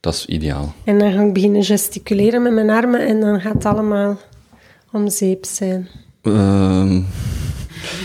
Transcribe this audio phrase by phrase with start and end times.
[0.00, 0.74] Dat is ideaal.
[0.84, 4.18] En dan ga ik beginnen gesticuleren met mijn armen en dan gaat het allemaal
[4.92, 5.88] om zeep zijn.
[6.22, 7.00] Ehm,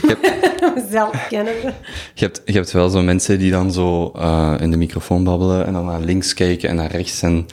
[0.91, 1.73] Zelf kennen we.
[2.13, 5.65] je, hebt, je hebt wel zo mensen die dan zo eh, in de microfoon babbelen
[5.65, 7.21] en dan naar links kijken en naar rechts.
[7.21, 7.45] En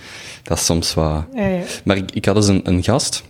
[0.43, 1.25] dat is soms wat...
[1.35, 1.63] Ja, ja.
[1.85, 3.23] Maar ik, ik had dus een, een gast,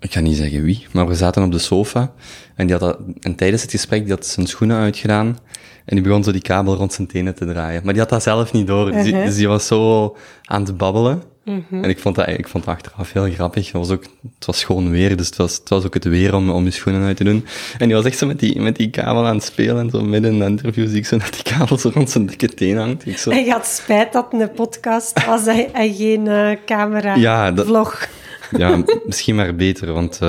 [0.00, 2.12] ik ga niet zeggen wie, maar we zaten op de sofa
[2.54, 5.38] en, die had dat, en tijdens het gesprek die had zijn schoenen uitgedaan
[5.86, 7.80] en die begon zo die kabel rond zijn tenen te draaien.
[7.84, 9.26] Maar die had dat zelf niet door, dus, die, Uh-huh.
[9.26, 11.22] dus die was zo aan het babbelen.
[11.44, 11.84] Mhm.
[11.84, 13.64] En ik vond, dat, ik vond dat achteraf heel grappig.
[13.64, 14.02] Het was, ook,
[14.34, 16.70] het was gewoon weer, dus het was, het was ook het weer om, om je
[16.70, 17.44] schoenen uit te doen.
[17.78, 20.02] En die was echt zo met die, met die kabel aan het spelen en zo
[20.02, 22.76] midden in de interview zie ik zo dat die kabel zo rond zijn dikke teen
[22.76, 23.06] hangt.
[23.06, 27.14] Ik zo, En je had spijt dat een podcast was en en geen eh, camera
[27.14, 28.08] Ja, dat- vlog.
[28.56, 30.28] ja, misschien maar beter, want eh,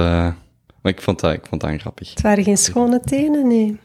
[0.81, 2.09] maar ik vond dat, ik vond dat grappig.
[2.09, 3.77] Het waren geen schone tenen, nee.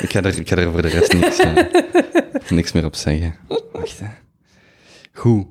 [0.00, 1.56] Ik, ga er, ik ga er voor de rest niks, eh,
[2.58, 3.34] niks meer op zeggen.
[3.72, 4.06] Wacht, hè.
[5.12, 5.46] Goed.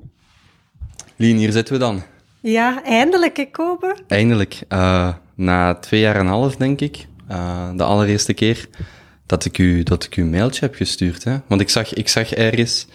[1.16, 2.02] Lien, hier zitten we dan.
[2.40, 3.96] Ja, eindelijk, hè, Kobe?
[4.06, 8.68] Eindelijk, eh, na twee jaar en een half, denk ik, eh, de allereerste keer
[9.26, 11.24] dat ik u, dat ik u een mailtje heb gestuurd.
[11.24, 11.36] Hè?
[11.46, 12.86] Want ik zag, ik zag ergens,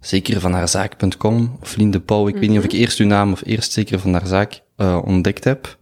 [0.00, 3.32] zeker van haarzaak.com, of Lien de Pauw, ik weet niet of ik eerst uw naam
[3.32, 4.60] of eerst zeker van haar zaak
[5.04, 5.78] ontdekt heb.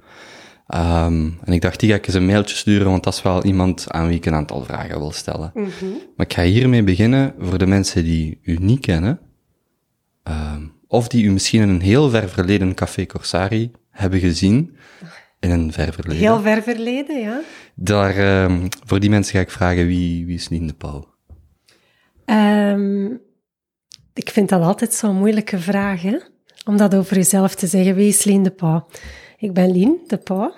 [0.69, 3.45] Ehm, en ik dacht, die ga ik eens een mailtje sturen, want dat is wel
[3.45, 5.53] iemand aan wie ik een aantal vragen wil stellen.
[6.17, 9.21] Maar ik ga hiermee beginnen voor de mensen die u niet kennen,
[10.23, 14.77] ehm, of die u misschien in een heel ver verleden Café Corsari hebben gezien,
[15.41, 16.23] in een ver verleden.
[16.23, 17.41] Heel ver verleden, ja.
[17.75, 21.17] Daar, ehm, voor die mensen ga ik vragen, wie, wie is Lien de Pauw?
[24.15, 26.19] Ik vind dat altijd zo'n moeilijke vraag, hè?
[26.65, 27.95] Om dat over jezelf te zeggen.
[27.95, 28.87] Wie is Lien de Pauw?
[29.41, 30.55] Ik ben Lien de Pauw,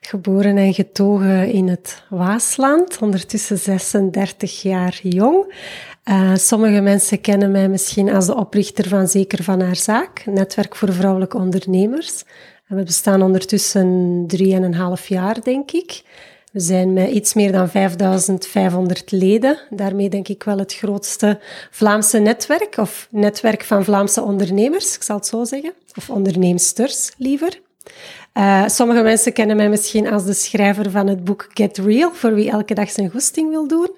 [0.00, 5.54] geboren en getogen in het Waasland, ondertussen 36 jaar jong.
[6.02, 10.76] Eh, sommige mensen kennen mij misschien als de oprichter van Zeker van Haar Zaak, netwerk
[10.76, 12.24] voor vrouwelijke ondernemers.
[12.66, 16.02] En we bestaan ondertussen drieënhalf jaar, denk ik.
[16.52, 19.58] We zijn met iets meer dan 5500 leden.
[19.70, 25.16] Daarmee denk ik wel het grootste Vlaamse netwerk, of netwerk van Vlaamse ondernemers, ik zal
[25.16, 25.72] het zo zeggen.
[25.96, 27.62] Of onderneemsters, liever.
[28.32, 32.34] Eh, sommige mensen kennen mij misschien als de schrijver van het boek Get Real, voor
[32.34, 33.90] wie elke dag zijn goesting wil doen.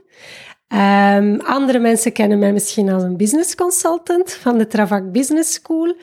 [0.68, 5.94] Ehm, andere mensen kennen mij misschien als een business consultant van de Travac Business School.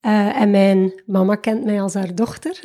[0.00, 2.60] Eh, en mijn mama kent mij als haar dochter.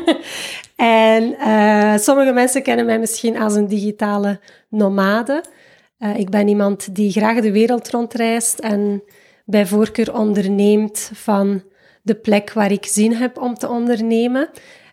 [0.76, 5.44] en eh, sommige mensen kennen mij misschien als een digitale nomade.
[6.16, 9.02] Ik ben iemand die graag de wereld rondreist en
[9.44, 11.62] bij voorkeur onderneemt van
[12.10, 14.50] de plek waar ik zin heb om te ondernemen.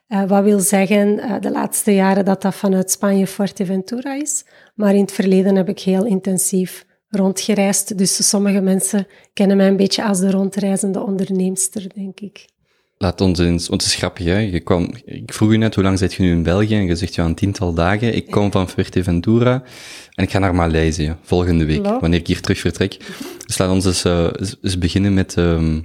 [0.07, 4.45] Eh, wat wil zeggen, eh, de laatste jaren dat dat vanuit Spanje Fuerteventura is.
[4.75, 7.97] Maar in het verleden heb ik heel intensief rondgereisd.
[7.97, 12.45] Dus sommige mensen kennen mij een beetje als de rondreizende onderneemster, denk ik.
[12.97, 14.38] Laat ons eens, want het is grappig, hè?
[14.38, 16.75] Je kwam, ik vroeg u net, hoe lang zit je nu in België?
[16.75, 18.16] En je zegt, ja, een tiental dagen.
[18.16, 19.63] Ik kom van Fuerteventura
[20.13, 22.97] en ik ga naar Maleisië volgende week, wanneer ik hier terug vertrek.
[23.45, 24.29] Dus laat ons eens, eh,
[24.61, 25.79] eens, beginnen met, ehm,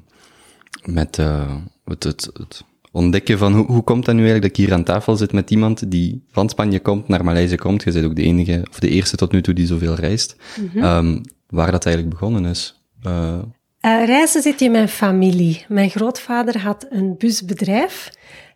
[0.84, 4.66] met eh, het, het, het ontdekken van hoe, hoe komt dat nu eigenlijk dat ik
[4.66, 7.82] hier aan tafel zit met iemand die van Spanje komt, naar Maleisië komt.
[7.82, 10.36] Je bent ook de enige, of de eerste tot nu toe die zoveel reist.
[10.74, 11.18] Ehm,
[11.48, 12.82] waar dat eigenlijk begonnen is.
[13.02, 13.38] Eh,
[13.80, 15.64] Eh, reizen zit in mijn familie.
[15.68, 18.10] Mijn grootvader had een busbedrijf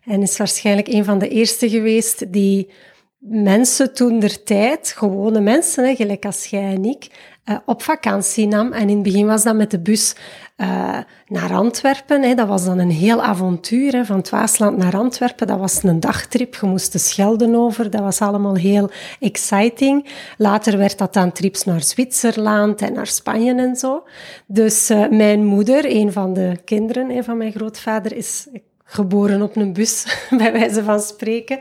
[0.05, 2.69] en is waarschijnlijk een van de eerste geweest die
[3.19, 7.07] mensen toen der tijd, gewone mensen, hè, gelijk als jij en ik,
[7.47, 8.73] eh, op vakantie nam.
[8.73, 10.15] En in het begin was dat met de bus
[10.55, 12.23] eh, naar Antwerpen.
[12.23, 12.35] Hè.
[12.35, 15.47] Dat was dan een heel avontuur, hè, van het Waasland naar Antwerpen.
[15.47, 17.89] Dat was een dagtrip, je moest de Schelden over.
[17.89, 18.89] Dat was allemaal heel
[19.19, 20.09] exciting.
[20.37, 24.03] Later werd dat dan trips naar Zwitserland en naar Spanje en zo.
[24.47, 28.47] Dus eh, mijn moeder, een van de kinderen van mijn grootvader, is
[28.89, 30.05] geboren op een bus,
[30.37, 31.59] bij wijze van spreken.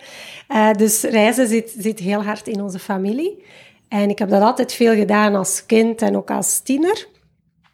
[0.48, 3.44] Eh, dus reizen zit, zit heel hard in onze familie.
[3.88, 7.06] En ik heb dat altijd veel gedaan als kind en ook als tiener.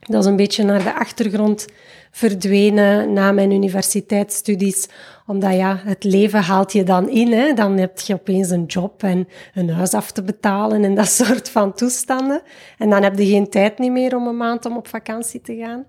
[0.01, 1.67] Dat is een beetje naar de achtergrond
[2.11, 4.89] verdwenen na mijn universiteitsstudies.
[5.27, 7.33] Omdat ja, het leven haalt je dan in.
[7.33, 7.53] Hè?
[7.53, 11.49] Dan heb je opeens een job en een huis af te betalen en dat soort
[11.49, 12.43] van toestanden.
[12.79, 15.87] En dan heb je geen tijd meer om een maand om op vakantie te gaan.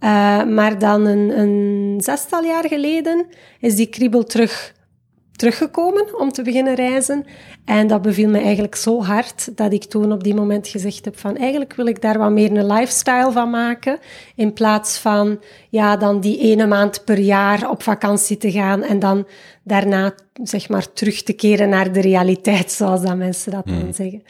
[0.00, 3.26] Uh, maar dan een, een zestal jaar geleden
[3.58, 4.74] is die kriebel terug,
[5.36, 7.24] teruggekomen om te beginnen reizen.
[7.64, 11.18] En dat beviel me eigenlijk zo hard dat ik toen op die moment gezegd heb
[11.18, 13.98] van eigenlijk wil ik daar wat meer een lifestyle van maken.
[14.34, 18.98] In plaats van ja, dan die ene maand per jaar op vakantie te gaan en
[18.98, 19.26] dan
[19.62, 24.22] daarna zeg maar terug te keren naar de realiteit, zoals dat mensen dat dan zeggen.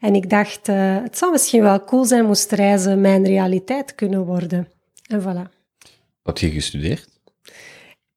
[0.00, 4.24] En ik dacht, uh, het zou misschien wel cool zijn moest reizen mijn realiteit kunnen
[4.24, 4.73] worden.
[5.06, 5.62] En voilà.
[6.22, 7.08] Wat heb je gestudeerd?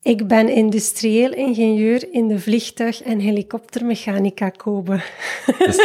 [0.02, 5.02] Ik ben industrieel ingenieur in de vliegtuig- en helikoptermechanica Kobe.
[5.58, 5.78] Dus...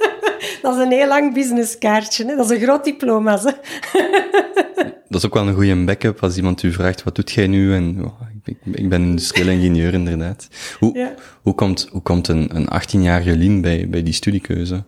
[0.62, 2.24] dat is een heel lang businesskaartje.
[2.24, 2.36] Hè?
[2.36, 3.38] Dat is een groot diploma.
[3.38, 3.42] Hè?
[5.08, 7.74] dat is ook wel een goede backup als iemand u vraagt, wat doet jij nu?
[7.74, 10.48] En oh, ik, ik, ben industrieel ingenieur, inderdaad.
[10.78, 14.84] Hoe, hoe komt, hoe komt een, een 18-jarige Lien bij, bij die studiekeuze?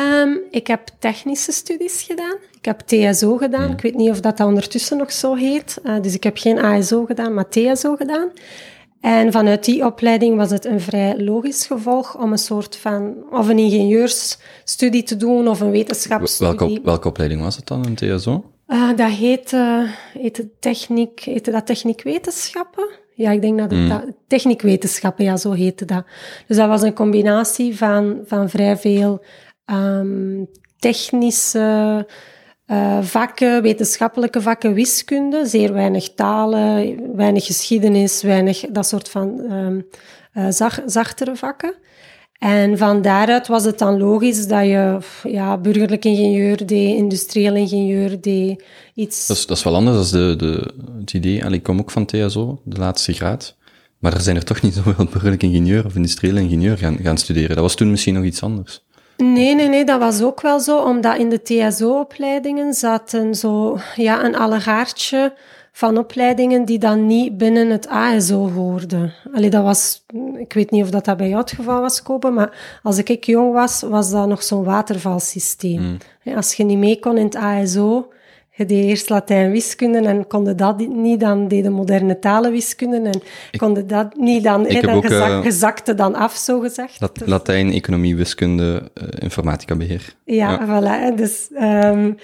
[0.00, 2.36] Um, ik heb technische studies gedaan.
[2.58, 3.70] Ik heb TSO gedaan.
[3.70, 5.80] Ik weet niet of dat, dat ondertussen nog zo heet.
[5.84, 8.30] Uh, dus ik heb geen ASO gedaan, maar TSO gedaan.
[9.00, 13.48] En vanuit die opleiding was het een vrij logisch gevolg om een soort van, of
[13.48, 16.56] een ingenieursstudie te doen of een wetenschapsstudie.
[16.56, 18.50] Welke, welke opleiding was het dan, een TSO?
[18.68, 19.88] Uh, dat heette,
[20.18, 22.88] heette, techniek, heette dat techniekwetenschappen.
[23.14, 24.14] Ja, ik denk dat het mm.
[24.26, 26.04] techniekwetenschappen, ja, zo heette dat.
[26.46, 29.24] Dus dat was een combinatie van, van vrij veel
[29.66, 30.48] um,
[30.78, 32.06] technische
[32.66, 39.86] uh, vakken, wetenschappelijke vakken, wiskunde, zeer weinig talen, weinig geschiedenis, weinig dat soort van um,
[40.86, 41.74] zachtere vakken.
[42.38, 48.20] En van daaruit was het dan logisch dat je ja, burgerlijk ingenieur deed, industrieel ingenieur
[48.20, 48.64] deed,
[48.94, 49.26] iets...
[49.26, 51.38] Dat is, dat is wel anders dan de, de, het idee.
[51.38, 53.56] Ik kom ook van TSO, de laatste graad.
[53.98, 57.54] Maar er zijn er toch niet zoveel burgerlijk ingenieur of industrieel ingenieur gaan, gaan studeren.
[57.54, 58.84] Dat was toen misschien nog iets anders.
[59.16, 64.24] Nee, nee, nee, dat was ook wel zo, omdat in de TSO-opleidingen zaten zo, ja,
[64.24, 65.32] een allegaartje
[65.72, 69.12] van opleidingen die dan niet binnen het ASO hoorden.
[69.34, 70.04] Allee, dat was,
[70.38, 73.24] ik weet niet of dat, dat bij jou het geval was, Kopen, maar als ik
[73.24, 75.98] jong was, was dat nog zo'n watervalsysteem.
[76.24, 76.34] Mm.
[76.34, 78.08] Als je niet mee kon in het ASO,
[78.56, 83.20] je deed eerst Latijn wiskunde en konde dat niet, dan deden moderne talen wiskunde en
[83.50, 87.00] ik, konde dat niet, dan, ik dan gezak, uh, gezakte dan af, zo gezegd.
[87.00, 90.14] Lat, Latijn, economie, wiskunde, uh, informatica beheer.
[90.24, 90.66] Ja, ja.
[90.66, 91.14] voilà.
[91.14, 92.16] Dus, um,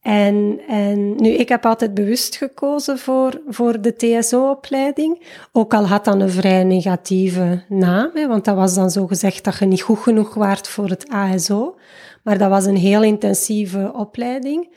[0.00, 5.22] en, en nu, ik heb altijd bewust gekozen voor, voor de TSO-opleiding.
[5.52, 9.44] Ook al had dat een vrij negatieve naam, hè, want dat was dan zo gezegd
[9.44, 11.76] dat je niet goed genoeg waard voor het ASO.
[12.22, 14.68] Maar dat was een heel intensieve opleiding.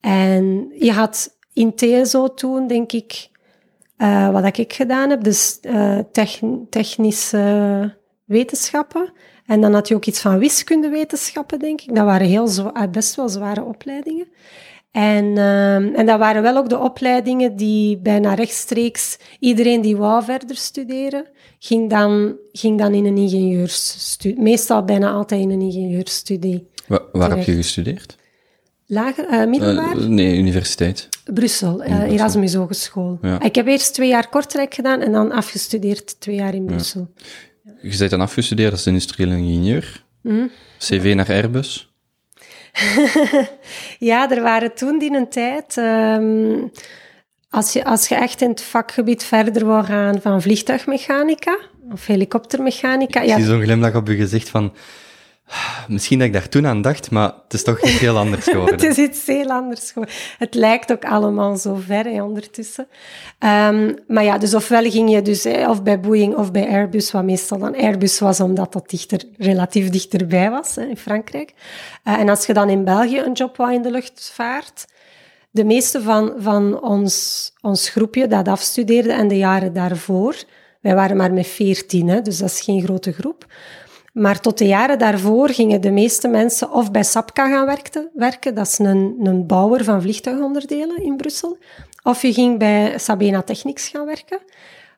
[0.00, 3.28] En je had in TSO toen, denk ik,
[3.98, 5.98] uh, wat ik gedaan heb, dus uh,
[6.70, 7.94] technische
[8.24, 9.12] wetenschappen.
[9.46, 11.94] En dan had je ook iets van wiskundewetenschappen, denk ik.
[11.94, 14.26] Dat waren heel uh, best wel zware opleidingen.
[14.90, 20.24] En, uh, en dat waren wel ook de opleidingen die bijna rechtstreeks iedereen die wou
[20.24, 21.26] verder studeren,
[21.58, 24.40] ging dan, ging dan in een ingenieursstudie.
[24.40, 26.68] Meestal bijna altijd in een ingenieursstudie.
[26.86, 28.16] Waar, waar heb je gestudeerd?
[28.92, 29.96] Lager, uh, middelbaar?
[29.96, 31.08] Uh, nee, universiteit.
[31.34, 33.18] Brussel, uh, Erasmus Hogeschool.
[33.22, 33.40] Ja.
[33.40, 37.10] Ik heb eerst twee jaar Kortrijk gedaan en dan afgestudeerd twee jaar in Brussel.
[37.62, 37.72] Ja.
[37.82, 40.04] Je bent dan afgestudeerd als industrieel ingenieur.
[40.22, 40.50] Mm.
[40.78, 41.92] CV naar Airbus.
[44.10, 45.76] ja, er waren toen die een tijd...
[45.76, 46.70] Um,
[47.50, 51.58] als je, als je echt in het vakgebied verder wou gaan van vliegtuigmechanica
[51.92, 53.20] of helikoptermechanica...
[53.20, 54.72] Ik zie zo'n glimlach op je gezicht van...
[55.88, 58.74] Misschien dat ik daar toen aan dacht, maar het is toch iets heel anders geworden.
[58.74, 60.14] het is iets heel anders geworden.
[60.38, 62.88] Het lijkt ook allemaal zo ver hè, ondertussen.
[63.38, 67.10] Um, maar ja, dus ofwel ging je dus hè, of bij Boeing of bij Airbus,
[67.10, 71.52] wat meestal dan Airbus was, omdat dat dichter, relatief dichterbij was hè, in Frankrijk.
[72.04, 74.86] Uh, en als je dan in België een job wou in de luchtvaart,
[75.50, 80.36] de meeste van, van ons, ons groepje dat afstudeerde en de jaren daarvoor,
[80.80, 83.46] wij waren maar met veertien, dus dat is geen grote groep.
[84.12, 88.54] Maar tot de jaren daarvoor gingen de meeste mensen of bij Sapka gaan werken, werken
[88.54, 91.58] dat is een, een bouwer van vliegtuigonderdelen in Brussel,
[92.02, 94.38] of je ging bij Sabena Technics gaan werken.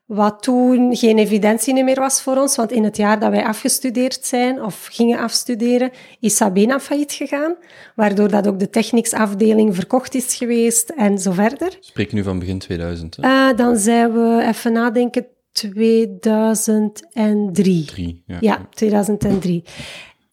[0.06, 4.24] Wat toen geen evidentie meer was voor ons, want in het jaar dat wij afgestudeerd
[4.24, 5.90] zijn of gingen afstuderen,
[6.20, 7.54] is Sabena failliet gegaan,
[7.96, 11.76] waardoor dat ook de technicsafdeling verkocht is geweest en zo verder.
[11.80, 13.16] Spreek nu van begin 2000?
[13.16, 13.28] Hè?
[13.28, 17.50] Uh, dan zijn we, even nadenken, 2003.
[17.52, 18.36] Drie, ja.
[18.40, 19.64] ja, 2003.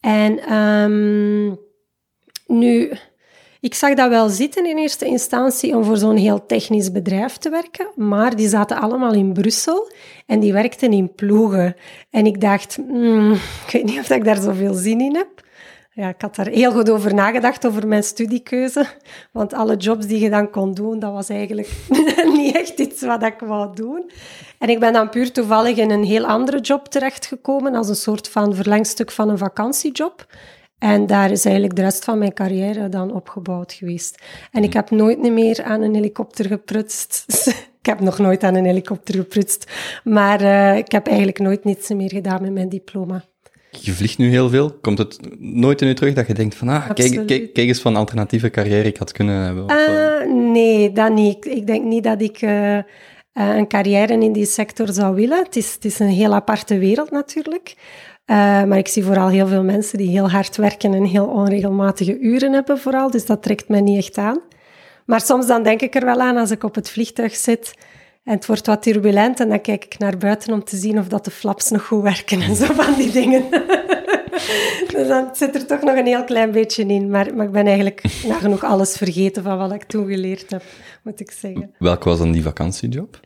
[0.00, 1.58] En um,
[2.46, 2.92] nu,
[3.60, 7.50] ik zag dat wel zitten in eerste instantie om voor zo'n heel technisch bedrijf te
[7.50, 9.92] werken, maar die zaten allemaal in Brussel
[10.26, 11.76] en die werkten in ploegen.
[12.10, 13.32] En ik dacht, mm,
[13.66, 15.48] ik weet niet of ik daar zoveel zin in heb
[16.00, 18.86] ja, ik had daar heel goed over nagedacht, over mijn studiekeuze.
[19.32, 21.68] Want alle jobs die je dan kon doen, dat was eigenlijk
[22.36, 24.10] niet echt iets wat ik wou doen.
[24.58, 28.28] En ik ben dan puur toevallig in een heel andere job terechtgekomen, als een soort
[28.28, 30.26] van verlengstuk van een vakantiejob.
[30.78, 34.22] En daar is eigenlijk de rest van mijn carrière dan opgebouwd geweest.
[34.50, 37.24] En ik heb nooit meer aan een helikopter geprutst.
[37.80, 39.70] ik heb nog nooit aan een helikopter geprutst.
[40.04, 43.24] Maar uh, ik heb eigenlijk nooit niets meer gedaan met mijn diploma.
[43.70, 44.78] Je vliegt nu heel veel.
[44.80, 47.80] Komt het nooit in je terug dat je denkt van, ah, kijk, kijk, kijk eens
[47.80, 49.64] van alternatieve carrière ik had kunnen hebben?
[49.64, 51.46] Of, eh, Eh, nee, dat niet.
[51.46, 52.78] Ik denk niet dat ik eh,
[53.32, 55.44] een carrière in die sector zou willen.
[55.44, 57.74] Het is, het is een heel aparte wereld natuurlijk.
[58.66, 62.52] Maar ik zie vooral heel veel mensen die heel hard werken en heel onregelmatige uren
[62.52, 63.10] hebben vooral.
[63.10, 64.40] Dus dat trekt mij niet echt aan.
[65.06, 67.74] Maar soms dan denk ik er wel aan als ik op het vliegtuig zit
[68.30, 71.08] en het wordt wat turbulent en dan kijk ik naar buiten om te zien of
[71.08, 73.44] dat de flaps nog goed werken en zo van die dingen.
[74.92, 77.10] dus dan zit er toch nog een heel klein beetje in.
[77.10, 80.62] Maar, maar ik ben eigenlijk nagenoeg alles vergeten van wat ik toen geleerd heb,
[81.02, 81.74] moet ik zeggen.
[81.78, 83.20] Welk was dan die vakantiejob?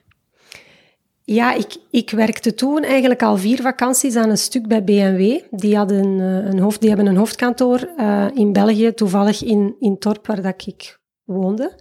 [1.23, 5.41] Ja, ik, ik werkte toen eigenlijk al vier vakanties aan een stuk bij BMW.
[5.51, 9.99] Die, hadden, eh, een hoofd, die hebben een hoofdkantoor eh, in België, toevallig in, in
[9.99, 11.73] Torp, waar dat ik woonde.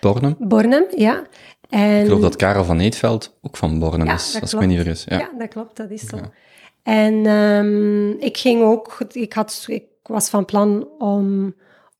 [0.00, 0.36] Bornem?
[0.38, 1.26] Bornem, ja.
[1.68, 4.58] En, Ik geloof dat Karel van Eetveld ook van Bornem Ja, is, dat als ik
[4.60, 4.98] me niet klopt.
[5.00, 5.18] vergis.
[5.18, 5.24] Ja.
[5.32, 6.16] Ja, dat klopt, dat is zo.
[6.82, 11.54] En ehm, ik ging ook, ik, had, ik was van plan om,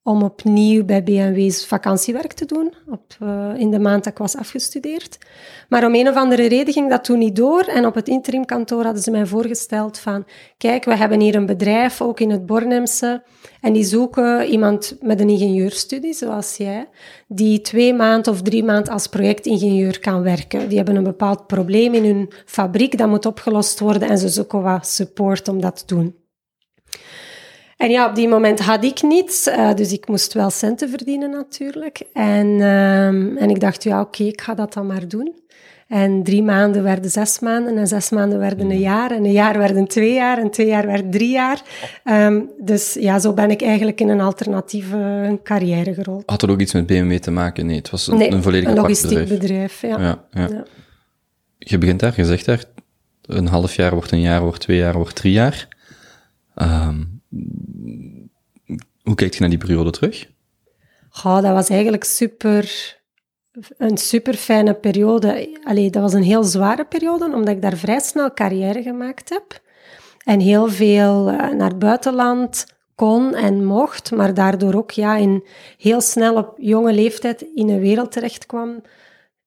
[0.06, 4.36] om opnieuw bij BMW's vakantiewerk te doen, op, eh, in de maand dat ik was
[4.36, 5.18] afgestudeerd.
[5.68, 7.60] Maar om een of andere reden ging dat toen niet door.
[7.60, 10.24] En op het interimkantoor hadden ze mij voorgesteld van,
[10.58, 13.22] kijk, we hebben hier een bedrijf, ook in het Bornemse,
[13.60, 16.88] en die zoeken iemand met een ingenieurstudie, zoals jij,
[17.28, 20.68] die twee maanden of drie maanden als projectingenieur kan werken.
[20.68, 24.62] Die hebben een bepaald probleem in hun fabriek, dat moet opgelost worden en ze zoeken
[24.62, 26.23] wat support om dat te doen.
[27.84, 31.30] En ja, op die moment had ik niets, eh, dus ik moest wel centen verdienen
[31.30, 32.02] natuurlijk.
[32.12, 35.34] En, ehm, en ik dacht, ja oké, ik ga dat dan maar doen.
[35.88, 39.58] En drie maanden werden zes maanden en zes maanden werden een jaar en een jaar
[39.58, 41.62] werden twee jaar en twee jaar werd drie jaar.
[42.04, 46.22] Ehm, dus ja, zo ben ik eigenlijk in een alternatieve carrière gerold.
[46.26, 47.66] Had er ook iets met BMW te maken?
[47.66, 49.40] Nee, het was een, Nee, een volledig een logistiek bedrijf.
[49.40, 49.98] bedrijf, ja.
[49.98, 50.48] Ja, ja.
[50.48, 50.64] Ja.
[51.58, 52.64] Je begint daar, je zegt daar,
[53.22, 55.68] een half jaar wordt een jaar, wordt twee jaar, wordt drie jaar.
[56.54, 56.96] Ehm,
[59.02, 60.32] hoe kijk je naar die periode terug?
[61.22, 62.96] Dat was eigenlijk super,
[63.76, 65.58] een super fijne periode.
[65.64, 69.62] Allee, dat was een heel zware periode, omdat ik daar vrij snel carrière gemaakt heb.
[70.24, 75.44] En heel veel eh, naar buitenland kon en mocht, maar daardoor ook ja, in
[75.78, 78.82] heel snel op jonge leeftijd in een wereld terecht kwam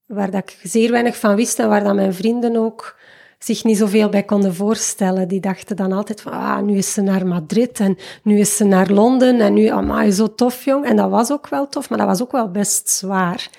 [0.05, 2.99] waar dat ik zeer weinig van wist en waar dat mijn vrienden ook
[3.37, 5.27] zich niet zoveel bij konden voorstellen.
[5.27, 8.63] Die dachten dan altijd van, ah, nu is ze naar Madrid en nu is ze
[8.63, 10.85] naar Londen en nu, amai, zo tof, jong.
[10.85, 13.49] En dat was ook wel tof, maar dat was ook wel best zwaar.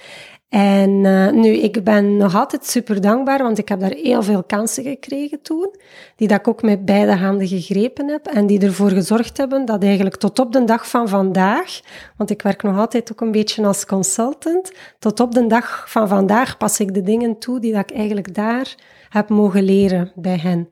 [0.49, 4.43] En uh, nu, ik ben nog altijd super dankbaar, want ik heb daar heel veel
[4.43, 5.75] kansen gekregen toen,
[6.17, 9.83] die dat ik ook met beide handen gegrepen heb en die ervoor gezorgd hebben dat
[9.83, 11.81] eigenlijk tot op de dag van vandaag,
[12.17, 16.09] want ik werk nog altijd ook een beetje als consultant, tot op de dag van
[16.09, 18.75] vandaag pas ik de dingen toe die dat ik eigenlijk daar
[19.09, 20.69] heb mogen leren bij hen.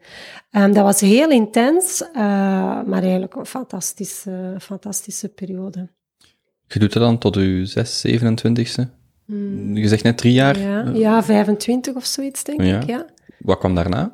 [0.50, 2.19] Um, dat was heel intens, uh,
[2.85, 5.88] maar eigenlijk een fantastische, fantastische periode.
[6.66, 8.83] Je doet dat dan tot je 6, 27ste?
[9.26, 9.76] Hmm.
[9.76, 10.59] Je zegt net drie jaar?
[10.59, 12.81] Ja, ja 25 of zoiets, denk ja.
[12.81, 12.87] ik.
[12.87, 13.07] Ja.
[13.38, 14.12] Wat kwam daarna?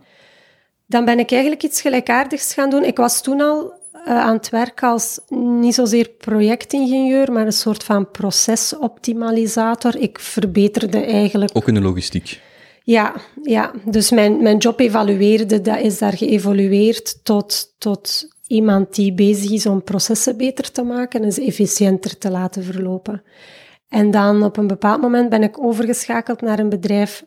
[0.87, 2.85] Dan ben ik eigenlijk iets gelijkaardigs gaan doen.
[2.85, 7.85] Ik was toen al uh, aan het werk als niet zozeer projectingenieur, maar een soort
[7.85, 9.97] van procesoptimalisator.
[9.97, 11.51] Ik verbeterde eigenlijk.
[11.53, 12.41] Ook in de logistiek.
[12.85, 13.73] Ja, ja.
[13.85, 19.67] dus mijn, mijn job evalueerde, dat is daar geëvolueerd tot, tot iemand die bezig is
[19.67, 23.23] om processen beter te maken en ze efficiënter te laten verlopen.
[23.89, 27.25] En dan op een bepaald moment ben ik overgeschakeld naar een bedrijf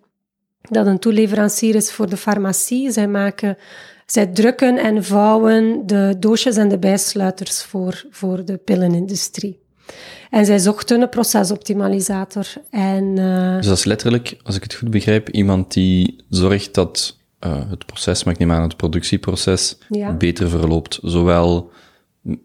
[0.61, 2.91] dat een toeleverancier is voor de farmacie.
[2.91, 3.57] Zij maken,
[4.05, 9.64] zij drukken en vouwen de doosjes en de bijsluiters voor, voor de pillenindustrie.
[10.29, 12.53] En zij zochten een procesoptimalisator.
[12.69, 17.17] En, uh, dus dat is letterlijk, als ik het goed begrijp, iemand die zorgt dat
[17.45, 20.13] uh, het proces, maar ik neem aan het productieproces, ja.
[20.13, 20.99] beter verloopt.
[21.01, 21.71] Zowel,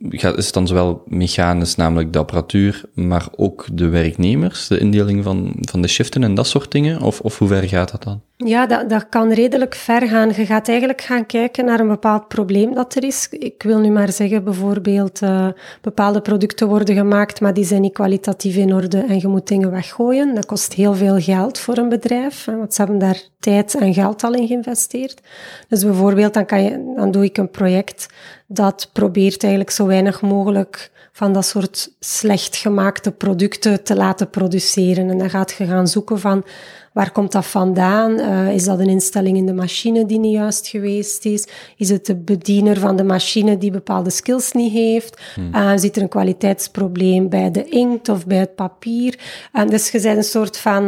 [0.00, 5.56] is het dan zowel mechanisch, namelijk de apparatuur, maar ook de werknemers, de indeling van,
[5.60, 7.00] van de shiften en dat soort dingen?
[7.00, 8.22] Of, of hoe ver gaat dat dan?
[8.47, 10.28] Ja, dat, dat kan redelijk ver gaan.
[10.28, 13.26] Je gaat eigenlijk gaan kijken naar een bepaald probleem dat er is.
[13.30, 15.49] Ik wil nu maar zeggen, bijvoorbeeld, uh,
[15.80, 19.70] bepaalde producten worden gemaakt, maar die zijn niet kwalitatief in orde en je moet dingen
[19.70, 20.35] weggooien.
[20.35, 24.25] Dat kost heel veel geld voor een bedrijf, want ze hebben daar tijd en geld
[24.25, 25.20] al in geïnvesteerd.
[25.68, 28.06] Dus bijvoorbeeld, dan, kan je, dan doe ik een project
[28.47, 35.11] dat probeert eigenlijk zo weinig mogelijk van dat soort slecht gemaakte producten te laten produceren.
[35.11, 36.44] En dan gaat je gaan zoeken van
[36.92, 38.11] waar komt dat vandaan?
[38.20, 41.47] Uh, is dat een instelling in de machine die niet juist geweest is?
[41.76, 45.20] Is het de bediener van de machine die bepaalde skills niet heeft?
[45.35, 45.54] Hmm.
[45.54, 49.18] Uh, zit er een kwaliteitsprobleem bij de inkt of bij het papier?
[49.52, 50.85] En dus je bent een soort van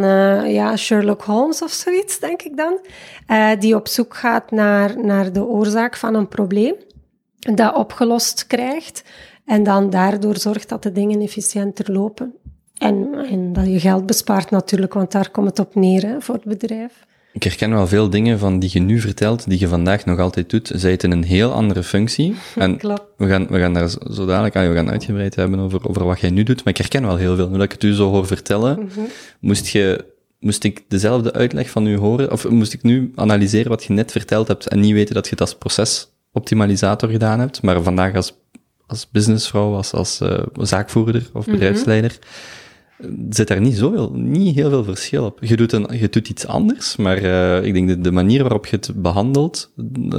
[0.51, 2.79] ja, Sherlock Holmes of zoiets, denk ik dan,
[3.59, 6.75] die op zoek gaat naar, naar de oorzaak van een probleem.
[7.39, 9.03] dat opgelost krijgt.
[9.45, 12.35] En dan daardoor zorgt dat de dingen efficiënter lopen.
[12.83, 16.35] En, en dat je geld bespaart natuurlijk, want daar komt het op neer hè, voor
[16.35, 17.07] het bedrijf.
[17.33, 20.51] Ik herken wel veel dingen van die je nu vertelt, die je vandaag nog altijd
[20.51, 22.35] doet, zij het in een heel andere functie.
[22.57, 23.03] En Klopt.
[23.17, 26.21] we gaan, we gaan daar zo dadelijk aan, we gaan uitgebreid hebben over, over wat
[26.21, 27.49] jij nu doet, maar ik herken wel heel veel.
[27.49, 28.91] Nu dat ik het u zo hoor vertellen,
[29.41, 30.05] moest je,
[30.41, 34.13] moest ik dezelfde uitleg van u horen, of moest ik nu analyseren wat je net
[34.13, 38.35] verteld hebt en niet weten dat je het als procesoptimalisator gedaan hebt, maar vandaag als,
[38.87, 42.19] als businessvrouw, als, als uh, zaakvoerder of bedrijfsleider,
[43.31, 45.39] zit daar niet zoveel, niet heel veel verschil op.
[45.41, 48.67] Je doet, een, je doet iets anders, maar uh, ik denk de, de manier waarop
[48.67, 49.71] je het behandelt,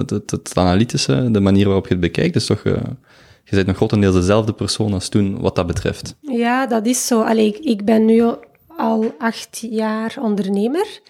[0.05, 2.73] het, analytische, de manier waarop je het bekijkt, is toch, uh,
[3.43, 6.15] je bent nog grotendeels dezelfde persoon als toen, wat dat betreft.
[6.21, 7.21] Ja, dat is zo.
[7.21, 8.23] Allee, ik ben nu
[8.77, 11.01] al acht jaar ondernemer.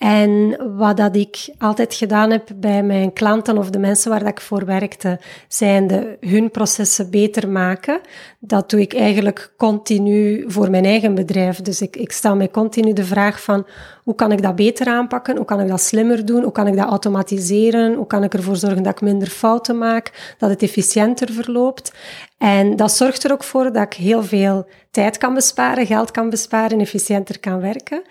[0.00, 4.28] En wat dat ik altijd gedaan heb bij mijn klanten of de mensen waar dat
[4.28, 8.00] ik voor werkte, zijn de, hun processen beter maken.
[8.38, 11.60] Dat doe ik eigenlijk continu voor mijn eigen bedrijf.
[11.60, 13.66] Dus ik, ik stel mij continu de vraag van
[14.10, 15.36] hoe kan ik dat beter aanpakken?
[15.36, 16.42] Hoe kan ik dat slimmer doen?
[16.42, 17.94] Hoe kan ik dat automatiseren?
[17.94, 20.34] Hoe kan ik ervoor zorgen dat ik minder fouten maak?
[20.38, 21.92] Dat het efficiënter verloopt?
[22.38, 26.30] En dat zorgt er ook voor dat ik heel veel tijd kan besparen, geld kan
[26.30, 28.02] besparen, efficiënter kan werken.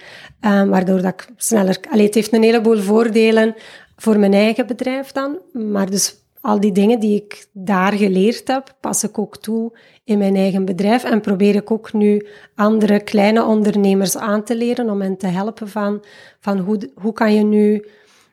[0.41, 1.77] Um, waardoor dat ik sneller...
[1.91, 3.55] Allee, het heeft een heleboel voordelen
[3.97, 5.37] voor mijn eigen bedrijf dan.
[5.53, 10.17] Maar dus al die dingen die ik daar geleerd heb, pas ik ook toe in
[10.17, 11.03] mijn eigen bedrijf.
[11.03, 15.69] En probeer ik ook nu andere kleine ondernemers aan te leren om hen te helpen
[15.69, 16.03] van,
[16.39, 17.85] van hoe, hoe kan je nu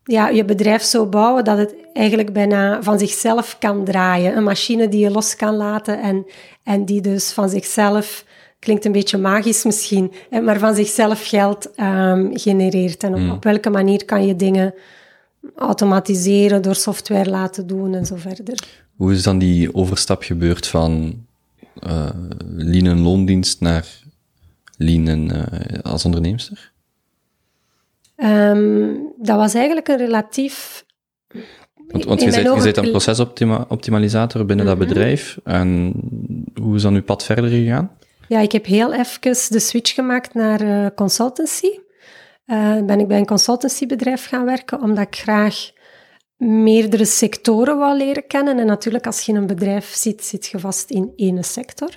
[0.06, 4.36] ja, je bedrijf zo bouwen dat het eigenlijk bijna van zichzelf kan draaien.
[4.36, 6.26] Een machine die je los kan laten en,
[6.62, 8.24] en die dus van zichzelf,
[8.58, 13.02] klinkt een beetje magisch misschien, maar van zichzelf geld um, genereert.
[13.02, 13.30] En op, mm.
[13.30, 14.74] op, welke manier kan je dingen
[15.54, 18.58] automatiseren, door software laten doen en zo verder.
[18.96, 21.24] Hoe is dan die overstap gebeurd van
[21.86, 22.08] uh,
[22.56, 23.86] lean en loondienst naar
[24.76, 26.72] lean en, uh, als onderneemster?
[28.16, 30.84] Um, dat was eigenlijk een relatief.
[31.88, 34.80] Want, want je, bent, bent een procesoptimalisator binnen mm -hmm.
[34.80, 35.38] dat bedrijf.
[35.44, 35.92] En
[36.60, 37.90] hoe is dan uw pad verder gegaan?
[38.28, 41.68] Ja, ik heb heel even de switch gemaakt naar uh, consultancy.
[42.46, 45.70] Uh, ben ik bij een consultancybedrijf gaan werken, omdat ik graag
[46.36, 48.58] meerdere sectoren wou leren kennen.
[48.58, 51.88] En natuurlijk, als je in een bedrijf zit, zit je vast in één sector.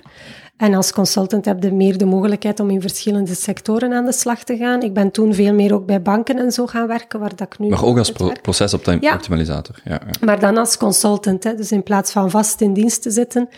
[0.56, 4.44] En als consultant heb je meer de mogelijkheid om in verschillende sectoren aan de slag
[4.44, 4.82] te gaan.
[4.82, 7.58] Ik ben toen veel meer ook bij banken en zo gaan werken, waar dat ik
[7.58, 7.68] nu...
[7.68, 9.80] Maar ook als pro procesoptimalisator.
[9.84, 9.92] Ja.
[9.92, 10.26] Ja, ja.
[10.26, 11.54] Maar dan als consultant, hè.
[11.54, 13.48] dus in plaats van vast in dienst te zitten,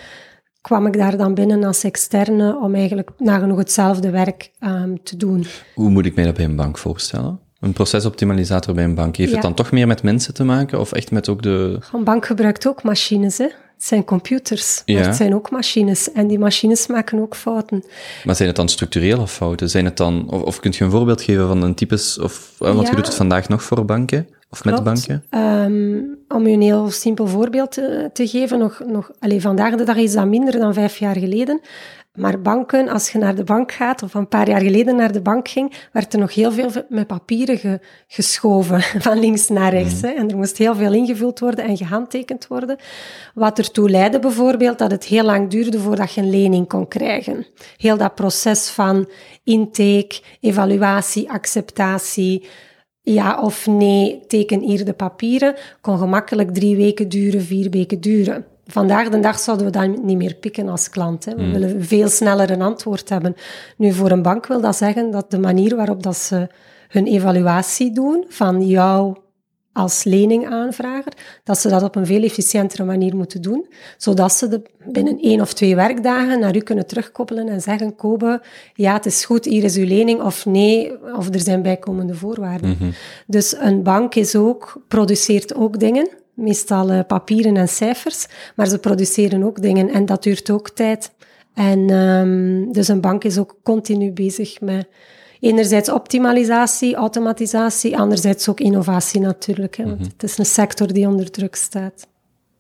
[0.62, 5.46] kwam ik daar dan binnen als externe om eigenlijk nagenoeg hetzelfde werk um, te doen.
[5.75, 7.40] Hoe moet ik mij dat bij een bank voorstellen?
[7.61, 9.35] Een procesoptimalisator bij een bank, heeft ja.
[9.35, 11.79] het dan toch meer met mensen te maken of echt met ook de...
[11.92, 13.48] Een bank gebruikt ook machines, hè.
[13.83, 15.03] Het zijn computers, maar ja.
[15.03, 16.12] het zijn ook machines.
[16.12, 17.85] En die machines maken ook fouten.
[18.25, 19.71] Maar zijn het dan structurele fouten?
[19.71, 22.83] Zijn het dan, of, of kunt je een voorbeeld geven van een types, of, want
[22.83, 22.88] ja.
[22.88, 24.29] je doet het vandaag nog voor banken?
[24.51, 24.85] Of Klopt.
[24.85, 25.25] met banken?
[25.31, 29.85] Um, om je een heel simpel voorbeeld te, te geven, nog, nog, allez, vandaag de
[29.85, 31.61] dag is dat minder dan vijf jaar geleden.
[32.18, 35.20] Maar banken, als je naar de bank gaat, of een paar jaar geleden naar de
[35.20, 40.01] bank ging, werd er nog heel veel met papieren ge, geschoven, van links naar rechts.
[40.01, 40.09] Hè.
[40.09, 42.77] En er moest heel veel ingevuld worden en gehandtekend worden.
[43.35, 47.46] Wat ertoe leidde bijvoorbeeld dat het heel lang duurde voordat je een lening kon krijgen.
[47.77, 49.09] Heel dat proces van
[49.44, 52.46] intake, evaluatie, acceptatie,
[53.01, 58.52] ja of nee, teken hier de papieren, kon gemakkelijk drie weken duren, vier weken duren.
[58.66, 61.25] Vandaag de dag zouden we dat niet meer pikken als klant.
[61.25, 61.35] Hè.
[61.35, 61.53] We mm.
[61.53, 63.35] willen veel sneller een antwoord hebben.
[63.77, 66.48] Nu, voor een bank wil dat zeggen dat de manier waarop dat ze
[66.88, 69.16] hun evaluatie doen van jou
[69.72, 71.12] als leningaanvrager,
[71.44, 75.40] dat ze dat op een veel efficiëntere manier moeten doen, zodat ze de, binnen één
[75.40, 78.42] of twee werkdagen naar u kunnen terugkoppelen en zeggen, Kobe,
[78.75, 82.68] ja, het is goed, hier is uw lening, of nee, of er zijn bijkomende voorwaarden.
[82.68, 82.92] Mm -hmm.
[83.27, 88.79] Dus een bank is ook, produceert ook dingen, meestal uh, papieren en cijfers, maar ze
[88.79, 91.12] produceren ook dingen en dat duurt ook tijd.
[91.55, 94.87] En um, dus een bank is ook continu bezig met
[95.40, 99.77] enerzijds optimalisatie, automatisatie, anderzijds ook innovatie natuurlijk.
[99.77, 100.12] Hè, want mm -hmm.
[100.12, 102.07] het is een sector die onder druk staat.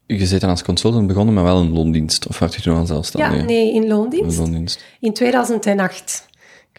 [0.06, 2.86] Je bent dan als consultant begonnen met wel een loondienst, of had je toen al
[2.86, 3.40] zelfstandig?
[3.40, 4.38] Ja, nee, in loondienst.
[4.38, 4.84] In, loondienst.
[5.00, 6.30] in 2008.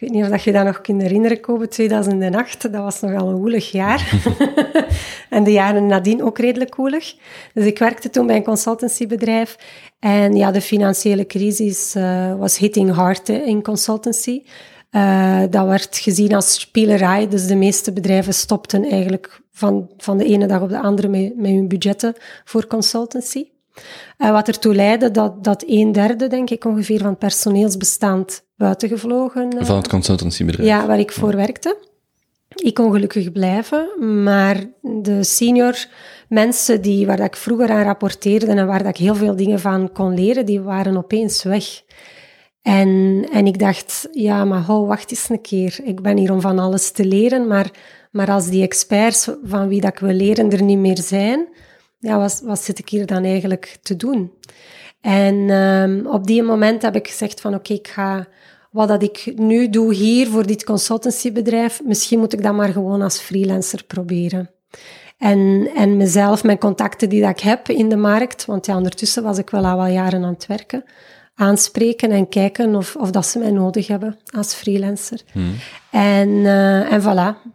[0.04, 2.62] Ik weet niet of je dat nog kunt herinneren, Kobe, 2008.
[2.62, 4.20] Dat was nogal een woelig jaar.
[5.30, 7.14] en de jaren nadien ook redelijk woelig.
[7.54, 9.56] Dus ik werkte toen bij een consultancybedrijf.
[9.98, 14.42] En ja, de financiële crisis uh, was hitting hard hè, in consultancy.
[14.90, 17.28] Uh, dat werd gezien als spielerij.
[17.28, 21.36] Dus de meeste bedrijven stopten eigenlijk van, van de ene dag op de andere met,
[21.36, 22.14] met hun budgetten
[22.44, 23.44] voor consultancy.
[24.18, 29.54] Uh, wat ertoe leidde dat, dat een derde, denk ik, ongeveer van het personeelsbestand buitengevlogen.
[29.54, 30.68] Uh, van het consultancybedrijf.
[30.68, 31.92] Ja, waar ik voor werkte.
[32.54, 33.88] Ik kon gelukkig blijven,
[34.22, 35.86] maar de senior
[36.28, 39.60] mensen die, waar dat ik vroeger aan rapporteerde en waar dat ik heel veel dingen
[39.60, 41.64] van kon leren, die waren opeens weg.
[42.62, 45.80] En, en ik dacht, ja, maar hou, wacht eens een keer.
[45.84, 47.70] Ik ben hier om van alles te leren, maar,
[48.10, 51.48] maar als die experts van wie dat ik wil leren er niet meer zijn,
[52.04, 54.32] ja, wat, wat zit ik hier dan eigenlijk te doen?
[55.00, 58.26] En um, op die moment heb ik gezegd van, oké, ik ga
[58.70, 63.02] wat dat ik nu doe hier voor dit consultancybedrijf, misschien moet ik dat maar gewoon
[63.02, 64.50] als freelancer proberen.
[65.18, 69.22] En, en mezelf, mijn contacten die dat ik heb in de markt, want ja, ondertussen
[69.22, 70.84] was ik wel al wel jaren aan het werken,
[71.34, 75.20] aanspreken en kijken of, of dat ze mij nodig hebben als freelancer.
[75.32, 75.54] Hmm.
[75.90, 77.50] En, uh, en voilà,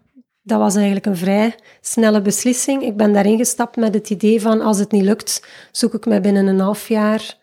[0.50, 2.84] dat was eigenlijk een vrij snelle beslissing.
[2.84, 6.22] Ik ben daarin gestapt met het idee van als het niet lukt, zoek ik mij
[6.22, 7.38] binnen een half jaar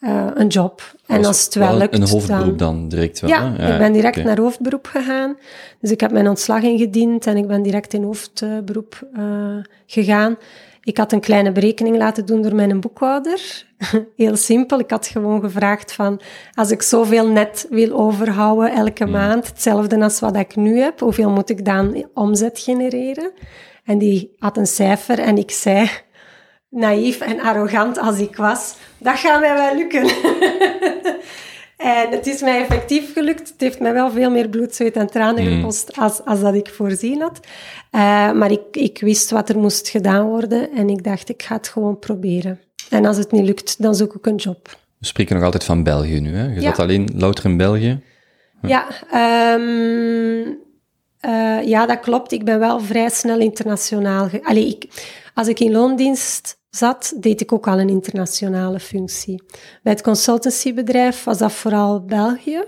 [0.00, 0.94] uh, een job.
[1.06, 3.30] En als het wel lukt, Een hoofdberoep dan, direct wel?
[3.30, 5.36] Ja, ja ik ben direct naar hoofdberoep gegaan.
[5.80, 10.36] Dus ik heb mijn ontslag ingediend en ik ben direct in hoofdberoep uh, gegaan.
[10.86, 13.64] Ik had een kleine berekening laten doen door mijn boekhouder.
[14.16, 14.78] Heel simpel.
[14.78, 16.20] Ik had gewoon gevraagd van,
[16.54, 19.12] als ik zoveel net wil overhouden elke hmm.
[19.12, 23.30] maand, hetzelfde als wat ik nu heb, hoeveel moet ik dan omzet genereren?
[23.84, 25.90] En die had een cijfer en ik zei,
[26.68, 30.04] naïef en arrogant als ik was, dat gaat mij wel lukken.
[31.76, 33.48] en het is mij effectief gelukt.
[33.48, 35.56] Het heeft mij wel veel meer bloed, zweet en tranen mm.
[35.56, 37.40] gekost als, als dat ik voorzien had.
[37.92, 38.00] Uh,
[38.32, 41.68] maar ik, ik wist wat er moest gedaan worden en ik dacht, ik ga het
[41.68, 42.60] gewoon proberen.
[42.90, 44.78] En als het niet lukt, dan zoek ik een job.
[44.98, 46.54] We spreken nog altijd van België nu, hè?
[46.54, 46.60] Je ja.
[46.60, 48.00] zat alleen louter in België.
[48.62, 48.86] Ja,
[49.54, 50.58] um,
[51.26, 52.32] uh, ja, dat klopt.
[52.32, 54.28] Ik ben wel vrij snel internationaal.
[54.42, 54.86] Allee, ik,
[55.34, 59.42] als ik in loondienst zat, deed ik ook al een internationale functie.
[59.82, 62.64] Bij het consultancybedrijf was dat vooral België.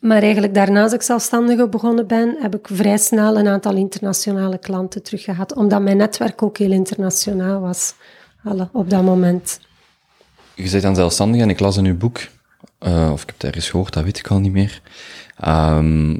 [0.00, 4.58] Maar eigenlijk daarna, als ik zelfstandige begonnen ben, heb ik vrij snel een aantal internationale
[4.58, 7.94] klanten teruggehad, omdat mijn netwerk ook heel internationaal was
[8.44, 9.60] alle, op dat moment.
[10.54, 12.18] Je bent dan zelfstandig en ik las in uw boek,
[12.80, 14.80] uh, of ik heb het ergens gehoord, dat weet ik al niet meer.
[15.46, 16.12] Um,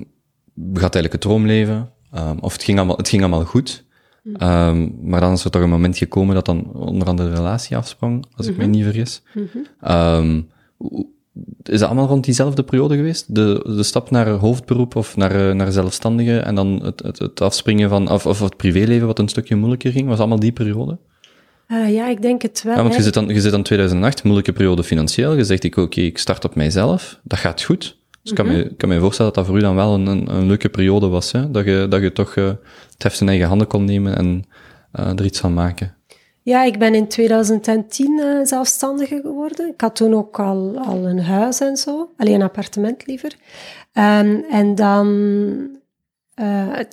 [0.55, 3.85] je had eigenlijk het droomleven, um, of het ging allemaal, het ging allemaal goed.
[4.27, 7.77] Um, maar dan is er toch een moment gekomen dat dan onder andere de relatie
[7.77, 8.73] afsprong, als ik me mhm.
[8.73, 9.23] niet vergis.
[9.89, 10.49] um,
[11.63, 13.35] is dat allemaal rond diezelfde periode geweest?
[13.35, 17.89] De, de stap naar hoofdberoep of naar, naar zelfstandige en dan het, het, het afspringen
[17.89, 20.99] van, of, of het privéleven wat een stukje moeilijker ging, was allemaal die periode?
[21.69, 22.75] Uh, ja, ik denk het wel.
[22.75, 25.35] Ja, want je zit, dan, je zit dan 2008, moeilijke periode financieel.
[25.35, 27.21] Je zegt, ik, oké, ik start op mijzelf.
[27.23, 27.99] Dat gaat goed.
[28.27, 28.77] Dus ik kan, me, mhm.
[28.77, 31.33] kan me voorstellen dat dat voor u dan wel een, een, een leuke periode was.
[31.33, 31.51] Hè?
[31.51, 32.47] Dat, je, dat je toch uh,
[32.93, 34.45] het heft in eigen handen kon nemen en
[35.01, 35.95] uh, er iets van maken.
[36.43, 39.69] Ja, ik ben in 2010 uh, eh, zelfstandige geworden.
[39.69, 42.11] Ik had toen ook al, al een huis en zo.
[42.17, 43.33] Alleen een appartement liever.
[43.93, 45.79] Um, en dan...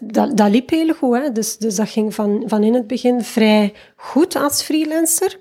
[0.03, 1.17] dat, dat liep heel goed.
[1.17, 1.31] Hè?
[1.31, 5.39] Dus, dus dat ging van, van in het begin vrij goed als freelancer.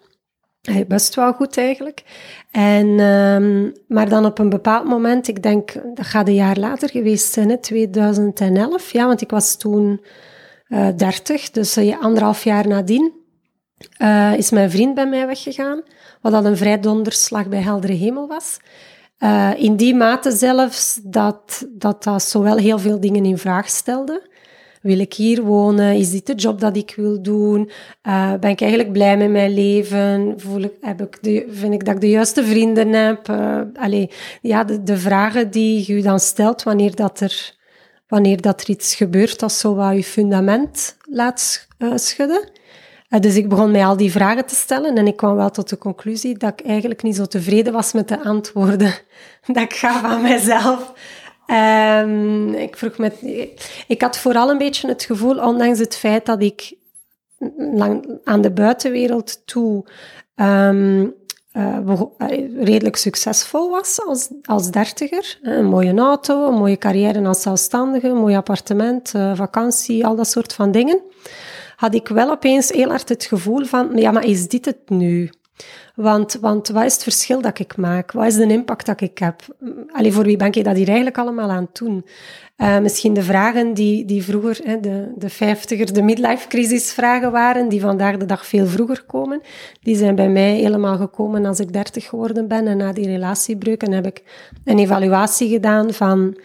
[0.87, 2.03] Best wel goed eigenlijk.
[2.51, 6.89] En, um, maar dan op een bepaald moment, ik denk, dat gaat een jaar later
[6.89, 8.93] geweest zijn, hè, 2011.
[8.93, 10.05] Ja, want ik was toen
[10.69, 13.13] uh, 30, dus uh, anderhalf jaar nadien
[13.99, 15.83] uh, is mijn vriend bij mij weggegaan.
[16.21, 18.59] Wat al een vrij donderslag bij heldere hemel was.
[19.57, 24.31] In die mate zelfs dat, dat dat zowel heel veel dingen in vraag stelde.
[24.83, 25.95] Wil ik hier wonen?
[25.95, 27.71] Is dit de job dat ik wil doen?
[28.03, 30.35] Uh, ben ik eigenlijk blij met mijn leven?
[30.37, 33.29] Voel ik, heb ik de, vind ik dat ik de juiste vrienden heb?
[33.29, 37.55] Uh, allee, ja, de, de, vragen die je dan stelt wanneer dat er,
[38.09, 42.49] wanneer dat er iets gebeurt dat zo wat je fundament laat uh, schudden.
[43.09, 45.79] dus ik begon mij al die vragen te stellen en ik kwam wel tot de
[45.79, 48.95] conclusie dat ik eigenlijk niet zo tevreden was met de antwoorden
[49.47, 50.93] dat ik gaf aan mijzelf.
[51.47, 53.53] Um, ik, vroeg me,
[53.87, 56.75] ik had vooral een beetje het gevoel, ondanks het feit dat ik
[57.57, 59.85] lang aan de buitenwereld toe
[60.37, 61.15] um,
[61.53, 61.79] uh,
[62.61, 65.39] redelijk succesvol was als, als dertiger.
[65.43, 70.29] Een mooie auto, een mooie carrière als zelfstandige, een mooi appartement, uh, vakantie, al dat
[70.29, 71.01] soort van dingen.
[71.77, 75.31] Had ik wel opeens heel hard het gevoel van, ja, maar is dit het nu?
[75.95, 78.13] Want, want wat is het verschil dat ik maak?
[78.13, 79.43] Wat is de impact dat ik heb?
[79.93, 82.05] Allee, voor wie ben ik dat hier eigenlijk allemaal aan het doen?
[82.57, 87.33] Uh, misschien de vragen die, die vroeger, hè, de, de vijftiger, de midlife crisis vragen
[87.33, 89.41] waren, die vandaag de dag veel vroeger komen,
[89.81, 92.67] die zijn bij mij helemaal gekomen als ik dertig geworden ben.
[92.67, 94.23] En na die relatiebreuk heb ik
[94.65, 96.39] een evaluatie gedaan van,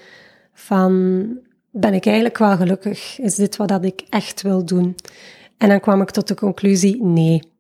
[0.54, 1.26] van
[1.72, 3.20] ben ik eigenlijk wel gelukkig?
[3.20, 4.96] Is dit wat dat ik echt wil doen?
[5.58, 7.56] En dan kwam ik tot de conclusie, nee.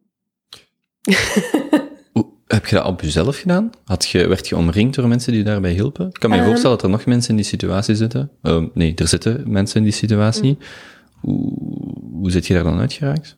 [2.47, 3.69] Heb je dat op jezelf gedaan?
[3.85, 6.07] Had je, werd je omringd door mensen die je daarbij hielpen?
[6.07, 6.45] Ik kan me Ehm.
[6.45, 8.31] voorstellen dat er nog mensen in die situatie zitten.
[8.41, 10.49] Eh, nee, er zitten mensen in die situatie.
[10.51, 10.57] Mm.
[11.21, 11.53] Hoe,
[12.11, 13.37] hoe zit je daar dan uitgeraakt?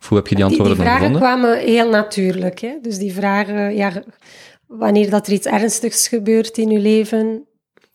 [0.00, 1.20] Of hoe heb je die Die, die antwoorden dan vragen gevonden?
[1.40, 2.58] kwamen heel natuurlijk.
[2.60, 2.74] Hè?
[2.82, 3.92] Dus die vragen, ja,
[4.66, 7.44] wanneer dat er iets ernstigs gebeurt in je leven,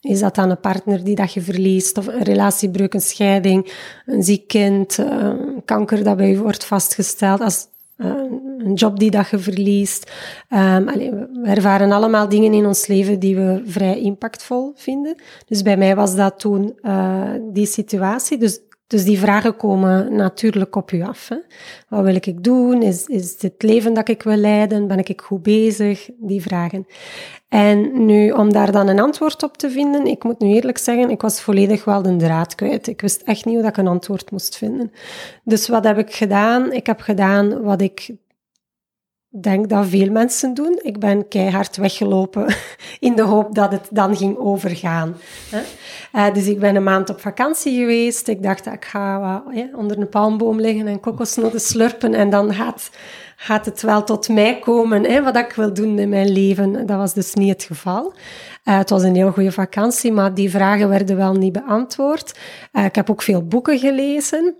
[0.01, 3.71] is dat dan een partner die dat je verliest, of een relatiebreuk, een scheiding,
[4.05, 5.29] een ziek kind, eh,
[5.65, 7.65] kanker dat bij je wordt vastgesteld, als,
[7.99, 10.11] een job die dat je verliest.
[10.49, 15.15] Ehm, allee, we ervaren allemaal dingen in ons leven die we vrij impactvol vinden.
[15.45, 18.37] Dus bij mij was dat toen eh, die situatie.
[18.37, 21.29] Dus dus die vragen komen natuurlijk op u af.
[21.29, 21.35] Hè.
[21.87, 22.81] Wat wil ik doen?
[22.81, 24.87] Is, is dit leven dat ik wil leiden?
[24.87, 26.09] Ben ik goed bezig?
[26.17, 26.87] Die vragen.
[27.49, 31.09] En nu, om daar dan een antwoord op te vinden, ik moet nu eerlijk zeggen,
[31.09, 32.87] ik was volledig wel de draad kwijt.
[32.87, 34.91] Ik wist echt niet hoe dat ik een antwoord moest vinden.
[35.43, 36.71] Dus wat heb ik gedaan?
[36.71, 38.09] Ik heb gedaan wat ik
[39.29, 40.79] denk dat veel mensen doen.
[40.81, 42.55] Ik ben keihard weggelopen
[42.99, 45.15] in de hoop dat het dan ging overgaan.
[46.15, 48.27] Uh, dus ik ben een maand op vakantie geweest.
[48.27, 49.43] Ik dacht, ik ga
[49.75, 55.23] onder een palmboom liggen en kokosnoten slurpen en dan gaat, het wel tot mij komen,
[55.23, 56.85] wat ik wil doen in mijn leven.
[56.85, 58.13] Dat was dus niet het geval.
[58.65, 62.39] Uh, het was een heel goede vakantie, maar die vragen werden wel niet beantwoord.
[62.73, 64.55] Uh, ik heb ook veel boeken gelezen.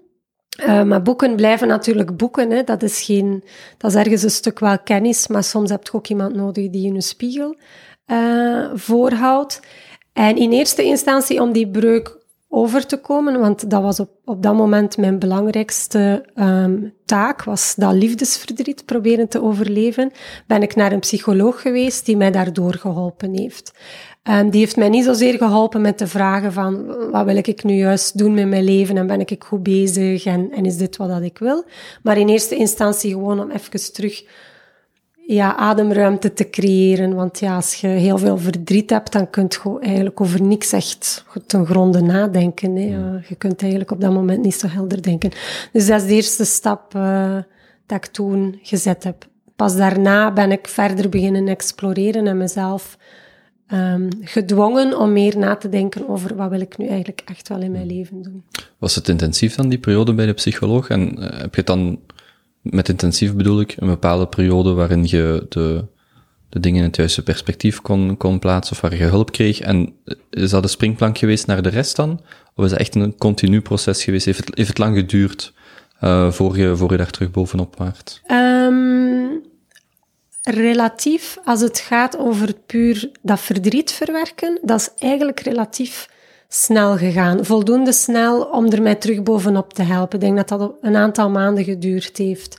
[0.60, 2.52] Uh, maar boeken blijven natuurlijk boeken.
[2.52, 2.64] Hè.
[2.64, 3.44] Dat, is geen,
[3.78, 6.82] dat is ergens een stuk wel kennis, maar soms heb je ook iemand nodig die
[6.82, 7.56] je een spiegel
[8.08, 9.60] uh, voorhoudt.
[10.14, 12.18] En in eerste instantie om die breuk
[12.50, 17.76] over te komen, want dat was op, op dat moment mijn belangrijkste um, taak, was
[17.76, 20.12] dat liefdesverdriet proberen te overleven,
[20.48, 23.72] ben ik naar een psycholoog geweest die mij daardoor geholpen heeft.
[24.24, 27.74] Um, die heeft mij niet zozeer geholpen met de vragen van wat wil ik nu
[27.74, 31.10] juist doen met mijn leven en ben ik goed bezig en, en is dit wat
[31.10, 31.64] dat ik wil.
[32.04, 34.24] Maar in eerste instantie gewoon om even terug
[35.36, 37.16] ja, ademruimte te creëren.
[37.16, 41.26] Want ja, als je heel veel verdriet hebt, dan kun je eigenlijk over niks echt
[41.46, 42.76] ten gronde nadenken.
[42.76, 42.88] Hè.
[42.88, 43.22] Ja.
[43.28, 45.32] Je kunt eigenlijk op dat moment niet zo helder denken.
[45.72, 47.38] Dus dat is de eerste stap uh,
[47.86, 49.28] dat ik toen gezet heb.
[49.56, 52.98] Pas daarna ben ik verder beginnen exploreren en mezelf
[53.74, 57.62] um, gedwongen om meer na te denken over wat wil ik nu eigenlijk echt wel
[57.62, 58.44] in mijn leven doen.
[58.78, 60.90] Was het intensief dan, die periode bij de psycholoog?
[60.90, 62.00] En uh, heb je het dan
[62.62, 65.86] met intensief bedoel ik een bepaalde periode waarin je de,
[66.50, 69.60] de dingen in het juiste perspectief kon, kon plaatsen of waar je hulp kreeg.
[69.60, 69.94] En
[70.30, 72.22] is dat een springplank geweest naar de rest dan?
[72.56, 74.26] Of is het echt een continu proces geweest?
[74.26, 75.54] Heeft het, heeft het lang geduurd
[76.04, 78.22] uh, voor, je, voor je daar terug bovenop waart?
[78.32, 79.42] Um,
[80.50, 86.10] relatief, als het gaat over puur dat verdriet verwerken, dat is eigenlijk relatief
[86.48, 87.46] snel gegaan.
[87.46, 90.20] Voldoende snel om er mij terug bovenop te helpen.
[90.20, 92.58] Ik denk dat dat een aantal maanden geduurd heeft.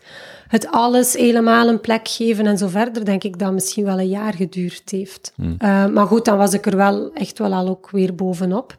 [0.48, 4.08] Het alles helemaal een plek geven en zo verder, denk ik dat misschien wel een
[4.08, 5.32] jaar geduurd heeft.
[5.36, 5.56] Hmm.
[5.58, 8.76] Uh, maar goed, dan was ik er wel echt wel al ook weer bovenop.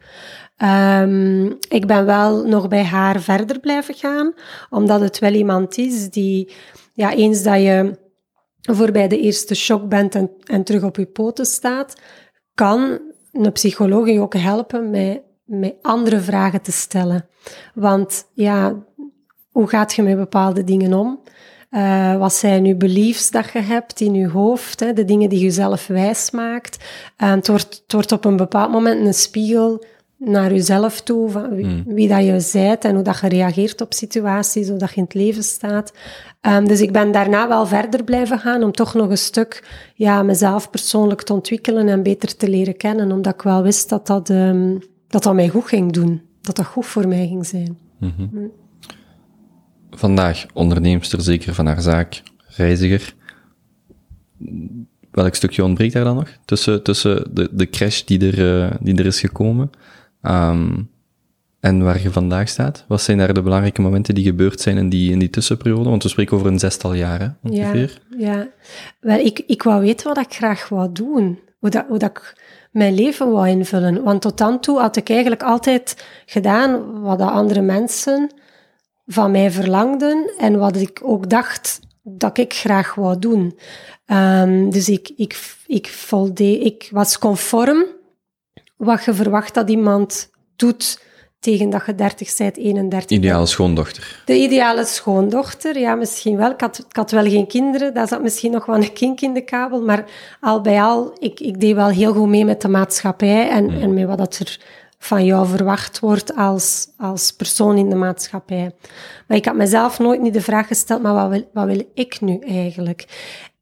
[0.63, 4.33] Um, ik ben wel nog bij haar verder blijven gaan,
[4.69, 6.53] omdat het wel iemand is die,
[6.93, 7.97] ja, eens dat je
[8.61, 12.01] voorbij de eerste shock bent en, en terug op je poten staat,
[12.53, 12.99] kan
[13.31, 17.27] een psycholoog je ook helpen met, met andere vragen te stellen.
[17.73, 18.83] Want ja,
[19.51, 21.19] hoe gaat je met bepaalde dingen om?
[21.71, 24.79] Uh, wat zijn uw beliefs dat je hebt in je hoofd?
[24.79, 24.93] Hè?
[24.93, 26.83] De dingen die je zelf wijs maakt.
[27.15, 29.85] Het, wordt, het wordt op een bepaald moment een spiegel
[30.23, 31.83] naar jezelf toe, van wie, mm.
[31.87, 35.03] wie dat je bent en hoe dat je reageert op situaties, hoe dat je in
[35.03, 35.93] het leven staat.
[36.41, 40.23] Um, dus ik ben daarna wel verder blijven gaan om toch nog een stuk ja,
[40.23, 44.29] mezelf persoonlijk te ontwikkelen en beter te leren kennen, omdat ik wel wist dat dat,
[44.29, 47.77] um, dat, dat mij goed ging doen, dat dat goed voor mij ging zijn.
[47.97, 48.29] Mm -hmm.
[48.33, 48.51] mm.
[49.89, 53.15] Vandaag onderneemster zeker van haar zaak, reiziger.
[55.11, 56.29] Welk stukje ontbreekt daar dan nog?
[56.45, 59.69] Tussen, tussen de, de crash die er, uh, die er is gekomen
[60.21, 60.89] Um,
[61.61, 62.85] en waar je vandaag staat?
[62.87, 65.89] Wat zijn daar de belangrijke momenten die gebeurd zijn in die, tussenperiode?
[65.89, 68.01] Want we spreken over een zestal jaar, ongeveer.
[68.17, 68.47] Ja, ja.
[68.99, 71.39] Wel, ik, ik wou weten wat ik graag wou doen.
[71.59, 72.35] Hoe dat, hoe dat ik
[72.71, 74.03] mijn leven wou invullen.
[74.03, 78.31] Want tot dan toe had ik eigenlijk altijd gedaan wat de andere mensen
[79.05, 83.57] van mij verlangden en wat ik ook dacht dat ik graag wou doen.
[84.05, 87.85] Um, dus ik, ik, ik, voldeed, ik was conform
[88.81, 90.99] wat je verwacht dat iemand doet
[91.39, 94.21] tegen dat je 30 bent, 31 Ideale schoondochter.
[94.25, 96.51] De ideale schoondochter, ja, misschien wel.
[96.51, 99.33] Ik had, ik had wel geen kinderen, daar zat misschien nog wel een kink in
[99.33, 100.05] de kabel, maar
[100.39, 103.81] al bij al, ik, ik deed wel heel goed mee met de maatschappij en, mm.
[103.81, 104.59] en met wat dat er
[104.97, 108.71] van jou verwacht wordt als, als persoon in de maatschappij.
[109.27, 112.21] Maar ik had mezelf nooit niet de vraag gesteld, maar wat wil, wat wil ik
[112.21, 113.05] nu eigenlijk?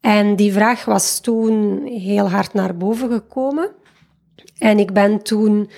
[0.01, 3.69] En die vraag was toen heel hard naar boven gekomen.
[4.59, 5.69] En ik ben toen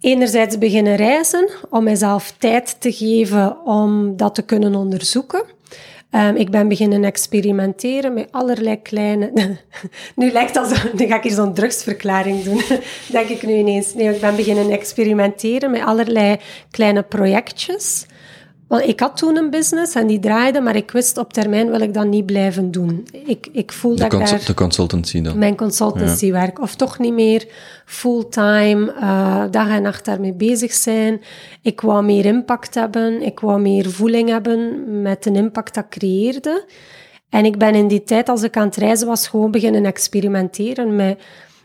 [0.00, 5.44] enerzijds beginnen reizen om mezelf tijd te geven om dat te kunnen onderzoeken.
[6.10, 9.32] Um, ik ben beginnen experimenteren met allerlei kleine...
[10.16, 10.88] nu lijkt dat zo...
[10.92, 12.62] Nu ga ik hier zo'n drugsverklaring doen,
[13.12, 13.94] denk ik nu ineens.
[13.94, 16.36] Nee, ik ben beginnen experimenteren met allerlei
[16.70, 18.06] kleine projectjes.
[18.68, 21.80] Want ik had toen een business en die draaide, maar ik wist op termijn wil
[21.80, 23.06] ik dat niet blijven doen.
[23.26, 24.44] Ik, ik voel de dat ik daar...
[24.46, 25.38] De consultancy dan?
[25.38, 26.60] Mijn consultancywerk.
[26.60, 27.46] Of toch niet meer
[27.86, 31.20] fulltime, uh, dag en nacht daarmee bezig zijn.
[31.62, 33.22] Ik wou meer impact hebben.
[33.22, 36.64] Ik wou meer voeling hebben met de impact dat ik creëerde.
[37.28, 40.96] En ik ben in die tijd, als ik aan het reizen was, gewoon beginnen experimenteren
[40.96, 41.20] met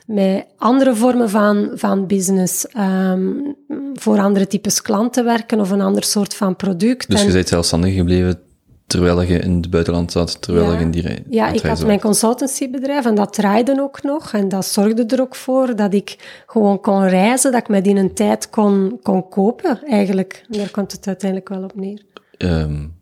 [0.09, 3.55] met andere vormen van, van business, um,
[3.93, 7.09] voor andere types klanten werken of een ander soort van product.
[7.09, 8.39] Dus je bent zelfstandig gebleven
[8.87, 13.05] terwijl je in het buitenland zat, terwijl je in die Ja, ik had mijn consultancybedrijf
[13.05, 14.33] en dat draaide ook nog.
[14.33, 17.95] En dat zorgde er ook voor dat ik gewoon kon reizen, dat ik me die
[17.95, 20.45] een tijd kon, kon kopen, eigenlijk.
[20.47, 22.05] Daar komt het uiteindelijk wel op neer.
[22.37, 22.93] Um,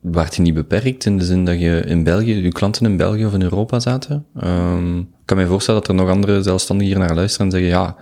[0.00, 3.26] werd je niet beperkt in de zin dat je in België, je klanten in België
[3.26, 4.26] of in Europa zaten?
[4.44, 7.70] Um, ik kan me voorstellen dat er nog andere zelfstandigen hier naar luisteren en zeggen,
[7.70, 7.96] ja,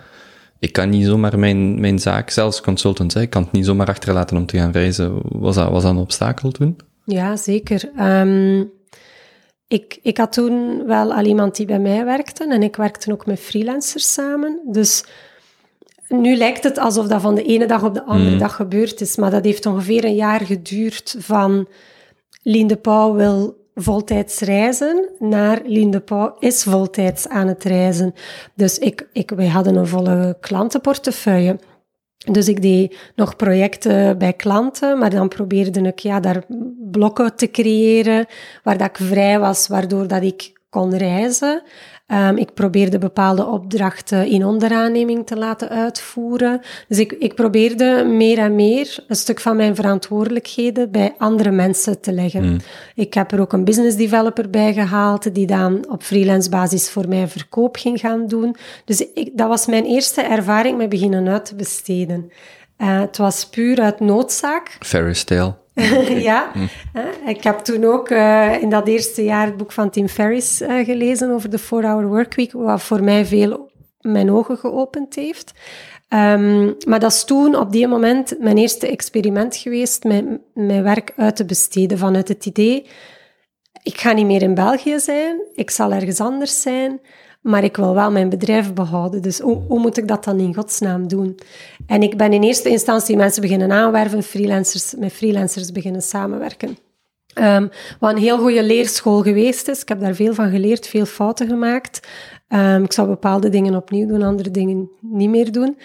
[0.59, 3.87] ik kan niet zomaar mijn, mijn zaak, zelfs consultant, hè, ik kan het niet zomaar
[3.87, 5.21] achterlaten om te gaan reizen.
[5.23, 6.77] Was dat, was dat een obstakel toen?
[7.05, 7.91] Ja, zeker.
[8.01, 8.71] Um,
[9.67, 13.27] ik, ik had toen wel al iemand die bij mij werkte en ik werkte ook
[13.27, 14.61] met freelancers samen.
[14.71, 15.05] Dus
[16.09, 18.39] nu lijkt het alsof dat van de ene dag op de andere mm.
[18.39, 21.69] dag gebeurd is, maar dat heeft ongeveer een jaar geduurd van
[22.43, 28.15] Lien de Pauw wil voltijds reizen naar Lien de Pauw is voltijds aan het reizen.
[28.55, 31.59] Dus ik, ik, wij hadden een volle klantenportefeuille.
[32.33, 36.45] Dus ik deed nog projecten bij klanten, maar dan probeerde ik ja, daar
[36.91, 38.27] blokken te creëren
[38.63, 41.63] waar dat ik vrij was, waardoor dat ik kon reizen.
[42.13, 46.61] Um, ik probeerde bepaalde opdrachten in onderaanneming te laten uitvoeren.
[46.89, 52.01] Dus ik, ik probeerde meer en meer een stuk van mijn verantwoordelijkheden bij andere mensen
[52.01, 52.45] te leggen.
[52.45, 52.57] Mm.
[52.95, 57.09] Ik heb er ook een business developer bij gehaald, die dan op freelance basis voor
[57.09, 58.57] mij verkoop ging gaan doen.
[58.85, 62.31] Dus ik, dat was mijn eerste ervaring met beginnen uit te besteden.
[62.79, 64.77] Uh, het was puur uit noodzaak.
[64.81, 65.55] Ferris tale.
[66.31, 67.29] ja, hm.
[67.29, 70.85] ik heb toen ook uh, in dat eerste jaar het boek van Tim Ferriss uh,
[70.85, 75.53] gelezen over de 4-hour workweek, wat voor mij veel mijn ogen geopend heeft.
[76.09, 81.13] Um, maar dat is toen op die moment mijn eerste experiment geweest met mijn werk
[81.17, 82.87] uit te besteden vanuit het idee,
[83.83, 87.01] ik ga niet meer in België zijn, ik zal ergens anders zijn
[87.49, 89.23] maar ik wil wel mijn bedrijf behouden.
[89.23, 91.39] Dus hoe, moet ik dat dan in godsnaam doen?
[91.87, 96.79] En ik ben in eerste instantie mensen beginnen aanwerven, freelancers, met freelancers beginnen samenwerken.
[97.35, 99.81] Um, wat een heel goede leerschool geweest is.
[99.81, 102.09] Ik heb daar veel van geleerd, veel fouten gemaakt.
[102.49, 105.79] Um, ik zou bepaalde dingen opnieuw doen, andere dingen niet meer doen.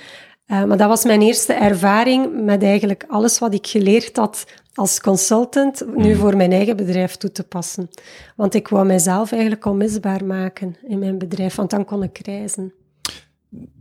[0.47, 5.01] Uh, maar dat was mijn eerste ervaring met eigenlijk alles wat ik geleerd had als
[5.01, 6.19] consultant nu mhm.
[6.19, 7.89] voor mijn eigen bedrijf toe te passen.
[8.35, 12.73] Want ik wou mijzelf eigenlijk onmisbaar maken in mijn bedrijf, want dan kon ik reizen.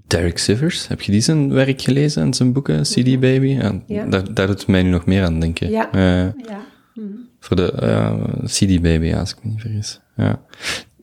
[0.06, 3.20] Derek Sivers, heb je die zijn werk gelezen en zijn boeken, CD mhm.
[3.20, 3.58] Baby?
[3.86, 5.70] Ja, Daar, daar doet mij nu nog meer aan denken.
[5.70, 5.94] Ja.
[5.94, 6.64] Uh, ja.
[6.94, 7.06] Mhm.
[7.40, 10.00] Voor de uh, CD Baby, als ik me niet vergis.
[10.16, 10.42] Ja.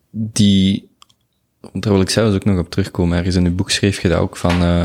[0.10, 0.90] Die,
[1.74, 3.18] daar wil ik zelfs ook nog op terugkomen.
[3.18, 4.62] Ergens in uw boek schreef je dat ook van...
[4.62, 4.84] Uh,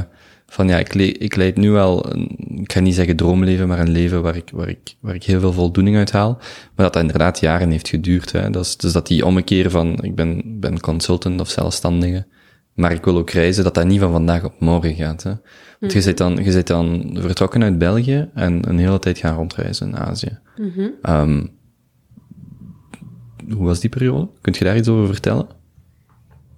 [0.55, 3.79] van ja, ik, le ik leid nu wel, een, ik ga niet zeggen droomleven, maar
[3.79, 6.33] een leven waar ik, waar ik, waar ik heel veel voldoening uit haal.
[6.39, 8.33] Maar dat dat inderdaad jaren heeft geduurd.
[8.33, 8.51] Hè.
[8.51, 12.27] Dat is, dus dat die ommekeer van, ik ben, ben consultant of zelfstandige,
[12.75, 15.23] maar ik wil ook reizen, dat dat niet van vandaag op morgen gaat.
[15.23, 15.33] Hè.
[15.81, 19.37] Want je, zit dan, je zit dan vertrokken uit België en een hele tijd gaan
[19.37, 20.39] rondreizen in Azië.
[20.57, 21.51] Mm um,
[23.55, 24.29] hoe was die periode?
[24.41, 25.47] Kunt je daar iets over vertellen?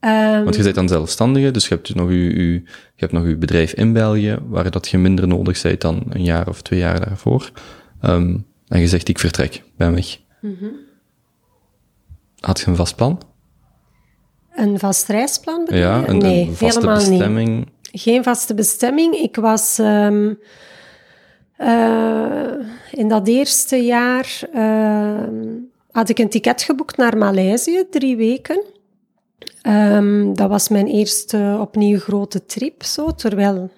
[0.00, 2.62] Um, Want je bent dan zelfstandige, dus je hebt nog je, je, je
[2.96, 6.48] hebt nog je bedrijf in België, waar dat je minder nodig bent dan een jaar
[6.48, 7.50] of twee jaar daarvoor.
[8.02, 10.18] Um, en je zegt, ik vertrek, ben weg.
[10.40, 10.72] Mm -hmm.
[12.40, 13.22] Had je een vast plan?
[14.54, 17.56] Een vast reisplan bedoel Ja, een, nee, een vaste helemaal bestemming?
[17.56, 17.68] Niet.
[18.02, 19.14] Geen vaste bestemming.
[19.14, 19.78] Ik was...
[19.78, 20.38] Um,
[21.58, 22.52] uh,
[22.90, 25.28] in dat eerste jaar uh,
[25.90, 28.64] had ik een ticket geboekt naar Maleisië, drie weken.
[29.68, 33.70] Um, dat was mijn eerste opnieuw grote trip, zo, terwijl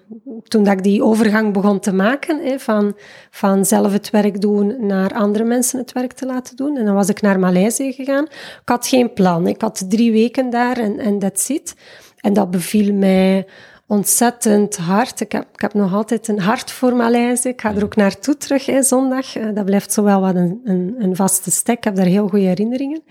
[0.43, 2.95] toen dat ik die overgang begon te maken, hè, van,
[3.31, 6.77] van zelf het werk doen naar andere mensen het werk te laten doen.
[6.77, 8.23] En dan was ik naar Maleisië gegaan.
[8.61, 9.47] Ik had geen plan.
[9.47, 11.75] Ik had drie weken daar en, en that's it.
[12.17, 13.45] En dat beviel mij
[13.87, 15.19] ontzettend hard.
[15.19, 17.49] Ik heb, ik heb nog altijd een hart voor Maleisië.
[17.49, 19.35] Ik ga er ook naartoe terug, hè, zondag.
[19.35, 21.77] Eh, dat blijft zo wel wat een, een, een vaste stek.
[21.77, 23.01] Ik heb daar heel goede herinneringen.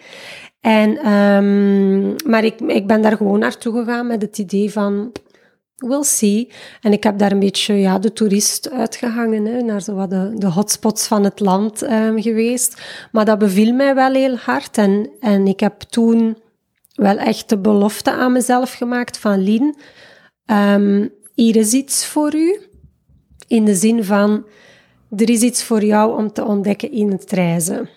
[0.61, 5.13] En, um, maar ik, ik ben daar gewoon naartoe gegaan met het idee van,
[5.77, 6.53] we'll see.
[6.81, 10.47] En ik heb daar een beetje ja, de toerist uitgehangen, hè, naar zo wat de,
[10.47, 12.83] hotspots van het land um, geweest.
[13.13, 14.79] Maar dat beviel mij wel heel hard.
[14.79, 16.37] En, en ik heb toen
[16.95, 19.77] wel echt de belofte aan mezelf gemaakt van Lien,
[20.47, 22.61] um, hier is iets voor u.
[23.47, 24.47] In de zin van,
[25.17, 27.89] er is iets voor jou om te ontdekken in het reizen.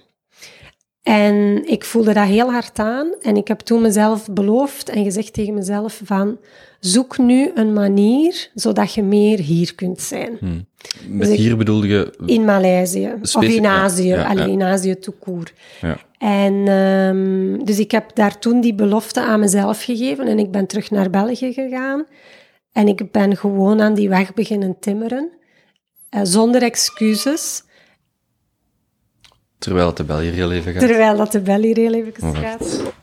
[1.04, 5.34] En ik voelde dat heel hard aan en ik heb toen mezelf beloofd en gezegd
[5.34, 6.38] tegen mezelf van
[6.80, 10.38] zoek nu een manier zodat je meer hier kunt zijn.
[10.40, 10.66] Hmm.
[11.08, 12.14] Met dus hier bedoelde je...
[12.26, 15.54] In Maleisië of in Azië, ja, alleen in Azië toekoer.
[15.82, 15.98] Ja.
[16.18, 20.68] En um, dus ik heb daar toen die belofte aan mezelf gegeven en ik ben
[20.68, 22.06] terug naar België gegaan.
[22.72, 25.30] En ik ben gewoon aan die weg beginnen timmeren,
[26.16, 27.64] uh, zonder excuses.
[29.62, 30.82] Terwijl de bel hier heel even gaat.
[30.82, 32.94] Terwijl dat de bel hier heel even oh, gaat.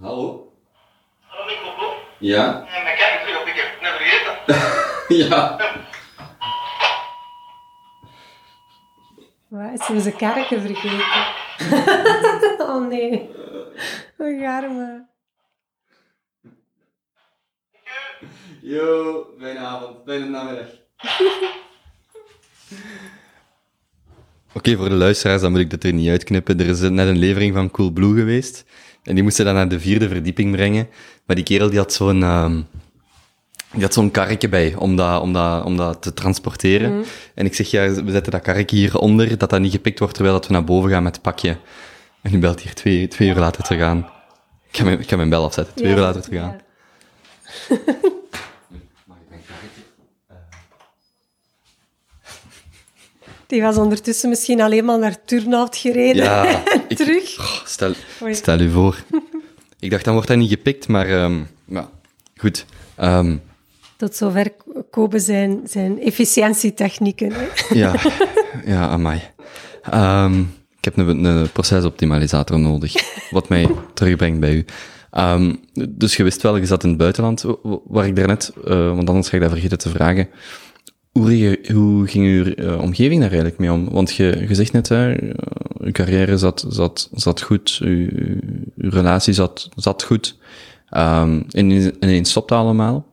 [0.00, 0.52] Hallo?
[1.20, 1.94] Hallo, Nico.
[2.18, 2.44] Ja?
[2.44, 5.16] Ja, maar kijk, ik heb het net vergeten.
[5.28, 5.56] ja.
[9.48, 11.06] Wat, is onze kerken vergeten?
[12.68, 13.30] oh nee.
[14.16, 15.06] Wat arme.
[18.60, 20.68] Yo, bijna avond, bijna namiddag.
[24.54, 26.60] Oké, voor de luisteraars, dan moet ik dit er niet uitknippen.
[26.60, 28.64] Er is net een levering van Cool Blue geweest.
[29.02, 30.88] En die moesten dan naar de vierde verdieping brengen.
[31.26, 32.22] Maar die kerel die had zo'n...
[32.22, 32.66] Um,
[33.72, 36.92] die had zo'n karretje bij om dat, om dat, om dat te transporteren.
[36.92, 37.02] Mhm.
[37.34, 40.36] En ik zeg, ja, we zetten dat karretje hieronder, dat dat niet gepikt wordt terwijl
[40.36, 41.56] dat we naar boven gaan met het pakje.
[42.22, 43.98] En nu belt hier twee, twee uur later te gaan.
[44.70, 46.60] Ik ga mijn, ik ga mijn bel afzetten, twee uur later te gaan.
[53.52, 57.38] Die was ondertussen misschien alleen maar naar Turnhout gereden ja, terug.
[57.38, 57.92] Oh, stel,
[58.30, 59.04] stel u voor.
[59.78, 61.90] ik dacht, dan wordt dat niet gepikt, maar um, ja,
[62.36, 62.64] goed.
[63.00, 63.42] Um,
[63.96, 64.52] Tot zover
[64.90, 67.32] komen zijn, zijn efficiëntietechnieken.
[67.72, 67.94] ja,
[68.64, 69.20] ja, amai.
[69.94, 72.94] Um, ik heb een, een procesoptimalisator nodig,
[73.30, 74.64] wat mij terugbrengt bij u.
[75.12, 77.44] Um, dus je wist wel, je zat in het buitenland,
[77.84, 80.28] waar ik daarnet, uh, want anders ga ik dat vergeten te vragen.
[81.12, 83.90] Hoe, hoe ging uw uh, omgeving daar eigenlijk mee om?
[83.90, 85.32] Want je, je zegt net, hè, uh,
[85.78, 88.08] uw carrière zat, zat, zat goed, uw,
[88.76, 90.38] uw relatie zat, zat goed.
[90.96, 93.06] Um, en ineens stopt allemaal.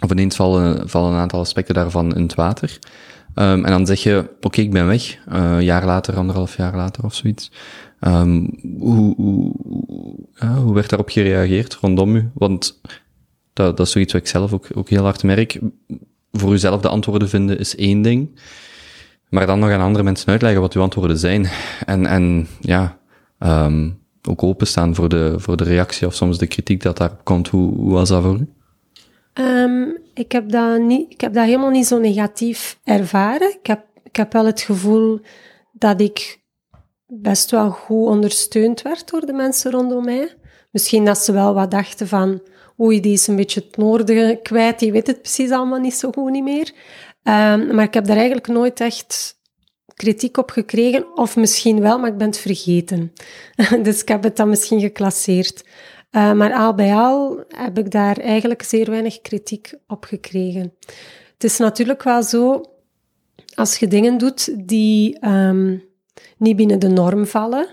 [0.00, 2.78] Of ineens vallen, vallen een aantal aspecten daarvan in het water.
[3.34, 5.18] Um, en dan zeg je, oké, ik ben weg.
[5.32, 7.50] Uh, een jaar later, anderhalf jaar later of zoiets.
[8.00, 9.54] Um, hoe, hoe,
[10.42, 12.30] uh, hoe werd daarop gereageerd rondom u?
[12.34, 12.80] Want
[13.52, 15.58] dat, dat is zoiets wat ik zelf ook, ook heel hard merk.
[16.32, 18.40] Voor uzelf de antwoorden vinden is één ding.
[19.28, 21.48] Maar dan nog aan andere mensen uitleggen wat uw antwoorden zijn.
[21.86, 22.98] En, en ja,
[23.38, 27.48] um, ook openstaan voor de, voor de reactie of soms de kritiek dat daarop komt.
[27.48, 28.48] Hoe, hoe was dat voor u?
[29.34, 33.48] Um, ik, heb dat niet, ik heb dat helemaal niet zo negatief ervaren.
[33.48, 35.20] Ik heb, ik heb wel het gevoel
[35.72, 36.40] dat ik
[37.06, 40.34] best wel goed ondersteund werd door de mensen rondom mij.
[40.70, 42.40] Misschien dat ze wel wat dachten van,
[42.80, 46.10] oei, die is een beetje het noorden kwijt, die weet het precies allemaal niet zo
[46.10, 46.72] goed niet meer.
[47.22, 49.38] Um, maar ik heb daar eigenlijk nooit echt
[49.94, 53.12] kritiek op gekregen, of misschien wel, maar ik ben het vergeten.
[53.82, 55.64] dus ik heb het dan misschien geclasseerd.
[56.10, 60.74] Uh, maar al bij al heb ik daar eigenlijk zeer weinig kritiek op gekregen.
[61.32, 62.64] Het is natuurlijk wel zo,
[63.54, 65.84] als je dingen doet die um,
[66.36, 67.68] niet binnen de norm vallen,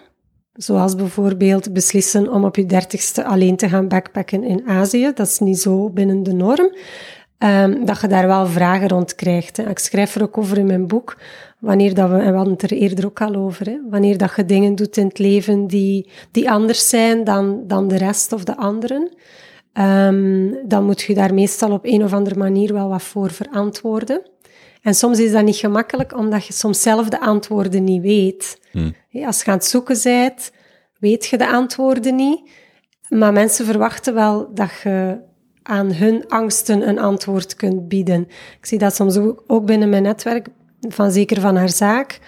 [0.57, 5.39] zoals bijvoorbeeld beslissen om op je dertigste alleen te gaan backpacken in Azië, dat is
[5.39, 6.75] niet zo binnen de norm,
[7.39, 9.57] um, dat je daar wel vragen rond krijgt.
[9.57, 9.69] Hè.
[9.69, 11.17] Ik schrijf er ook over in mijn boek,
[11.59, 14.33] wanneer dat we, en we hadden het er eerder ook al over, hè, wanneer dat
[14.35, 18.43] je dingen doet in het leven die, die anders zijn dan, dan de rest of
[18.43, 19.11] de anderen,
[19.73, 24.21] um, dan moet je daar meestal op een of andere manier wel wat voor verantwoorden.
[24.87, 28.59] En soms is dat niet gemakkelijk, omdat je soms zelf de antwoorden niet weet.
[28.71, 28.95] Hmm.
[29.25, 30.51] Als je aan het zoeken bent,
[30.99, 32.49] weet je de antwoorden niet.
[33.09, 35.19] Maar mensen verwachten wel dat je
[35.63, 38.21] aan hun angsten een antwoord kunt bieden.
[38.59, 39.17] Ik zie dat soms
[39.47, 40.47] ook binnen mijn netwerk,
[40.79, 42.19] van zeker van haar zaak,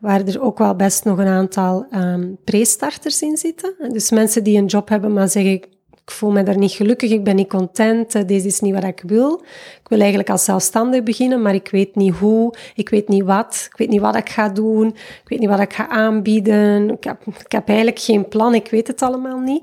[0.00, 3.74] waar er ook wel best nog een aantal um, pre-starters in zitten.
[3.88, 5.77] Dus mensen die een job hebben, maar zeggen,
[6.08, 8.84] ik voel me daar niet gelukkig, ik ben niet content, eh, deze is niet wat
[8.84, 9.42] ik wil.
[9.80, 13.66] Ik wil eigenlijk als zelfstandig beginnen, maar ik weet niet hoe, ik weet niet wat,
[13.70, 17.04] ik weet niet wat ik ga doen, ik weet niet wat ik ga aanbieden, ik
[17.04, 19.62] heb, ik heb eigenlijk geen plan, ik weet het allemaal niet.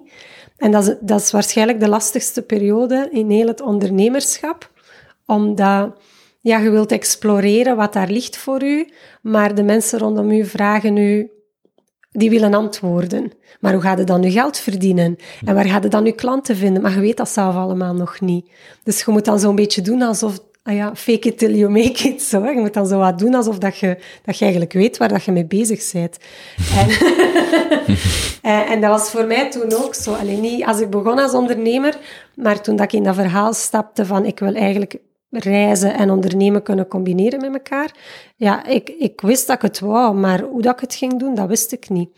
[0.58, 4.72] En dat is, dat is waarschijnlijk de lastigste periode in heel het ondernemerschap,
[5.26, 5.98] omdat
[6.42, 8.90] ja, je wilt exploreren wat daar ligt voor u,
[9.22, 11.30] maar de mensen rondom u vragen u,
[12.16, 13.32] die willen antwoorden.
[13.60, 15.18] Maar hoe gaat je dan je geld verdienen?
[15.46, 16.82] En waar gaat je dan je klanten vinden?
[16.82, 18.46] Maar je weet dat zelf allemaal nog niet.
[18.84, 22.08] Dus je moet dan zo'n beetje doen alsof, ah ja, fake it till you make
[22.10, 22.22] it.
[22.22, 22.46] Zo.
[22.46, 25.24] Je moet dan zo wat doen alsof dat je, dat je eigenlijk weet waar dat
[25.24, 26.18] je mee bezig bent.
[26.76, 26.90] En,
[28.52, 30.14] en, en, dat was voor mij toen ook zo.
[30.14, 31.98] Alleen niet als ik begon als ondernemer,
[32.36, 34.96] maar toen dat ik in dat verhaal stapte van ik wil eigenlijk
[35.40, 37.92] reizen en ondernemen kunnen combineren met elkaar.
[38.36, 41.36] Ja, ik, ik wist dat ik het wou, maar hoe dat ik het ging doen,
[41.36, 42.10] dat wist ik niet.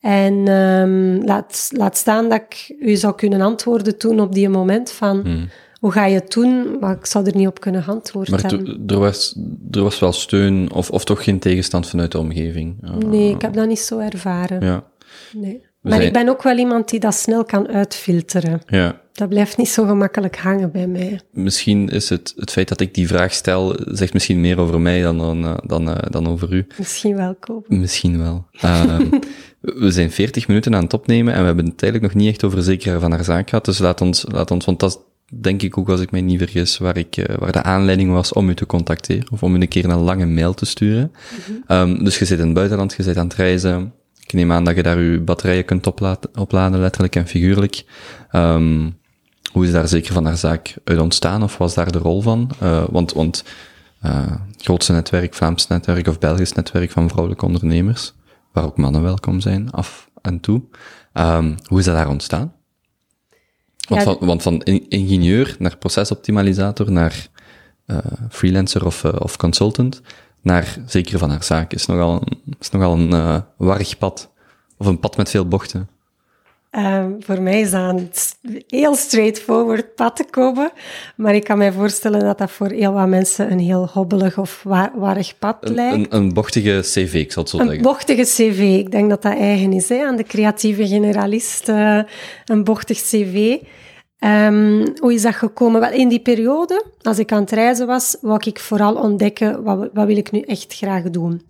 [0.00, 4.90] En um, laat, laat staan dat ik u zou kunnen antwoorden toen op die moment
[4.90, 5.20] van...
[5.20, 5.48] Hmm.
[5.80, 6.78] Hoe ga je het doen?
[6.80, 8.40] Maar ik zou er niet op kunnen antwoorden.
[8.42, 8.52] Maar
[8.86, 9.38] er was,
[9.70, 12.76] er was wel steun, of, of toch geen tegenstand vanuit de omgeving?
[13.06, 14.64] nee, ik heb dat niet zo ervaren.
[14.64, 14.84] Ja.
[15.32, 15.69] Nee.
[15.80, 18.62] Maar ik ben ook wel iemand die dat snel kan uitfilteren.
[18.66, 19.00] Ja.
[19.12, 21.20] Dat blijft niet zo gemakkelijk hangen bij mij.
[21.32, 25.02] Misschien is het, het feit dat ik die vraag stel, zegt misschien meer over mij
[25.02, 26.66] dan, dan, eh, dan, eh, dan over u.
[26.78, 27.68] Misschien wel, Koop.
[27.68, 28.46] Misschien wel.
[28.64, 28.98] Uh,
[29.84, 32.44] we zijn 40 minuten aan het opnemen en we hebben het eigenlijk nog niet echt
[32.44, 33.64] over zeker van haar zaak gehad.
[33.64, 35.04] Dus laat ons, laat ons, want dat
[35.40, 38.32] denk ik ook, als ik mij niet vergis, waar, ik, uh, waar de aanleiding was
[38.32, 39.26] om u te contacteren.
[39.32, 41.12] Of om u een keer een lange mail te sturen.
[41.48, 43.92] Mm um, dus je zit in het buitenland, je zit aan het reizen.
[44.30, 47.84] Ik neem aan dat je daar je batterijen kunt opladen, opladen letterlijk en figuurlijk.
[48.32, 48.98] Um,
[49.52, 52.50] hoe is daar zeker van haar zaak uit ontstaan, of was daar de rol van?
[52.62, 53.44] Uh, want, want
[54.04, 58.14] uh, grootste netwerk, Vlaams netwerk of Belgisch netwerk van vrouwelijke ondernemers,
[58.52, 60.62] waar ook mannen welkom zijn, af en toe.
[61.14, 62.54] Um, hoe is dat daar ontstaan?
[63.88, 67.28] Want, van, want van ingenieur naar procesoptimalisator, naar
[67.86, 70.02] uh, freelancer of, of consultant,
[70.42, 72.22] naar zeker van haar zaak, is nogal,
[72.60, 74.30] is nogal een uh, warrig pad.
[74.76, 75.88] Of een pad met veel bochten.
[76.72, 78.12] Um, voor mij is dat een
[78.68, 80.72] heel straightforward pad te komen.
[81.16, 84.62] Maar ik kan mij voorstellen dat dat voor heel wat mensen een heel hobbelig of
[84.94, 85.94] warrig pad lijkt.
[85.94, 87.84] Een, een, bochtige cv, ik zal het zo een zeggen.
[87.84, 88.78] Een bochtige cv.
[88.78, 91.68] Ik denk dat dat eigen is hè, aan de creatieve generalist.
[91.68, 92.00] Uh,
[92.44, 93.56] een bochtig cv.
[94.24, 95.80] Um, hoe is dat gekomen?
[95.80, 99.90] Wel, in die periode, als ik aan het reizen was, wou ik vooral ontdekken wat,
[99.92, 101.46] wat wil ik nu echt graag doen.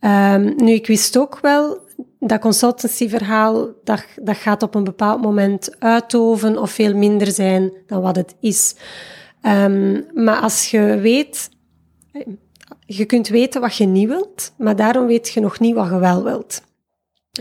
[0.00, 1.78] Um, nu, ik wist ook wel
[2.20, 8.00] dat consultancyverhaal, dat, dat gaat op een bepaald moment uitoven of veel minder zijn dan
[8.00, 8.74] wat het is.
[9.42, 11.50] Um, maar als je weet,
[12.86, 15.98] je kunt weten wat je niet wilt, maar daarom weet je nog niet wat je
[15.98, 16.62] wel wilt.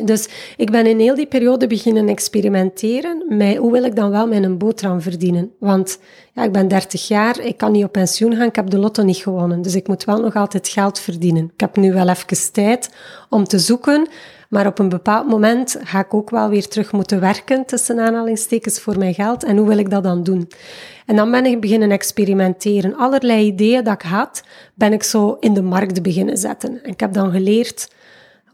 [0.04, 0.28] Dus
[0.58, 4.58] ik ben in heel die periode beginnen experimenteren met hoe wil ik dan wel mijn
[4.58, 5.52] boterham verdienen.
[5.60, 6.00] Want
[6.34, 9.04] ja, ik ben 30 jaar, ik kan niet op pensioen gaan, ik heb de lotto
[9.04, 9.62] niet gewonnen.
[9.62, 11.52] Dus ik moet wel nog altijd geld verdienen.
[11.54, 12.90] Ik heb nu wel even tijd
[13.30, 14.08] om te zoeken,
[14.50, 18.80] maar op een bepaald moment ga ik ook wel weer terug moeten werken, tussen aanhalingstekens,
[18.80, 19.44] voor mijn geld.
[19.44, 20.48] En hoe wil ik dat dan doen?
[21.06, 22.96] En dan ben ik beginnen experimenteren.
[22.96, 24.44] Allerlei ideeën dat ik had,
[24.74, 26.84] ben ik zo in de markt beginnen zetten.
[26.84, 27.94] En ik heb dan geleerd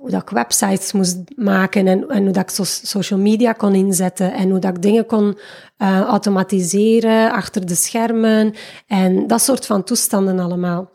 [0.01, 3.75] hoe dat ik websites moest maken en, en hoe dat ik so social media kon
[3.75, 5.37] inzetten en hoe dat ik dingen kon
[5.77, 8.53] uh, automatiseren achter de schermen
[8.87, 10.89] en dat soort van toestanden allemaal.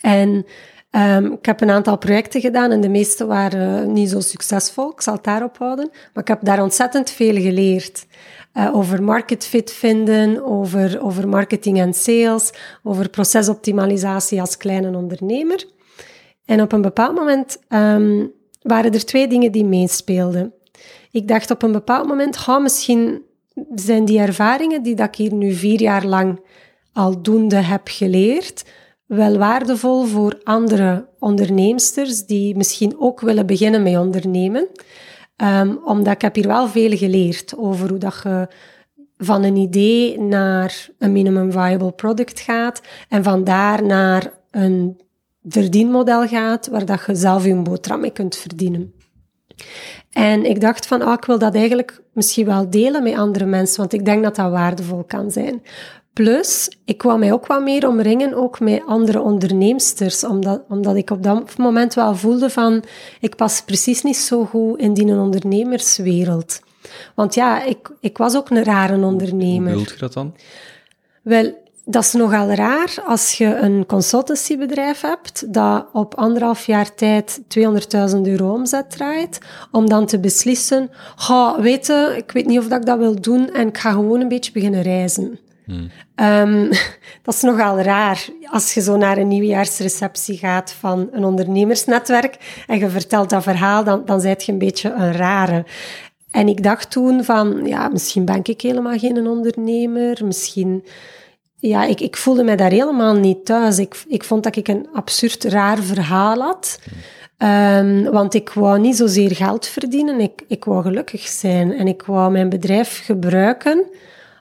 [0.00, 0.46] En
[0.90, 5.00] um, ik heb een aantal projecten gedaan en de meeste waren niet zo succesvol, ik
[5.00, 8.06] zal het daarop houden, maar ik heb daar ontzettend veel geleerd.
[8.54, 15.64] Uh, over market fit vinden, over, over marketing en sales, over procesoptimalisatie als kleine ondernemer.
[16.44, 18.32] En op een bepaald moment um,
[18.62, 20.52] waren er twee dingen die meespeelden.
[21.10, 23.22] Ik dacht op een bepaald moment, ga misschien
[23.74, 26.40] zijn die ervaringen die dat ik hier nu vier jaar lang
[26.92, 28.64] aldoende heb geleerd,
[29.06, 34.68] wel waardevol voor andere onderneemsters die misschien ook willen beginnen met ondernemen.
[35.36, 38.48] Um, omdat ik heb hier wel veel geleerd over hoe dat je
[39.16, 45.00] van een idee naar een minimum viable product gaat en van daar naar een
[45.48, 48.94] verdienmodel gaat, waar dat je zelf je boterham mee kunt verdienen.
[50.10, 53.80] En ik dacht van, oh, ik wil dat eigenlijk misschien wel delen met andere mensen,
[53.80, 55.62] want ik denk dat dat waardevol kan zijn.
[56.12, 61.10] Plus, ik kwam mij ook wat meer omringen, ook met andere onderneemsters, omdat, omdat ik
[61.10, 62.84] op dat moment wel voelde van,
[63.20, 66.60] ik pas precies niet zo goed in die ondernemerswereld.
[67.14, 69.72] Want ja, ik, ik was ook een rare ondernemer.
[69.72, 70.34] Hoe bedoelt je dat dan?
[71.22, 71.54] Wel,
[71.84, 78.20] dat is nogal raar als je een consultancybedrijf hebt dat op anderhalf jaar tijd 200.000
[78.22, 79.38] euro omzet draait,
[79.70, 83.20] om dan te beslissen, ga, weet je, ik weet niet of dat ik dat wil
[83.20, 85.38] doen en ik ga gewoon een beetje beginnen reizen.
[85.64, 85.90] Hmm.
[86.16, 86.68] Um,
[87.24, 92.78] dat is nogal raar als je zo naar een nieuwjaarsreceptie gaat van een ondernemersnetwerk en
[92.78, 95.64] je vertelt dat verhaal, dan, dan zijt je een beetje een rare.
[96.30, 100.26] En ik dacht toen van, ja, misschien ben ik helemaal geen ondernemer.
[100.26, 100.84] Misschien,
[101.68, 103.78] ja, ik, ik voelde me daar helemaal niet thuis.
[103.78, 106.80] Ik, ik vond dat ik een absurd raar verhaal had.
[107.38, 111.72] Um, want ik wou niet zozeer geld verdienen, ik, ik wou gelukkig zijn.
[111.72, 113.84] En ik wou mijn bedrijf gebruiken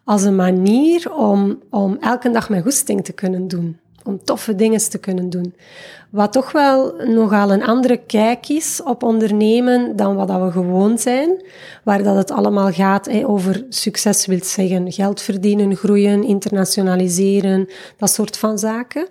[0.03, 3.79] als een manier om, om elke dag mijn goesting te kunnen doen.
[4.03, 5.55] Om toffe dingen te kunnen doen.
[6.09, 10.97] Wat toch wel nogal een andere kijk is op ondernemen dan wat dat we gewoon
[10.97, 11.43] zijn.
[11.83, 14.91] Waar dat het allemaal gaat over succes wil zeggen.
[14.91, 19.07] Geld verdienen, groeien, internationaliseren, dat soort van zaken.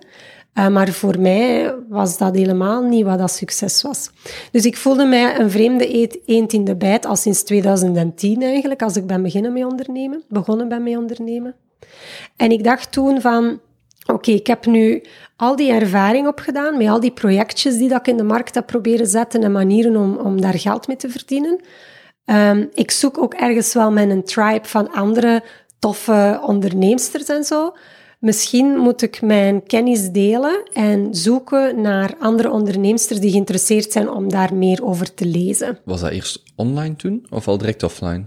[0.53, 4.09] Uh, maar voor mij was dat helemaal niet wat dat succes was.
[4.51, 8.95] Dus ik voelde mij een vreemde eend in de bijt al sinds 2010 eigenlijk, als
[8.95, 11.55] ik ben beginnen met ondernemen, begonnen ben met ondernemen.
[12.35, 13.59] En ik dacht toen van,
[14.05, 15.03] oké, ik heb nu
[15.35, 18.65] al die ervaring opgedaan met al die projectjes die dat ik in de markt heb
[18.65, 21.59] proberen zetten en manieren om, om daar geld mee te verdienen.
[22.25, 25.43] Um, ik zoek ook ergens wel met een tribe van andere
[25.79, 27.73] toffe onderneemsters en zo.
[28.19, 34.29] Misschien moet ik mijn kennis delen en zoeken naar andere onderneemsters die geïnteresseerd zijn om
[34.29, 35.79] daar meer over te lezen.
[35.85, 38.23] Was dat eerst online toen of al direct offline?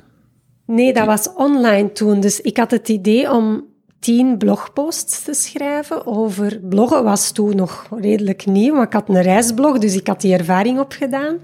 [0.66, 2.20] Nee, dat was online toen.
[2.20, 3.64] Dus ik had het idee om
[4.06, 6.60] tien blogposts te schrijven over...
[6.62, 10.36] Bloggen was toen nog redelijk nieuw, maar ik had een reisblog, dus ik had die
[10.36, 11.38] ervaring opgedaan.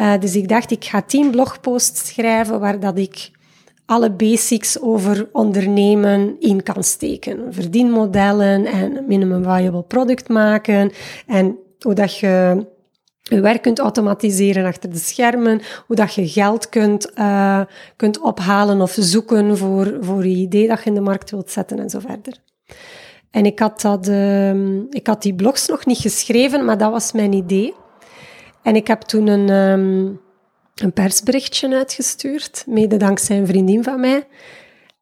[0.00, 3.30] Uh, dus ik dacht, ik ga tien blogposts schrijven waar dat ik
[3.86, 7.54] alle basics over ondernemen in kan steken.
[7.54, 10.92] Verdienmodellen en minimum viable product maken
[11.26, 12.66] en hoe dat je
[13.28, 17.60] je werk kunt automatiseren achter de schermen, hoe dat je geld kunt, uh,
[17.96, 21.78] kunt ophalen of zoeken voor, voor je idee dat je in de markt wilt zetten
[21.78, 22.34] en zo verder.
[23.30, 27.12] En ik had, dat, uh, ik had die blogs nog niet geschreven, maar dat was
[27.12, 27.74] mijn idee.
[28.62, 30.20] En ik heb toen een, um,
[30.74, 34.26] een persberichtje uitgestuurd, mede dankzij een vriendin van mij.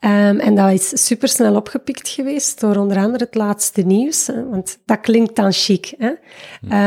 [0.06, 4.78] Um, en dat is supersnel opgepikt geweest door onder andere het laatste nieuws, hè, want
[4.84, 5.94] dat klinkt dan chic.
[5.98, 6.12] Hè?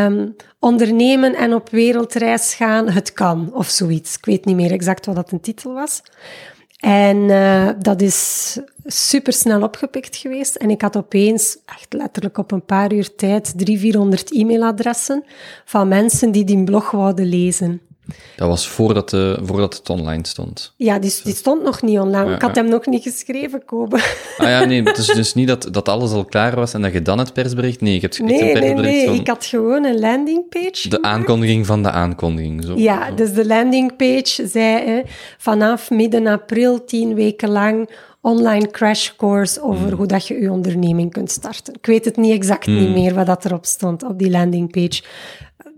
[0.05, 4.15] Um, ondernemen en op wereldreis gaan, het kan, of zoiets.
[4.15, 6.01] Ik weet niet meer exact wat dat een titel was.
[6.79, 10.55] En uh, dat is supersnel opgepikt geweest.
[10.55, 15.23] En ik had opeens, echt letterlijk op een paar uur tijd, drie, vierhonderd e-mailadressen
[15.65, 17.81] van mensen die die blog wouden lezen.
[18.35, 20.73] Dat was voordat, de, voordat het online stond.
[20.75, 22.33] Ja, die, die stond nog niet online.
[22.33, 23.99] ik had hem nog niet geschreven, Kobe.
[24.37, 26.93] Ah ja, nee, het is dus niet dat, dat alles al klaar was en dat
[26.93, 27.81] je dan het persbericht...
[27.81, 30.89] Nee, je hebt nee, een persbericht Nee, nee, ik had gewoon een landingpage.
[30.89, 32.77] De aankondiging van de aankondiging, zo.
[32.77, 35.01] Ja, dus de landingpage zei hè,
[35.37, 37.89] vanaf midden april tien weken lang
[38.21, 39.97] online crash course over hmm.
[39.97, 41.73] hoe dat je je onderneming kunt starten.
[41.73, 42.93] Ik weet het niet exact niet hmm.
[42.93, 45.03] meer wat dat erop stond op die landingpage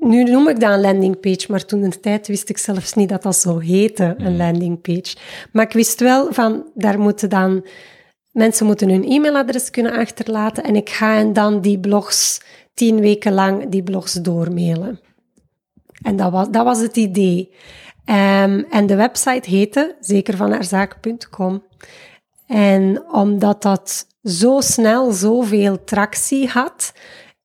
[0.02, 3.10] nu noem ik dat een landingpage, maar toen in de tijd wist ik zelfs niet
[3.10, 4.36] dat dat zo heette, een hmm.
[4.36, 5.16] landingpage.
[5.52, 7.66] Maar ik wist wel van, daar moeten dan,
[8.32, 12.42] mensen moeten hun e-mailadres kunnen achterlaten en ik ga hen dan die blogs,
[12.74, 15.00] tien weken lang die blogs doormailen.
[16.02, 17.54] En dat was, dat was het idee.
[18.06, 21.64] Um, en de website heette zekervanhaarzaak.com.
[22.48, 26.94] En omdat dat zo snel zoveel tractie had,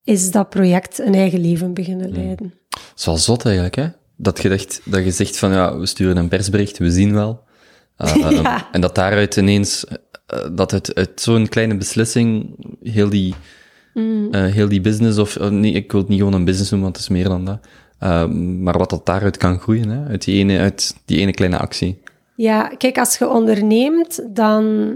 [0.07, 2.15] is dat project een eigen leven beginnen hmm.
[2.15, 2.53] leiden.
[2.69, 3.87] Het is wel zot eigenlijk, hè?
[4.15, 7.39] Dat je, dacht, dat je zegt van, ja, we sturen een persbericht, we zien wel.
[7.97, 9.85] Uh, En dat daaruit ineens,
[10.33, 13.35] uh, dat uit, uit zo'n kleine beslissing heel die,
[13.93, 14.27] mm.
[14.31, 17.01] uh, heel die business, of nee, ik wil het niet gewoon een business noemen, want
[17.01, 17.59] het is meer dan dat.
[18.61, 20.07] maar wat dat daaruit kan groeien, hè?
[20.07, 22.01] Uit, die ene, uit die ene kleine actie.
[22.35, 24.95] Ja, kijk, als je onderneemt, dan...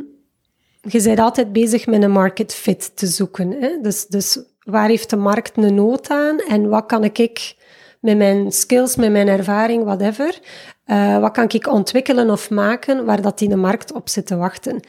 [0.82, 3.52] Je bent altijd bezig met een market fit te zoeken.
[3.52, 3.78] Hè?
[3.82, 4.40] Dus, dus
[4.72, 7.56] waar heeft de markt een nood aan en wat kan ik
[8.00, 10.40] met mijn skills, met mijn ervaring, whatever,
[10.86, 14.36] uh, wat kan ik ontwikkelen of maken waar dat die de markt op zit te
[14.36, 14.80] wachten.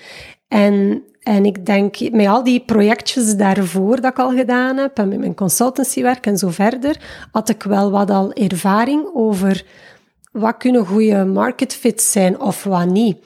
[0.48, 5.08] En, en ik denk, met al die projectjes daarvoor dat ik al gedaan heb, en
[5.08, 7.00] met mijn consultancywerk en zo verder,
[7.32, 9.64] had ik wel wat al ervaring over
[10.32, 13.16] wat kunnen goede market fits zijn of wat niet.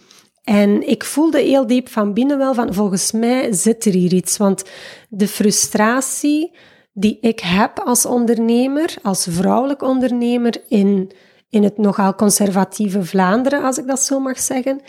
[0.47, 4.37] En ik voelde heel diep van binnen wel van, volgens mij zit er hier iets.
[4.37, 4.65] Want
[5.09, 6.53] de frustratie
[6.93, 11.11] die ik heb als ondernemer, als vrouwelijk ondernemer in,
[11.51, 14.81] in het nogal conservatieve Vlaanderen, als ik dat zo mag zeggen,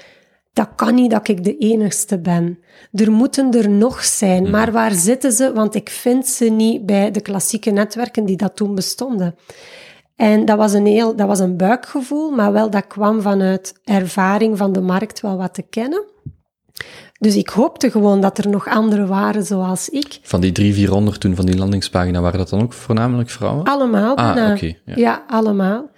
[0.54, 2.60] dat kan niet dat ik de enigste ben.
[2.92, 4.52] Er moeten er nog zijn, hmm.
[4.52, 5.54] maar waar zitten ze?
[5.54, 9.36] Want ik vind ze niet bij de klassieke netwerken die dat toen bestonden.
[10.18, 14.58] En dat was een heel, dat was een buikgevoel, maar wel dat kwam vanuit ervaring
[14.58, 16.06] van de markt wel wat te kennen.
[17.20, 20.20] Dus ik hoopte gewoon dat er nog anderen waren zoals ik.
[20.22, 23.64] Van die drie, vierhonderd toen van die landingspagina, waren dat dan ook voornamelijk vrouwen?
[23.64, 24.74] Allemaal ah, oké.
[24.86, 24.96] ja.
[24.96, 25.24] ja.
[25.28, 25.90] allemaal.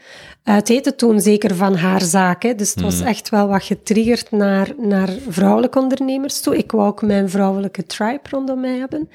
[0.43, 2.43] Uh, het heette toen zeker van haar zaak.
[2.43, 2.55] Hè.
[2.55, 6.57] Dus het was echt wel wat getriggerd naar, naar vrouwelijke ondernemers toe.
[6.57, 9.09] Ik wou ook mijn vrouwelijke tribe rondom mij hebben.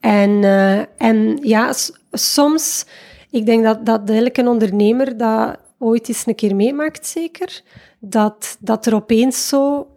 [0.00, 1.72] En, uh, en ja,
[2.12, 2.86] soms,
[3.30, 7.62] ik denk dat, dat elke ondernemer dat ooit eens een keer meemaakt, zeker.
[8.00, 9.88] Dat, dat er opeens zo,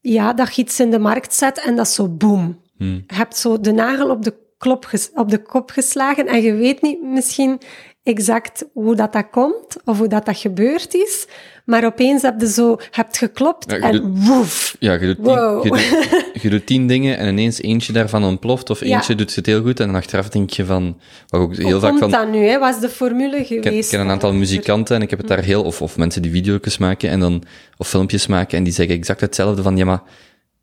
[0.00, 2.60] ja, dat je iets in de markt zet en dat zo boom.
[2.76, 3.04] Hmm.
[3.06, 6.82] Je hebt zo de nagel op de, klop op de kop geslagen en je weet
[6.82, 7.60] niet misschien
[8.02, 11.26] exact hoe dat, dat komt of hoe dat, dat gebeurd is.
[11.64, 14.76] Maar opeens heb je zo hebt geklopt en woef.
[14.78, 18.70] Ja, je doet, tien, je, doet, je doet tien dingen en ineens eentje daarvan ontploft
[18.70, 21.00] of eentje doet het heel goed en dan achteraf denk je van...
[21.28, 22.46] Wat ook heel hoe vaak komt van, dat nu?
[22.46, 22.58] Hè?
[22.58, 23.66] Was de formule geweest?
[23.66, 25.62] Ik, ik ken een aantal muzikanten en ik heb het daar heel...
[25.62, 27.42] Of, of mensen die video's maken en dan...
[27.76, 29.76] Of filmpjes maken en die zeggen exact hetzelfde van...
[29.76, 30.02] Ja, maar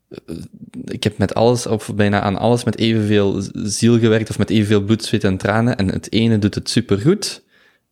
[0.08, 0.36] eh,
[0.84, 4.80] ik heb met alles, of bijna aan alles, met evenveel ziel gewerkt, of met evenveel
[4.80, 5.76] bloed, zweet en tranen.
[5.76, 7.46] En het ene doet het supergoed.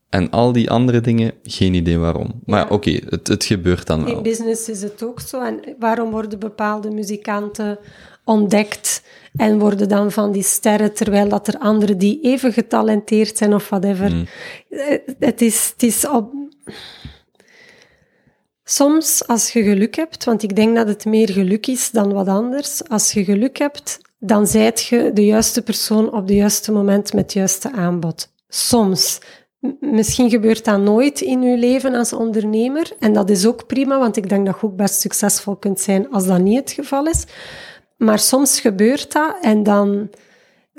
[0.09, 2.41] En al die andere dingen, geen idee waarom.
[2.45, 2.69] Maar ja.
[2.69, 4.17] oké, het, het gebeurt dan wel.
[4.17, 5.43] In business is het ook zo.
[5.43, 7.79] En waarom worden bepaalde muzikanten
[8.25, 9.03] ontdekt
[9.37, 13.69] en worden dan van die sterren, terwijl dat er anderen die even getalenteerd zijn of
[13.69, 14.13] whatever.
[14.13, 14.27] Mm.
[15.19, 16.33] Het, is, het is op
[18.69, 22.29] Soms, als je geluk hebt, want ik denk dat het meer geluk is dan wat
[22.29, 27.13] anders, als je geluk hebt, dan zijt je de juiste persoon op het juiste moment
[27.13, 28.33] met het juiste aanbod.
[28.49, 29.21] Soms.
[29.81, 32.93] Misschien gebeurt dat nooit in je leven als ondernemer.
[32.99, 36.11] En dat is ook prima, want ik denk dat je ook best succesvol kunt zijn
[36.11, 37.25] als dat niet het geval is.
[37.97, 40.09] Maar soms gebeurt dat en dan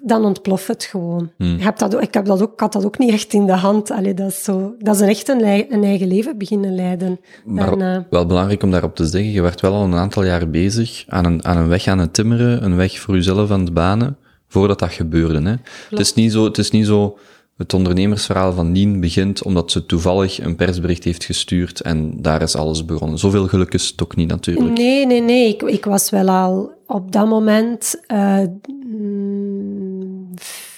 [0.04, 1.32] dan ontploft het gewoon.
[1.38, 1.56] Hmm.
[1.56, 3.56] Ik, heb dat, ik, heb dat ook, ik had dat ook niet echt in de
[3.56, 3.92] hand.
[3.92, 7.20] Allee, dat, is zo, dat is een echt een, een eigen leven beginnen leiden.
[7.46, 10.24] Maar en, uh, wel belangrijk om daarop te zeggen, je werd wel al een aantal
[10.24, 13.60] jaar bezig aan een, aan een weg aan het timmeren, een weg voor jezelf aan
[13.60, 14.18] het banen,
[14.48, 15.42] voordat dat gebeurde.
[15.42, 15.56] Hè?
[15.90, 17.18] Het, is niet zo, het is niet zo,
[17.58, 22.56] het ondernemersverhaal van Nien begint omdat ze toevallig een persbericht heeft gestuurd en daar is
[22.56, 23.18] alles begonnen.
[23.18, 24.78] Zoveel geluk is het ook niet natuurlijk.
[24.78, 25.48] Nee, nee, nee.
[25.48, 28.02] Ik, ik was wel al op dat moment...
[28.12, 28.40] Uh,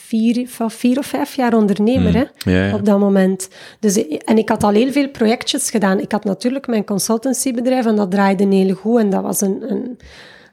[0.10, 2.52] vier, van vier of vijf jaar ondernemer mm.
[2.52, 3.50] hè, op dat moment.
[3.80, 6.00] Dus, en ik had al heel veel projectjes gedaan.
[6.00, 9.00] Ik had natuurlijk mijn consultancybedrijf en dat draaide heel goed.
[9.00, 9.98] En dat was een, een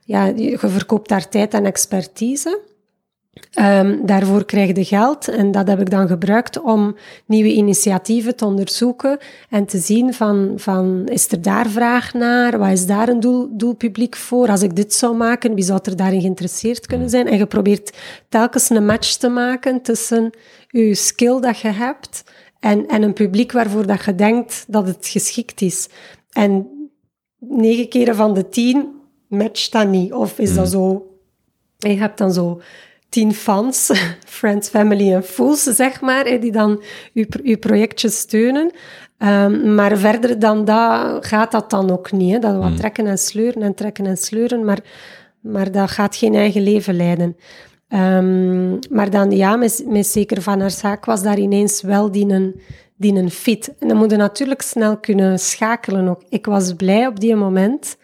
[0.04, 2.60] ja, je verkoopt daar tijd en expertise.
[3.60, 8.44] Um, daarvoor krijg je geld en dat heb ik dan gebruikt om nieuwe initiatieven te
[8.44, 9.18] onderzoeken
[9.50, 13.48] en te zien van, van is er daar vraag naar, wat is daar een doel,
[13.50, 17.26] doelpubliek voor, als ik dit zou maken, wie zou er daarin geïnteresseerd kunnen zijn?
[17.26, 17.96] En je probeert
[18.28, 20.30] telkens een match te maken tussen
[20.68, 22.24] je skill dat je hebt
[22.60, 25.88] en, en een publiek waarvoor dat je denkt dat het geschikt is.
[26.32, 26.68] En
[27.38, 28.88] negen keren van de tien
[29.28, 30.80] matcht dat niet, of is dat hmm.
[30.82, 31.06] zo,
[31.78, 32.60] je hebt dan zo
[33.08, 33.90] tien fans,
[34.38, 36.82] friends, family en fools, zeg maar, die dan
[37.14, 38.70] uw, uw projectje steunen.
[39.18, 42.32] Um, maar verder dan dat gaat dat dan ook niet.
[42.32, 42.38] Hè.
[42.38, 42.76] Dat wat hmm.
[42.76, 44.78] trekken en sleuren en trekken en sleuren, maar,
[45.40, 47.36] maar dat gaat geen eigen leven leiden.
[47.88, 52.28] Um, maar dan, ja, met, met zeker van haar zaak was daar ineens wel die
[52.28, 52.60] een,
[52.96, 53.74] die een fit.
[53.78, 56.22] En dan moet je natuurlijk snel kunnen schakelen ook.
[56.28, 57.96] Ik was blij op die moment,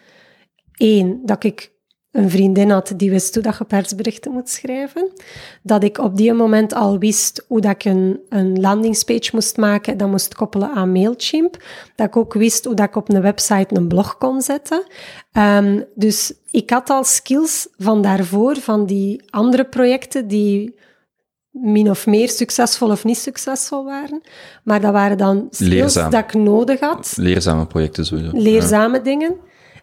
[0.76, 1.71] één, dat ik
[2.12, 5.10] een vriendin had die wist hoe dat je persberichten moet schrijven.
[5.62, 9.96] Dat ik op die moment al wist hoe dat ik een, een landingspage moest maken.
[9.96, 11.62] Dat moest koppelen aan Mailchimp.
[11.96, 14.84] Dat ik ook wist hoe dat ik op een website een blog kon zetten.
[15.32, 20.74] Um, dus ik had al skills van daarvoor, van die andere projecten die
[21.50, 24.20] min of meer succesvol of niet succesvol waren.
[24.64, 27.12] Maar dat waren dan skills dat ik nodig had.
[27.16, 28.30] Leerzame projecten sowieso.
[28.34, 29.34] Leerzame dingen.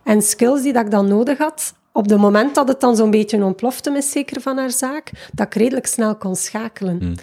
[0.04, 3.12] En skills die dat ik dan nodig had op het moment dat het dan zo'n
[3.12, 6.98] beetje ontplofte met zeker van haar zaak, dat ik redelijk snel kon schakelen.
[7.00, 7.16] Hmm.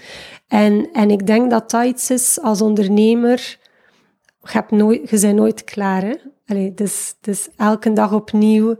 [0.48, 3.58] En, en ik denk dat dat iets is als ondernemer,
[4.42, 6.02] je, hebt nooit, je bent nooit klaar.
[6.02, 6.14] Hè?
[6.46, 8.76] Allee, dus, dus elke dag opnieuw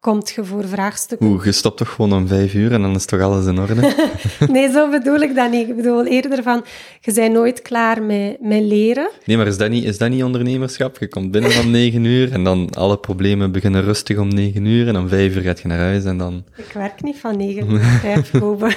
[0.00, 1.26] komt je voor vraagstukken.
[1.26, 3.94] Oeh, je stopt toch gewoon om vijf uur en dan is toch alles in orde?
[4.52, 5.68] nee, zo bedoel ik dat niet.
[5.68, 6.64] Ik bedoel eerder van,
[7.00, 9.10] je bent nooit klaar met, met leren.
[9.24, 10.98] Nee, maar is dat, niet, is dat niet ondernemerschap?
[10.98, 14.88] Je komt binnen om negen uur en dan alle problemen beginnen rustig om negen uur
[14.88, 16.44] en om vijf uur gaat je naar huis en dan...
[16.56, 18.72] Ik werk niet van negen uur vijf, Kobe.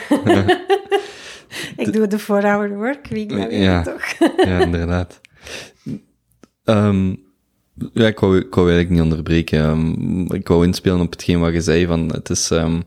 [1.78, 3.84] ik doe de four-hour workweek, dat weet ja.
[3.84, 4.04] toch?
[4.46, 5.22] ja, inderdaad.
[6.64, 7.28] Um,
[7.94, 9.70] ja, ik wou, ik wou eigenlijk niet onderbreken.
[9.70, 12.84] Um, ik wou inspelen op hetgeen wat je zei, van het is, um,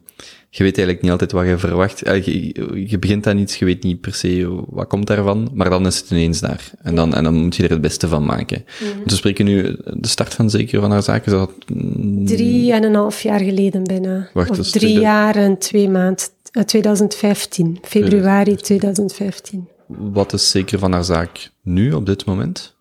[0.50, 2.06] je weet eigenlijk niet altijd wat je verwacht.
[2.06, 5.70] Uh, je, je, begint aan iets, je weet niet per se wat komt daarvan, maar
[5.70, 6.70] dan is het ineens daar.
[6.82, 8.64] En dan, en dan moet je er het beste van maken.
[8.80, 9.04] Mm -hmm.
[9.04, 11.50] We spreken nu, de start van zeker van haar zaken, is dat...
[11.74, 14.28] Mm, drie en een half jaar geleden bijna.
[14.32, 16.24] Wacht, of drie jaar en twee maanden.
[16.64, 19.68] 2015, februari 2015.
[19.86, 22.71] Wat is zeker van haar zaak nu, op dit moment?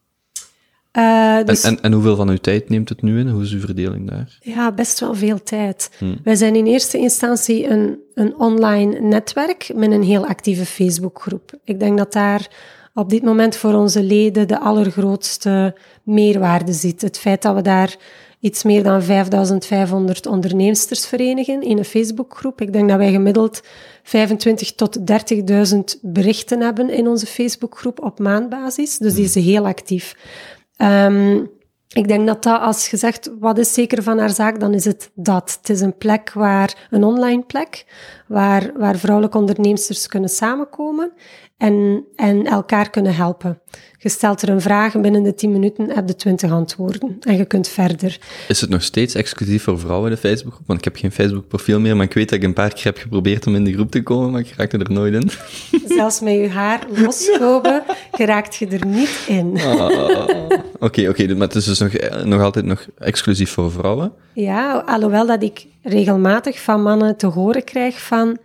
[0.98, 3.28] Uh, en, dus, en, en hoeveel van uw tijd neemt het nu in?
[3.28, 4.38] Hoe is uw verdeling daar?
[4.42, 5.92] Ja, best wel veel tijd.
[6.24, 11.52] Wij zijn in eerste instantie een, een online netwerk met een heel actieve Facebookgroep.
[11.64, 12.48] Ik denk dat daar
[12.94, 17.02] op dit moment voor onze leden de allergrootste meerwaarde zit.
[17.02, 17.96] Het feit dat we daar
[18.40, 22.62] iets meer dan 5500 onderneemsters verenigen in een Facebookgroep.
[22.62, 23.62] Ik denk dat wij gemiddeld
[24.04, 28.98] 25 tot 30.000 berichten hebben in onze Facebookgroep op maandbasis.
[28.98, 30.16] Dus die is heel actief.
[30.82, 31.50] Um,
[31.94, 34.86] ik denk dat dat, als je zegt, wat is zeker van haar zaak, dan is
[34.86, 35.58] het dat.
[35.62, 37.86] Het is een plek waar, een online plek,
[38.28, 41.14] waar, waar vrouwelijke onderneemsters kunnen samenkomen
[41.62, 43.62] en, en elkaar kunnen helpen.
[43.98, 47.38] Je stelt er een vraag en binnen de 10 minuten heb je 20 antwoorden en
[47.38, 48.20] je kunt verder.
[48.48, 50.68] Is het nog steeds exclusief voor vrouwen in de Facebookgroep?
[50.68, 52.84] Want ik heb geen Facebook profiel meer, maar ik weet dat ik een paar keer
[52.84, 55.32] heb geprobeerd om in de groep te komen, maar ik raakte er nooit in.
[55.98, 57.84] Zelfs met je haar losgeschoven
[58.18, 59.58] geraakt je er niet in.
[59.58, 60.28] Ah,
[60.80, 61.94] oké, oké, maar het is dus nog,
[62.24, 64.14] nog altijd nog exclusief voor vrouwen?
[64.34, 68.38] Ja, alhoewel dat ik regelmatig van mannen te horen krijg van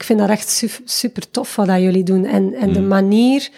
[0.00, 2.24] ik vind dat echt super, tof wat dat jullie doen.
[2.24, 2.88] En, en de hmm.
[2.88, 3.50] manier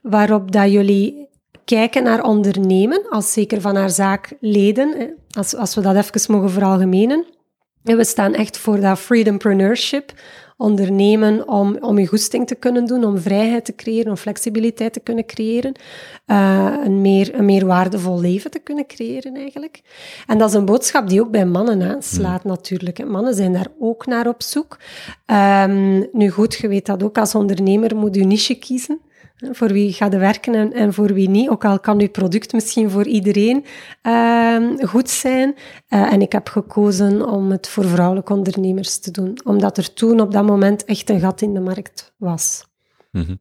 [0.00, 1.28] waarop dat jullie
[1.64, 6.50] kijken naar ondernemen, als zeker van haar zaak leden, als, als we dat even mogen
[6.50, 7.24] veralgemenen.
[7.84, 10.12] En we staan echt voor dat freedompreneurship,
[10.56, 15.00] ondernemen om, om je goesting te kunnen doen, om vrijheid te creëren, om flexibiliteit te
[15.00, 15.72] kunnen creëren,
[16.26, 19.80] uh, een, meer, een meer waardevol leven te kunnen creëren eigenlijk.
[20.26, 22.50] En dat is een boodschap die ook bij mannen aanslaat hmm.
[22.50, 23.06] natuurlijk.
[23.06, 24.78] Mannen zijn daar ook naar op zoek.
[25.26, 29.00] Um, nu goed, je weet dat ook als ondernemer moet je niche kiezen.
[29.36, 31.48] Voor wie gaat er werken en, en, voor wie niet.
[31.48, 33.64] Ook al kan uw product misschien voor iedereen
[34.02, 35.54] uh, goed zijn.
[35.90, 39.38] Uh, en ik heb gekozen om het voor vrouwelijke ondernemers te doen.
[39.44, 42.64] Omdat er toen op dat moment echt een gat in de markt was.
[43.12, 43.40] Mm -hmm.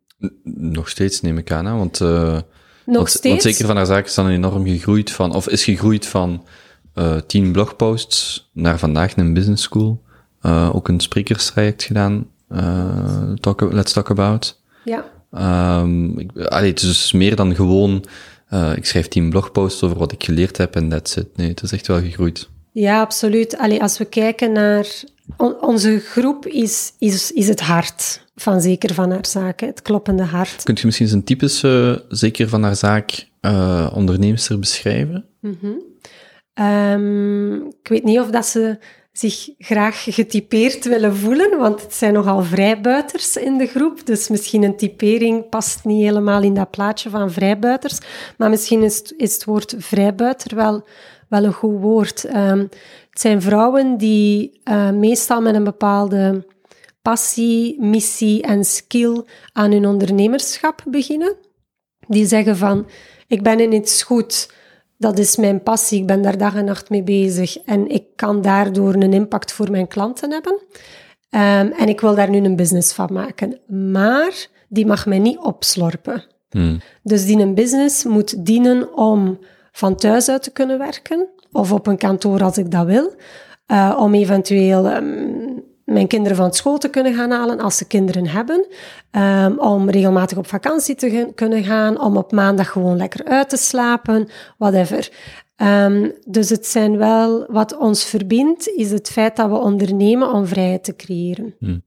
[0.73, 1.73] Nog steeds neem ik aan, hè?
[1.73, 1.99] want...
[1.99, 2.39] Uh,
[2.85, 3.27] Nog want, steeds?
[3.27, 5.35] Want zeker van haar zaak is dan enorm gegroeid van...
[5.35, 6.45] Of is gegroeid van
[6.95, 10.03] uh, tien blogposts naar vandaag een business school.
[10.71, 12.27] ook een sprekerstraject gedaan.
[13.39, 14.61] talk, let's Talk About.
[14.83, 15.13] Ja.
[15.39, 18.05] Um, ik, allee, het is dus meer dan gewoon,
[18.53, 21.27] uh, ik schrijf tien blogposts over wat ik geleerd heb en that's it.
[21.36, 22.49] Nee, het is echt wel gegroeid.
[22.71, 23.57] Ja, absoluut.
[23.57, 24.86] Allee, als we kijken naar...
[25.38, 30.23] On, onze groep is, is, is het hart van Zeker van haar zaak, het kloppende
[30.23, 30.63] hart.
[30.63, 35.25] Kunt je misschien eens een typische Zeker van haar zaak uh, onderneemster beschrijven?
[35.41, 35.81] Mm -hmm.
[36.65, 38.77] um, ik weet niet of dat ze
[39.18, 44.05] zich graag getypeerd willen voelen, want het zijn nogal vrijbuiters in de groep.
[44.05, 47.99] Dus misschien een typering past niet helemaal in dat plaatje van vrijbuiters.
[48.38, 50.88] Maar misschien is het, woord vrijbuiter wel,
[51.30, 52.26] wel een goed woord.
[52.36, 52.59] Um,
[53.09, 56.45] het zijn vrouwen die uh, meestal met een bepaalde
[57.01, 61.36] passie, missie en skill aan hun ondernemerschap beginnen.
[62.07, 62.88] Die zeggen van,
[63.28, 64.53] ik ben in iets goed
[64.97, 65.99] dat is mijn passie.
[65.99, 67.57] Ik ben daar dag en nacht mee bezig.
[67.57, 70.53] En ik kan daardoor een impact voor mijn klanten hebben.
[70.53, 73.59] Um, en ik wil daar nu een business van maken.
[73.93, 76.23] Maar die mag mij niet opslorpen.
[76.49, 76.81] Hmm.
[77.03, 79.39] Dus die een business moet dienen om
[79.71, 81.27] van thuis uit te kunnen werken.
[81.51, 83.13] Of op een kantoor als ik dat wil.
[83.67, 88.27] Uh, om eventueel um, mijn kinderen van school te kunnen gaan halen als ze kinderen
[88.27, 88.67] hebben.
[89.11, 93.57] Um, om regelmatig op vakantie te kunnen gaan, om op maandag gewoon lekker uit te
[93.57, 94.27] slapen,
[94.57, 95.09] whatever.
[95.57, 100.45] Um, dus het zijn wel, wat ons verbindt, is het feit dat we ondernemen om
[100.45, 101.55] vrijheid te creëren.
[101.59, 101.83] Hmm.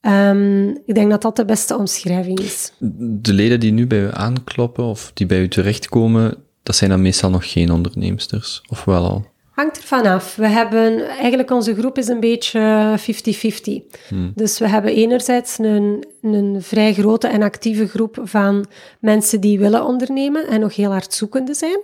[0.00, 2.72] Um, ik denk dat dat de beste omschrijving is.
[2.78, 7.02] De leden die nu bij u aankloppen of die bij u terechtkomen, dat zijn dan
[7.02, 9.29] meestal nog geen onderneemsters, of wel al?
[9.60, 10.36] Hangt ervan af.
[10.36, 13.98] We hebben, eigenlijk onze groep is een beetje 50-50.
[14.08, 14.32] Hmm.
[14.34, 18.66] Dus we hebben enerzijds een, een vrij grote en actieve groep van
[19.00, 21.80] mensen die willen ondernemen en nog heel hard zoekende zijn.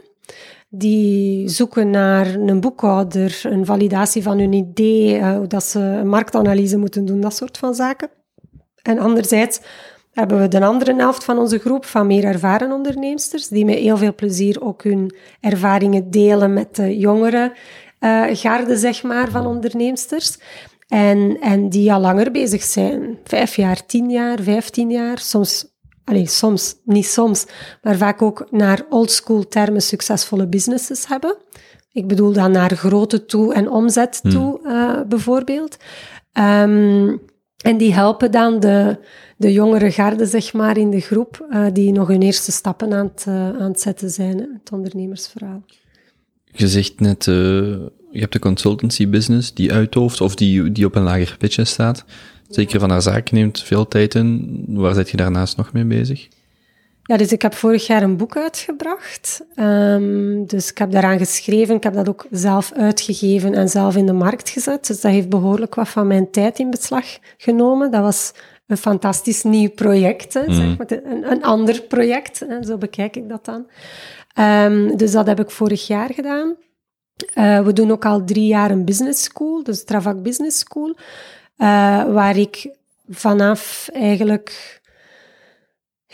[0.69, 6.77] Die zoeken naar een boekhouder, een validatie van hun idee, uh, dat ze een marktanalyse
[6.77, 8.11] moeten doen, dat soort van zaken.
[8.83, 9.61] En anderzijds
[10.17, 13.97] hebben we de andere helft van onze groep van meer ervaren onderneemsters, die met heel
[13.97, 17.53] veel plezier ook hun ervaringen delen met de jongere
[18.01, 20.39] uh, garde, zeg maar, van onderneemsters.
[20.89, 23.19] En, en die al langer bezig zijn.
[23.25, 27.47] Vijf jaar, tien jaar, vijftien jaar, soms Allee, soms, niet soms,
[27.83, 31.37] maar vaak ook naar oldschool termen succesvolle businesses hebben.
[31.93, 34.31] Ik bedoel dan naar grootte toe en omzet hmm.
[34.31, 35.77] toe, uh, bijvoorbeeld.
[36.33, 37.21] Um,
[37.63, 38.99] en die helpen dan de,
[39.37, 43.07] de jongere garde, zeg maar, in de groep, uh, die nog hun eerste stappen aan
[43.07, 45.65] het, uh, aan het zetten zijn, het ondernemersverhaal.
[46.53, 47.35] Je zegt net, uh,
[48.11, 52.05] je hebt de consultancy business die uithoofd of die, die op een lager pitje staat.
[52.49, 54.65] Zeker van haar zaak neemt veel tijd in.
[54.69, 56.29] Waar zit je daarnaast nog mee bezig?
[57.07, 59.45] Ja, dus ik heb vorig jaar een boek uitgebracht.
[59.55, 61.75] Ehm, dus ik heb daaraan geschreven.
[61.75, 64.87] Ik heb dat ook zelf uitgegeven en zelf in de markt gezet.
[64.87, 67.05] Dus dat heeft behoorlijk wat van mijn tijd in beslag
[67.37, 67.91] genomen.
[67.91, 68.33] Dat was
[68.67, 70.75] een fantastisch nieuw project, hè, zeg Mhm.
[70.77, 70.87] maar.
[71.05, 73.67] Een, een ander project, hè, zo bekijk ik dat dan.
[74.35, 76.57] Ehm, dus dat heb ik vorig jaar gedaan.
[77.35, 80.97] Eh, we doen ook al drie jaar een business school, dus Travac Business School,
[81.57, 81.67] eh,
[82.13, 82.75] waar ik
[83.09, 84.81] vanaf eigenlijk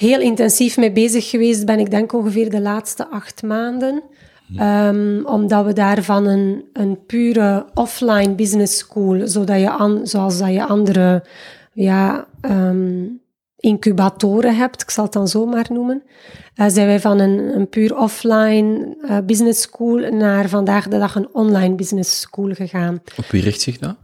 [0.03, 1.79] heel intensief mee bezig geweest ben.
[1.79, 4.03] Ik denk ongeveer de laatste acht maanden.
[4.57, 10.53] Ehm, omdat we daarvan een, een pure offline business school, zodat je an, zoals dat
[10.53, 11.25] je andere
[11.73, 13.05] ja, ehm,
[13.57, 16.03] incubatoren hebt, ik zal het dan zo maar noemen,
[16.55, 21.15] eh, zijn wij van een, een puur offline eh, business school naar vandaag de dag
[21.15, 23.97] een online business school gegaan Op wie richt zich dat?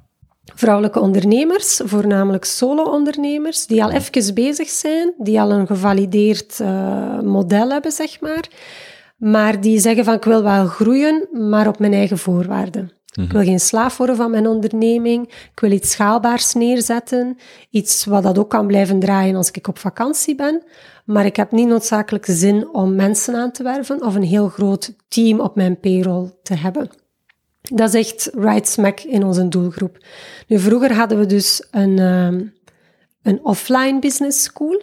[0.54, 7.70] Vrouwelijke ondernemers, voornamelijk solo-ondernemers, die al even bezig zijn, die al een gevalideerd eh, model
[7.70, 8.48] hebben, zeg maar,
[9.16, 12.92] maar die zeggen van ik wil wel groeien, maar op mijn eigen voorwaarden.
[13.22, 15.28] Ik wil geen slaaf worden van mijn onderneming.
[15.28, 17.36] Ik wil iets schaalbaars neerzetten.
[17.70, 20.62] Iets wat dat ook kan blijven draaien als ik op vakantie ben.
[21.04, 24.94] Maar ik heb niet noodzakelijk zin om mensen aan te werven of een heel groot
[25.08, 26.90] team op mijn payroll te hebben.
[27.62, 30.04] Dat is echt right smack in onze doelgroep.
[30.46, 32.42] Nu, vroeger hadden we dus een, ehm,
[33.22, 34.82] een offline business school.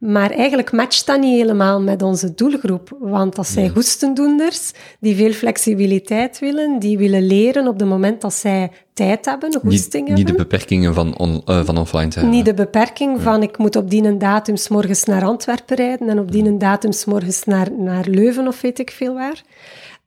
[0.00, 2.96] Maar eigenlijk matcht dat niet helemaal met onze doelgroep.
[3.00, 8.34] Want dat zijn goestendoenders die veel flexibiliteit willen, die willen leren op het moment dat
[8.34, 10.48] zij tijd hebben, goesting niet de hebben.
[10.48, 12.36] beperkingen van, on, eh, van offline te hebben.
[12.36, 16.08] Niet de beperking van ik moet op die een datum 's morgens naar Antwerpen rijden
[16.08, 19.42] en op die een datum 's morgens naar, naar Leuven of weet ik veel waar.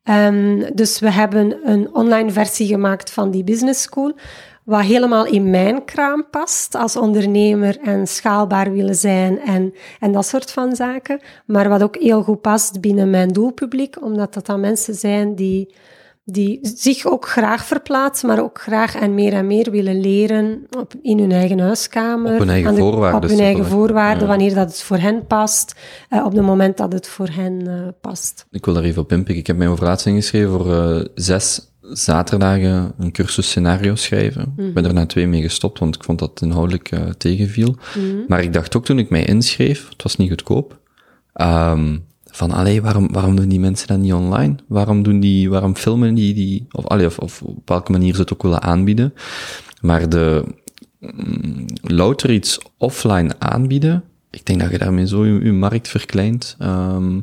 [0.04, 4.14] Ehm, dus we hebben een online versie gemaakt van die business school,
[4.64, 10.26] wat helemaal in mijn kraam past als ondernemer en schaalbaar willen zijn en, en dat
[10.26, 11.20] soort van zaken.
[11.46, 15.74] Maar wat ook heel goed past binnen mijn doelpubliek, omdat dat dan mensen zijn die
[16.26, 20.94] die zich ook graag verplaatsen, maar ook graag en meer en meer willen leren op,
[21.02, 22.34] in hun eigen huiskamer.
[22.34, 25.76] Op hun eigen de- voorwaarden, Op hun eigen voorwaarden, wanneer dat het voor hen past,
[26.10, 28.46] eh, op het moment dat het voor hen eh, past.
[28.52, 29.38] Ik wil daar even op inpikken.
[29.38, 34.54] Ik heb mij over laatst ingeschreven voor eh, zes zaterdagen een cursus scenario schrijven.
[34.58, 37.76] Ik ben er na twee mee gestopt, want ik vond dat het inhoudelijk tegenviel.
[38.28, 40.80] Maar ik dacht ook toen ik mij inschreef, het was niet goedkoop,
[41.34, 41.98] ehm,
[42.36, 44.56] van allee, waarom, waarom doen die mensen dat niet online?
[44.68, 48.22] Waarom doen die, waarom filmen die die, of, allee, of, of op welke manier ze
[48.22, 49.14] het ook willen aanbieden.
[49.82, 50.44] Maar de,
[51.00, 56.56] mm, louter iets offline aanbieden, ik denk dat je daarmee zo je, je markt verkleint.
[56.60, 57.20] Ehm,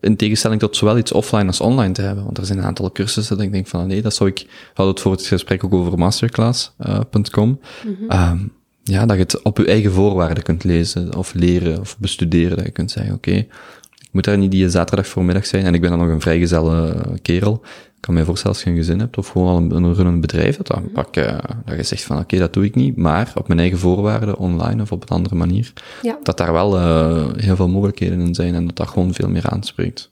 [0.00, 2.24] in tegenstelling tot zowel iets offline als online te hebben.
[2.24, 4.38] Want er zijn een aantal cursussen dat ik denk van, nee, dat zou ik...
[4.38, 7.60] We hadden het voor het gesprek ook over masterclass.com.
[8.08, 8.38] Ehm,
[8.82, 12.56] ja, dat je het op je eigen voorwaarden kunt lezen, of leren, of bestuderen.
[12.56, 13.46] Dat je kunt zeggen, oké,
[14.10, 15.64] moet daar niet die zaterdag voormiddag zijn.
[15.64, 17.60] En ik ben dan nog een vrijgezelle kerel.
[17.96, 20.20] Ik kan me voorstellen als je een gezin hebt, of gewoon al een, een runnend
[20.20, 23.32] bedrijf, dat, dan pak, eh, dat je zegt van, oké, dat doe ik niet, maar
[23.34, 26.18] op mijn eigen voorwaarden, online of op een andere manier Ja.
[26.22, 29.46] dat daar wel eh, heel veel mogelijkheden in zijn en dat dat gewoon veel meer
[29.50, 30.10] aanspreekt.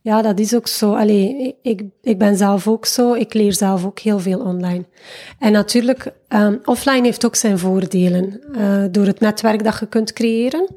[0.00, 0.94] Ja, dat is ook zo.
[0.94, 3.14] Allee, ik, ik ben zelf ook zo.
[3.14, 4.84] Ik leer zelf ook heel veel online.
[5.38, 8.40] En natuurlijk, ehm, offline heeft ook zijn voordelen.
[8.54, 10.68] Eh, door het netwerk dat je kunt creëren.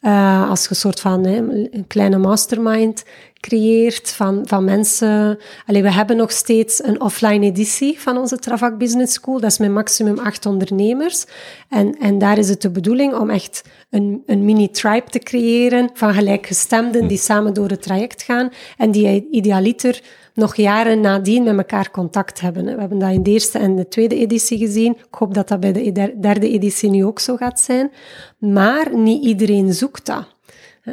[0.00, 3.04] Eh, als je een soort van hè, een kleine mastermind
[3.40, 5.38] creëert van, van mensen.
[5.66, 9.40] Allee, we hebben nog steeds een offline editie van onze Travac Business School.
[9.40, 11.24] Dat is met maximum acht ondernemers.
[11.68, 16.14] En, en daar is het de bedoeling om echt een, een mini-tribe te creëren van
[16.14, 20.02] gelijkgestemden die samen door het traject gaan en die idealiter
[20.36, 22.64] nog jaren nadien met elkaar contact hebben.
[22.64, 24.92] We hebben dat in de eerste en de tweede editie gezien.
[24.92, 27.92] Ik hoop dat dat bij de derde editie nu ook zo gaat zijn.
[28.38, 30.34] Maar niet iedereen zoekt dat.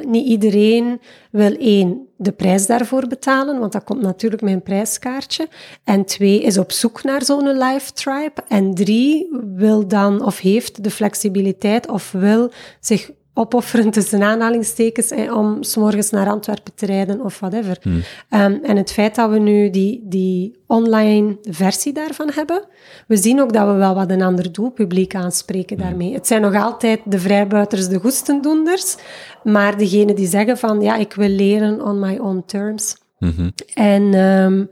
[0.02, 5.48] Niet iedereen wil één, de prijs daarvoor betalen, want dat komt natuurlijk met een prijskaartje.
[5.84, 8.44] En twee, is op zoek naar zo'n live tribe.
[8.48, 15.38] En drie, wil dan of heeft de flexibiliteit of wil zich opofferen tussen aanhalingstekens eh,
[15.38, 17.78] om s'morgens naar Antwerpen te rijden of whatever.
[17.86, 18.04] Um,
[18.64, 22.64] en het feit dat we nu die, die online versie daarvan hebben,
[23.08, 26.14] we zien ook dat we wel wat een ander doelpubliek aanspreken daarmee.
[26.14, 28.96] Het zijn nog altijd de vrijbuiters, de goestendoenders,
[29.44, 32.96] maar degenen die zeggen van, ja, ik wil leren on my own terms.
[33.74, 34.70] En um,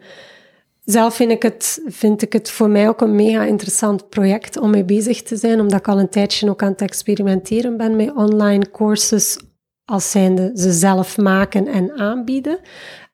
[0.84, 4.70] zelf vind ik, het, vind ik het voor mij ook een mega interessant project om
[4.70, 8.16] mee bezig te zijn, omdat ik al een tijdje ook aan het experimenteren ben met
[8.16, 9.38] online courses
[9.86, 12.60] als zijnde ze zelf maken en aanbieden.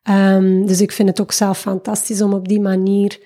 [0.09, 3.19] Um, dus ik vind het ook zelf fantastisch om op die manier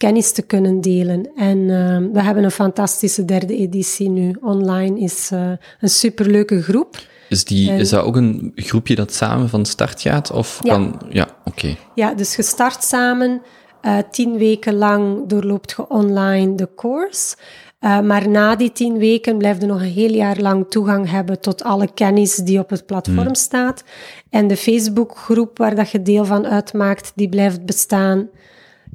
[0.00, 1.30] kennis te kunnen delen.
[1.36, 4.36] En uh, we hebben een fantastische derde editie nu.
[4.40, 6.96] Online is uh, een superleuke groep.
[7.28, 10.30] Is, die, En- is dat ook een groepje dat samen van start gaat?
[10.30, 10.72] Of Ja.
[10.74, 11.00] kan...
[11.08, 11.76] Ja, oké.
[11.94, 13.42] Ja, dus je start samen.
[13.80, 17.36] Eh, tien weken lang doorloopt je online de course.
[17.78, 21.40] Eh, maar na die tien weken blijf je nog een heel jaar lang toegang hebben
[21.40, 23.84] tot alle kennis die op het platform staat.
[24.30, 28.28] En de Facebookgroep waar dat je deel van uitmaakt, die blijft bestaan.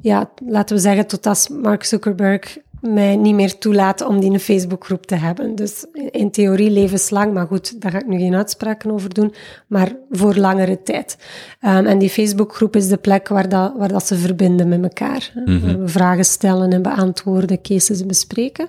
[0.00, 4.40] Ja, laten we zeggen, tot als Mark Zuckerberg mij niet meer toelaat om die een
[4.40, 5.54] Facebookgroep te hebben.
[5.54, 9.34] Dus in theorie levenslang, maar goed, daar ga ik nu geen uitspraken over doen,
[9.66, 11.18] maar voor langere tijd.
[11.60, 15.32] Um, en die Facebookgroep is de plek waar, dat, waar dat ze verbinden met elkaar.
[15.34, 18.68] Waar we vragen stellen en beantwoorden, cases bespreken.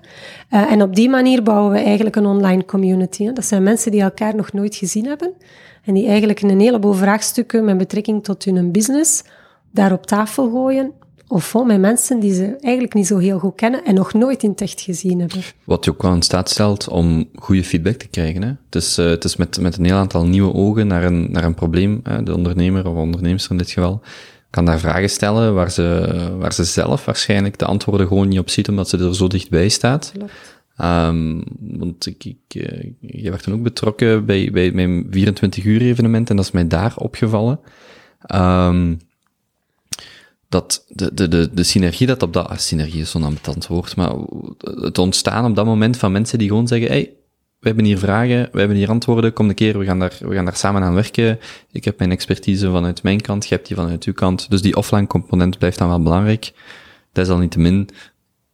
[0.52, 3.24] Uh, en op die manier bouwen we eigenlijk een online community.
[3.24, 3.34] Hè.
[3.34, 5.34] Dat zijn mensen die elkaar nog nooit gezien hebben
[5.84, 9.24] en die eigenlijk een heleboel vraagstukken met betrekking tot hun business
[9.72, 10.92] daar op tafel gooien
[11.28, 14.44] of vol met mensen die ze eigenlijk niet zo heel goed kennen en nog nooit
[14.44, 15.42] in het gezien hebben.
[15.64, 18.42] Wat je ook wel in staat stelt om goede feedback te krijgen.
[18.42, 18.48] Hè?
[18.48, 21.44] Het is, eh, het is met, met een heel aantal nieuwe ogen naar een, naar
[21.44, 22.00] een probleem.
[22.04, 22.24] Hè?
[22.24, 24.02] De ondernemer of onderneemster in dit geval
[24.50, 28.50] kan daar vragen stellen waar ze, waar ze zelf waarschijnlijk de antwoorden gewoon niet op
[28.50, 30.12] ziet, omdat ze er zo dichtbij staat.
[30.18, 30.32] Klopt.
[30.82, 35.82] Um, want ik, ik, uh, je werd toen ook betrokken bij, bij mijn 24 uur
[35.82, 37.60] evenement en dat is mij daar opgevallen.
[38.36, 39.00] Um,
[40.50, 43.96] dat de, de, de, de synergie dat op dat, ah, synergie is zo'n ambetant woord,
[43.96, 44.12] maar
[44.62, 47.18] het ontstaan op dat moment van mensen die gewoon zeggen, hey,
[47.60, 50.36] we hebben hier vragen, we hebben hier antwoorden, kom een keer, we gaan daar, we
[50.36, 51.40] gaan daar samen aan werken.
[51.72, 54.50] Ik heb mijn expertise vanuit mijn kant, je hebt die vanuit uw kant.
[54.50, 56.54] Dus die offline component blijft dan wel belangrijk.
[57.12, 57.90] Desalniettemin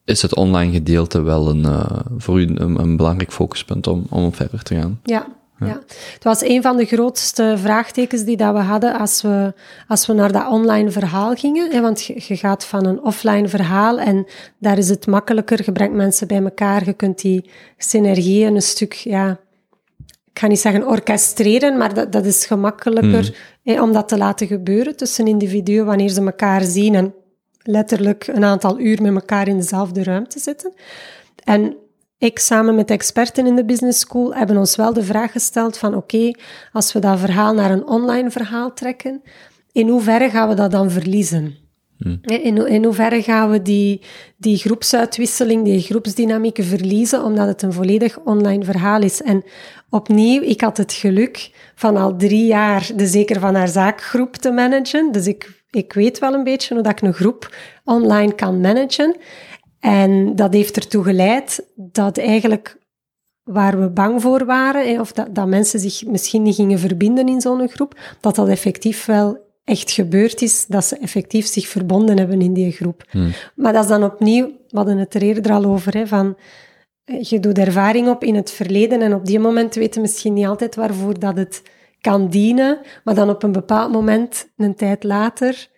[0.05, 4.33] is het online gedeelte wel een, uh, voor u een, een belangrijk focuspunt om, om
[4.33, 4.99] verder te gaan.
[5.03, 5.27] Ja,
[5.59, 5.79] ja.
[6.13, 9.53] Het was een van de grootste vraagtekens die dat we hadden als we,
[9.87, 11.71] als we naar dat online verhaal gingen.
[11.71, 14.25] Hè, want je, je gaat van een offline verhaal en
[14.57, 15.61] daar is het makkelijker.
[15.65, 16.85] Je brengt mensen bij elkaar.
[16.85, 19.39] Je kunt die synergieën een stuk, ja,
[20.33, 23.73] ik ga niet zeggen orchestreren, maar dat, dat is gemakkelijker Hmm.
[23.73, 27.13] hè, om dat te laten gebeuren tussen individuen wanneer ze elkaar zien en
[27.63, 30.73] letterlijk een aantal uur met elkaar in dezelfde ruimte zitten.
[31.43, 31.75] En
[32.26, 35.95] ik samen met experten in de business school hebben ons wel de vraag gesteld van
[35.95, 36.36] oké, okay,
[36.71, 39.21] als we dat verhaal naar een online verhaal trekken,
[39.71, 41.55] in hoeverre gaan we dat dan verliezen?
[41.97, 42.19] Hmm.
[42.21, 44.01] In, in hoeverre gaan we die,
[44.38, 49.21] die groepsuitwisseling, die groepsdynamieken verliezen, omdat het een volledig online verhaal is?
[49.21, 49.43] En
[49.89, 54.51] opnieuw, ik had het geluk van al drie jaar de Zeker van haar zaakgroep te
[54.51, 55.11] managen.
[55.11, 59.15] Dus ik, ik weet wel een beetje hoe dat ik een groep online kan managen.
[59.84, 62.77] En dat heeft ertoe geleid dat eigenlijk
[63.43, 67.41] waar we bang voor waren, of dat, dat mensen zich misschien niet gingen verbinden in
[67.41, 72.41] zo'n groep, dat dat effectief wel echt gebeurd is, dat ze effectief zich verbonden hebben
[72.41, 73.03] in die groep.
[73.09, 73.31] Hmm.
[73.55, 76.38] Maar dat is dan opnieuw, we hadden het er eerder al over, hè, van
[77.19, 80.75] je doet ervaring op in het verleden en op die moment weten misschien niet altijd
[80.75, 81.61] waarvoor dat het
[82.01, 85.69] kan dienen, maar dan op een bepaald moment, een tijd later,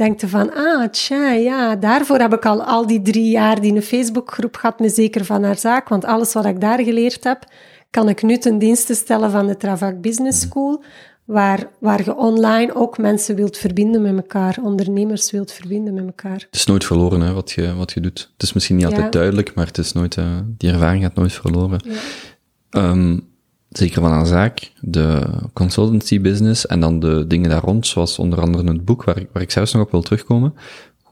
[0.00, 3.82] denkt van, ah, tja, ja, daarvoor heb ik al al die drie jaar die een
[3.82, 7.44] Facebookgroep gehad met zeker van haar zaak, want alles wat ik daar geleerd heb,
[7.90, 10.82] kan ik nu ten dienste stellen van de Travac Business School,
[11.24, 16.46] waar, waar je online ook mensen wilt verbinden met elkaar, ondernemers wilt verbinden met elkaar.
[16.50, 18.30] Het is nooit verloren, hè, wat je, wat je doet.
[18.32, 19.10] Het is misschien niet altijd ja.
[19.10, 21.80] duidelijk, maar het is nooit, uh, die ervaring gaat nooit verloren.
[21.84, 22.90] Ja.
[22.90, 23.28] Um,
[23.70, 28.40] zeker van haar zaak, de consultancy business en dan de dingen daar rond, zoals onder
[28.40, 30.54] andere het boek, waar ik, waar ik zelfs nog op wil terugkomen.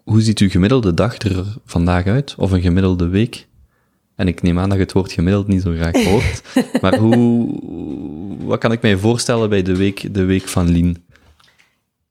[0.04, 2.34] Hoe ziet uw gemiddelde dag er vandaag uit?
[2.38, 3.46] Of een gemiddelde week?
[4.16, 6.42] En ik neem aan dat je het woord gemiddeld niet zo graag hoort.
[6.82, 7.48] maar hoe,
[8.44, 11.04] wat kan ik mij voorstellen bij de week, de week van Lien?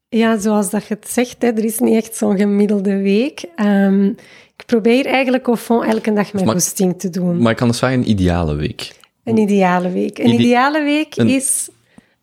[0.08, 3.44] Ja, zoals dat je het zegt, hè, er is niet echt zo'n gemiddelde week.
[3.56, 4.16] Um,
[4.56, 7.42] ik probeer eigenlijk au fond elke dag mijn goesting te doen.
[7.42, 8.97] Maar ik kan dus vragen, een ideale week?
[9.28, 10.18] Een ideale week.
[10.18, 11.28] Een Ide ideale week een...
[11.28, 11.68] is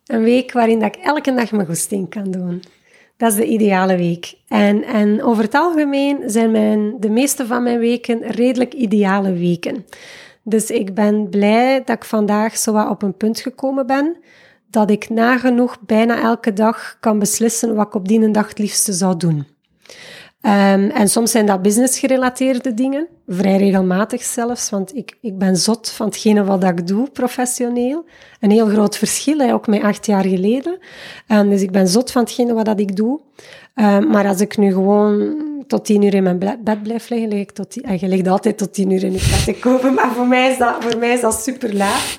[0.06, 2.62] een week waarin dat ik elke dag mijn goesting kan doen.
[3.16, 4.34] Dat is de ideale week.
[4.48, 9.86] En, en over het algemeen zijn mijn, de meeste van mijn weken redelijk ideale weken.
[10.42, 14.16] Dus ik ben blij dat ik vandaag zo wat op een punt gekomen ben,
[14.70, 18.92] dat ik nagenoeg bijna elke dag kan beslissen wat ik op die dag het liefste
[18.92, 19.46] zou doen.
[20.46, 25.90] Um, en soms zijn dat business-gerelateerde dingen, vrij regelmatig zelfs, want ik, ik ben zot
[25.90, 28.04] van hetgene wat ik doe professioneel.
[28.40, 30.78] Een heel groot verschil, hè, ook met acht jaar geleden.
[31.28, 33.20] Um, dus ik ben zot van hetgene wat dat ik doe.
[33.74, 35.34] Um, maar als ik nu gewoon
[35.66, 38.28] tot tien uur in mijn bed blijf liggen, lig ik tot tien, en je ligt
[38.28, 40.98] altijd tot tien uur in je bed te kopen, maar voor mij is dat, voor
[40.98, 42.18] mij is dat super laat.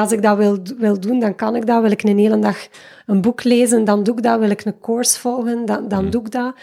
[0.00, 1.82] Als ik dat wil, wil doen, dan kan ik dat.
[1.82, 2.68] Wil ik een hele dag
[3.06, 4.38] een boek lezen, dan doe ik dat.
[4.40, 6.54] Wil ik een course volgen, dan, dan doe ik dat.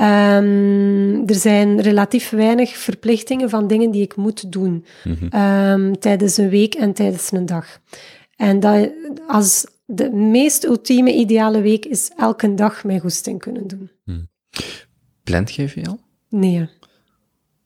[0.00, 5.36] Um, er zijn relatief weinig verplichtingen van dingen die ik moet doen Mhm.
[5.36, 7.78] um, tijdens een week en tijdens een dag.
[8.36, 8.90] En dat,
[9.26, 13.90] als de meest ultieme ideale week is elke dag mijn goesting kunnen doen.
[15.24, 15.98] Plant jij veel?
[16.28, 16.68] Nee,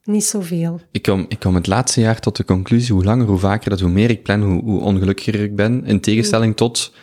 [0.05, 0.81] niet zoveel.
[0.91, 3.81] Ik kom, ik kom het laatste jaar tot de conclusie, hoe langer, hoe vaker dat,
[3.81, 5.85] hoe meer ik plan, hoe, hoe ongelukkiger ik ben.
[5.85, 6.95] In tegenstelling tot,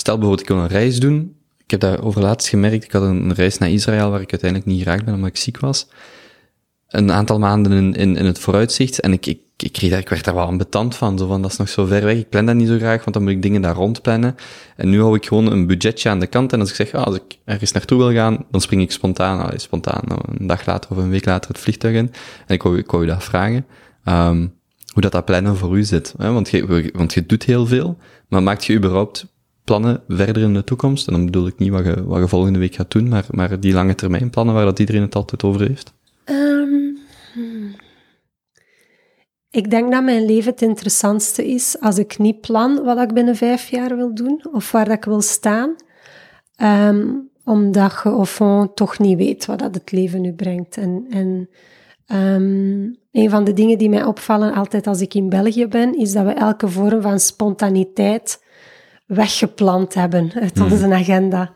[0.00, 1.36] stel bijvoorbeeld, ik wil een reis doen.
[1.64, 4.70] Ik heb daar over laatst gemerkt, ik had een reis naar Israël waar ik uiteindelijk
[4.70, 5.88] niet geraakt ben omdat ik ziek was.
[6.88, 10.08] Een aantal maanden in, in, in het vooruitzicht en ik, ik, ik, kreeg daar, ik
[10.08, 11.18] werd daar wel ambetant van.
[11.18, 13.12] Zo van, dat is nog zo ver weg, ik plan dat niet zo graag, want
[13.12, 14.36] dan moet ik dingen daar rondplannen.
[14.76, 17.04] En nu hou ik gewoon een budgetje aan de kant en als ik zeg, ah,
[17.04, 20.66] als ik ergens naartoe wil gaan, dan spring ik spontaan, allee, spontaan, nou, een dag
[20.66, 22.12] later of een week later het vliegtuig in.
[22.46, 23.66] En ik wou, ik wou je dat vragen.
[24.04, 24.56] Um,
[24.92, 26.14] hoe dat dat plannen voor u zit.
[26.16, 26.32] Hè?
[26.32, 27.98] Want, je, want je doet heel veel,
[28.28, 29.26] maar maakt je überhaupt
[29.68, 31.06] plannen verder in de toekomst?
[31.06, 33.60] En dan bedoel ik niet wat je, wat je volgende week gaat doen, maar, maar
[33.60, 35.92] die lange termijn plannen waar dat iedereen het altijd over heeft.
[36.24, 36.98] Um,
[37.32, 37.74] hmm.
[39.50, 43.36] Ik denk dat mijn leven het interessantste is als ik niet plan wat ik binnen
[43.36, 45.74] vijf jaar wil doen of waar dat ik wil staan.
[46.62, 48.40] Um, omdat je of
[48.74, 50.76] toch niet weet wat dat het leven nu brengt.
[50.76, 51.48] En, en
[52.16, 56.12] um, een van de dingen die mij opvallen altijd als ik in België ben, is
[56.12, 58.46] dat we elke vorm van spontaniteit
[59.08, 60.72] weggepland hebben uit mm.
[60.72, 61.52] onze agenda.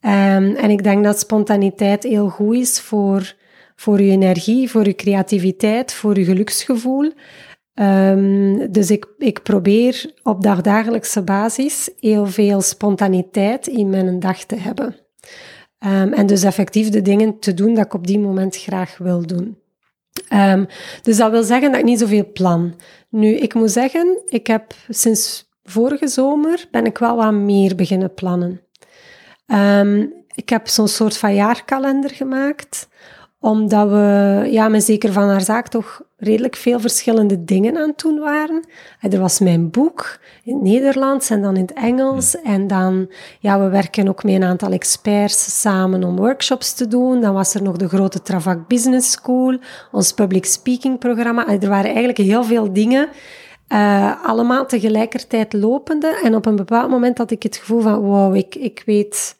[0.00, 3.34] Um, en ik denk dat spontaniteit heel goed is voor,
[3.76, 7.12] voor je energie, voor je creativiteit, voor je geluksgevoel.
[7.74, 14.56] Um, dus ik, ik probeer op dagdagelijkse basis heel veel spontaniteit in mijn dag te
[14.56, 14.96] hebben.
[15.78, 19.26] Um, en dus effectief de dingen te doen dat ik op die moment graag wil
[19.26, 19.58] doen.
[20.32, 20.66] Um,
[21.02, 22.74] dus dat wil zeggen dat ik niet zoveel plan.
[23.10, 28.14] Nu, ik moet zeggen, ik heb sinds vorige zomer ben ik wel wat meer beginnen
[28.14, 28.60] plannen.
[29.46, 32.88] Um, ik heb zo'n soort van jaarkalender gemaakt,
[33.40, 37.98] omdat we, ja, met zeker van haar zaak toch redelijk veel verschillende dingen aan het
[37.98, 38.64] doen waren.
[39.00, 42.40] Er was mijn boek in het Nederlands en dan in het Engels.
[42.40, 43.10] En dan,
[43.40, 47.20] ja, we werken ook met een aantal experts samen om workshops te doen.
[47.20, 49.58] Dan was er nog de grote Travac Business School,
[49.92, 51.48] ons public speaking programma.
[51.48, 53.08] Er waren eigenlijk heel veel dingen
[53.68, 56.20] uh, allemaal tegelijkertijd lopende.
[56.22, 59.36] En op een bepaald moment had ik het gevoel van, wow, ik, ik weet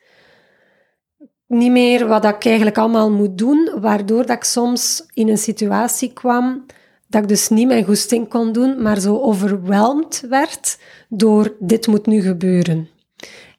[1.47, 6.13] niet meer wat ik eigenlijk allemaal moet doen, waardoor dat ik soms in een situatie
[6.13, 6.65] kwam
[7.09, 10.79] dat ik dus niet mijn goesting kon doen, maar zo overweldigd werd
[11.09, 12.89] door dit moet nu gebeuren.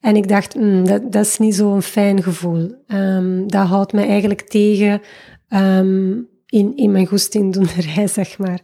[0.01, 2.75] En ik dacht, mm, dat, dat, is niet zo'n fijn gevoel.
[2.87, 5.01] Um, dat houdt me eigenlijk tegen
[5.49, 8.59] um, in, in mijn goestingdoenerij, zeg maar.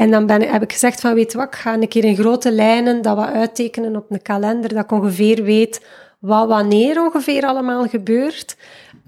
[0.00, 2.52] En dan ben, heb ik gezegd van, weet wat, ik ga een keer in grote
[2.52, 5.86] lijnen dat wat uittekenen op een kalender, dat ik ongeveer weet
[6.18, 8.56] wat wanneer ongeveer allemaal gebeurt,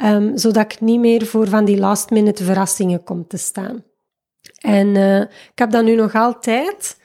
[0.05, 3.85] um, zodat ik niet meer voor van die last minute verrassingen kom te staan.
[4.61, 6.97] En uh, ik heb dat nu nog altijd.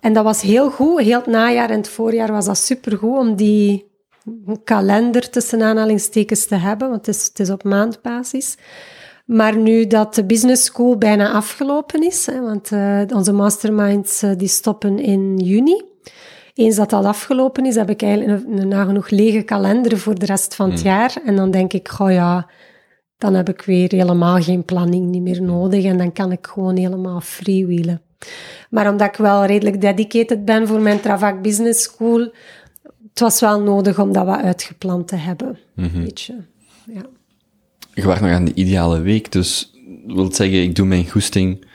[0.00, 1.00] En dat was heel goed.
[1.00, 3.90] Heel het najaar en het voorjaar was dat supergoed om die
[4.64, 8.56] kalender tussen aanhalingstekens te hebben, want het is, het is op maandbasis.
[9.26, 14.30] Maar nu dat de business school bijna afgelopen is, hè, want uh, onze masterminds uh,
[14.36, 15.82] die stoppen in juni.
[16.54, 20.26] Eens dat dat afgelopen is, heb ik eigenlijk een, een nagenoeg lege kalender voor de
[20.26, 20.90] rest van het hmm.
[20.90, 21.16] jaar.
[21.24, 22.50] En dan denk ik, goh ja,
[23.18, 26.76] dan heb ik weer helemaal geen planning niet meer nodig en dan kan ik gewoon
[26.76, 28.02] helemaal freewheelen.
[28.70, 32.20] Maar omdat ik wel redelijk dedicated ben voor mijn Travac Business School,
[33.08, 35.58] het was wel nodig om dat wat uitgepland te hebben.
[35.74, 36.02] Mm -hmm.
[36.02, 36.34] Weet je.
[36.86, 37.02] Ja.
[37.96, 39.72] Je wacht nog aan de ideale week, dus
[40.06, 41.66] wil zeggen, ik doe mijn goesting,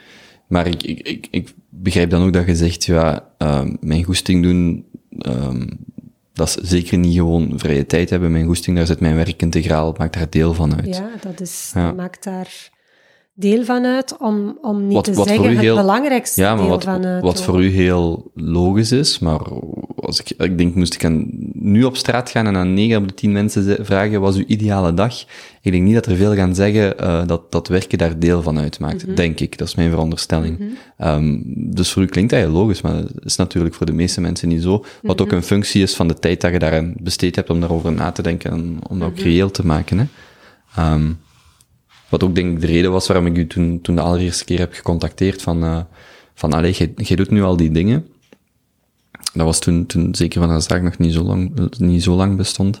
[0.48, 4.42] maar ik, ik, ik, ik begrijp dan ook dat je zegt, ja, uh, mijn goesting
[4.42, 4.84] doen,
[5.26, 5.68] um,
[6.32, 8.32] dat is zeker niet gewoon vrije tijd hebben.
[8.32, 10.96] Mijn goesting, daar zit mijn werk integraal, maakt daar deel van uit.
[10.96, 11.92] Ja, dat, is, ja.
[11.92, 12.70] maakt daar
[13.34, 16.62] deel van uit, om, om niet wat, te wat zeggen het heel, belangrijkste ja, maar
[16.62, 17.22] deel wat, van uit.
[17.22, 19.40] Wat voor u heel logisch is, maar
[19.96, 21.28] als ik, ik denk, moest ik aan,
[21.62, 24.94] nu op straat gaan en aan 9 op de 10 mensen vragen, was uw ideale
[24.94, 25.24] dag?
[25.62, 28.58] Ik denk niet dat er veel gaan zeggen uh, dat, dat werken daar deel van
[28.58, 29.14] uitmaakt, mm -hmm.
[29.14, 29.58] denk ik.
[29.58, 30.58] Dat is mijn veronderstelling.
[30.58, 31.08] Mm -hmm.
[31.08, 31.42] um,
[31.74, 34.48] dus voor u klinkt dat heel logisch, maar dat is natuurlijk voor de meeste mensen
[34.48, 34.70] niet zo.
[34.70, 35.10] Wat mm -hmm.
[35.10, 35.34] ook mhm.
[35.34, 38.22] een functie is van de tijd dat je daarin besteed hebt om daarover na te
[38.22, 39.24] denken en om dat ook mhm.
[39.24, 39.98] reëel te maken.
[39.98, 40.92] Hè.
[40.92, 41.18] Um,
[42.08, 44.58] wat ook denk ik de reden was waarom ik u toen, toen de allereerste keer
[44.58, 45.80] heb gecontacteerd van, uh,
[46.34, 48.06] van allee, jij doet nu al die dingen.
[49.32, 52.36] Dat was toen, toen zeker van de zaak nog niet zo lang, niet zo lang
[52.36, 52.78] bestond.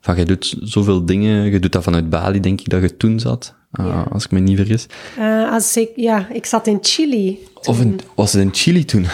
[0.00, 3.20] Van, jij doet zoveel dingen, je doet dat vanuit Bali, denk ik, dat je toen
[3.20, 3.54] zat.
[3.80, 4.06] Uh, ja.
[4.12, 4.86] Als ik me niet vergis.
[5.18, 7.38] Uh, als ik, ja, ik zat in Chili.
[7.60, 7.74] Toen.
[7.74, 9.06] Of in, was het in Chili toen?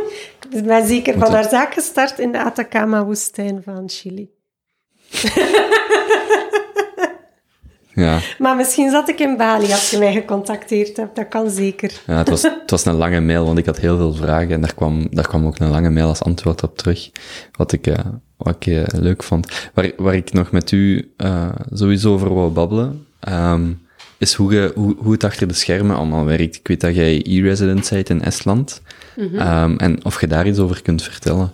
[0.50, 4.30] ik ben zeker van haar zaak gestart in de Atacama-woestijn van Chili.
[7.94, 8.18] Ja.
[8.38, 11.16] Maar misschien zat ik in Bali als je mij gecontacteerd hebt.
[11.16, 11.92] Dat kan zeker.
[12.06, 14.60] Ja, het was, het was een lange mail, want ik had heel veel vragen en
[14.60, 17.10] daar kwam, daar kwam ook een lange mail als antwoord op terug,
[17.52, 17.94] wat ik, uh,
[18.36, 19.70] wat ik uh, leuk vond.
[19.74, 23.80] Waar, waar ik nog met u uh, sowieso over wou babbelen, um,
[24.18, 26.56] is hoe, ge, hoe, hoe het achter de schermen allemaal werkt.
[26.56, 28.82] Ik weet dat jij e-resident bent in Estland,
[29.16, 29.62] mm -hmm.
[29.62, 31.52] um, en of je daar iets over kunt vertellen.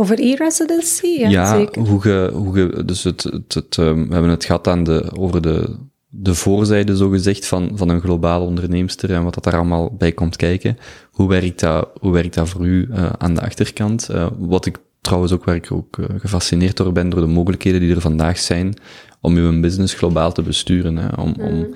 [0.00, 1.06] Over e-residency?
[1.06, 1.82] Ja, ja zeker.
[1.88, 5.10] hoe je, hoe je, dus het, het, het, um, we hebben het gehad aan de,
[5.16, 5.76] over de,
[6.08, 10.12] de voorzijde, zo gezegd, van, van een globale onderneemster en wat dat daar allemaal bij
[10.12, 10.78] komt kijken.
[11.10, 14.08] Hoe werkt dat, hoe werkt dat voor u uh, aan de achterkant?
[14.10, 17.80] Uh, wat ik trouwens ook, waar ik ook uh, gefascineerd door ben, door de mogelijkheden
[17.80, 18.74] die er vandaag zijn
[19.20, 20.96] om uw business globaal te besturen.
[20.96, 21.08] Hè?
[21.20, 21.44] Om, mm.
[21.44, 21.74] om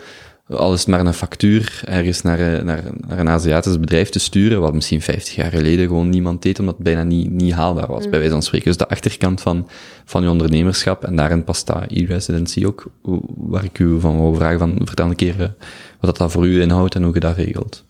[0.48, 5.00] alles maar een factuur ergens naar, naar, naar een Aziatisch bedrijf te sturen, wat misschien
[5.00, 8.10] 50 jaar geleden gewoon niemand deed, omdat het bijna niet, niet haalbaar was, mm.
[8.10, 8.68] bij wijze van spreken.
[8.68, 9.68] Dus de achterkant van,
[10.04, 12.90] van je ondernemerschap, en daarin past dat e-residency ook,
[13.36, 15.54] waar ik u van wil vragen, van, vertel een keer
[16.00, 17.84] wat dat voor u inhoudt en hoe je dat regelt.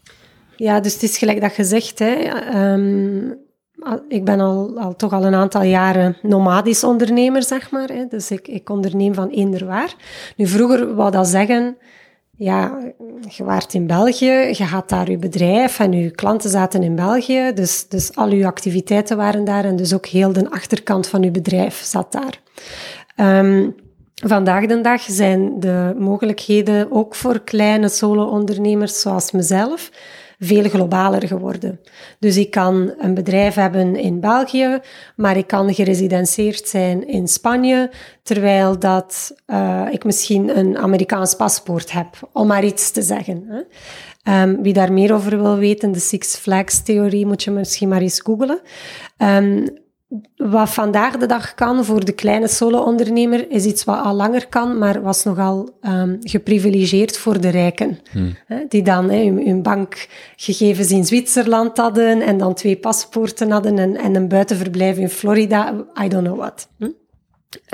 [0.56, 2.16] Ja, dus het is gelijk dat je zegt, hè,
[2.72, 3.38] um,
[4.08, 7.88] ik ben al, al toch al een aantal jaren nomadisch ondernemer, zeg maar.
[7.88, 9.94] Hè, dus ik, ik onderneem van eender waar.
[10.36, 11.76] Nu, vroeger wou dat zeggen
[12.36, 12.78] ja,
[13.28, 17.52] je waart in België, je had daar je bedrijf en je klanten zaten in België,
[17.54, 21.30] dus, dus al uw activiteiten waren daar en dus ook heel de achterkant van uw
[21.30, 22.40] bedrijf zat daar.
[23.16, 23.74] Um,
[24.14, 29.90] vandaag de dag zijn de mogelijkheden ook voor kleine solo-ondernemers zoals mezelf
[30.38, 31.80] veel globaler geworden.
[32.18, 34.80] Dus ik kan een bedrijf hebben in België,
[35.16, 37.90] maar ik kan geresidenceerd zijn in Spanje,
[38.22, 43.44] terwijl dat uh, ik misschien een Amerikaans paspoort heb, om maar iets te zeggen.
[43.48, 43.62] Hè.
[44.42, 48.00] Um, wie daar meer over wil weten, de Six Flags theorie, moet je misschien maar
[48.00, 48.60] eens googlen.
[49.18, 49.82] Um,
[50.36, 54.78] wat vandaag de dag kan voor de kleine solo-ondernemer, is iets wat al langer kan,
[54.78, 57.98] maar was nogal um, geprivilegeerd voor de rijken.
[58.10, 58.36] Hmm.
[58.68, 63.96] die dan he, hun, hun, bankgegevens in Zwitserland hadden en dan twee paspoorten hadden en,
[63.96, 65.74] en een buitenverblijf in Florida,
[66.04, 66.68] I don't know what.
[66.78, 66.88] Hm?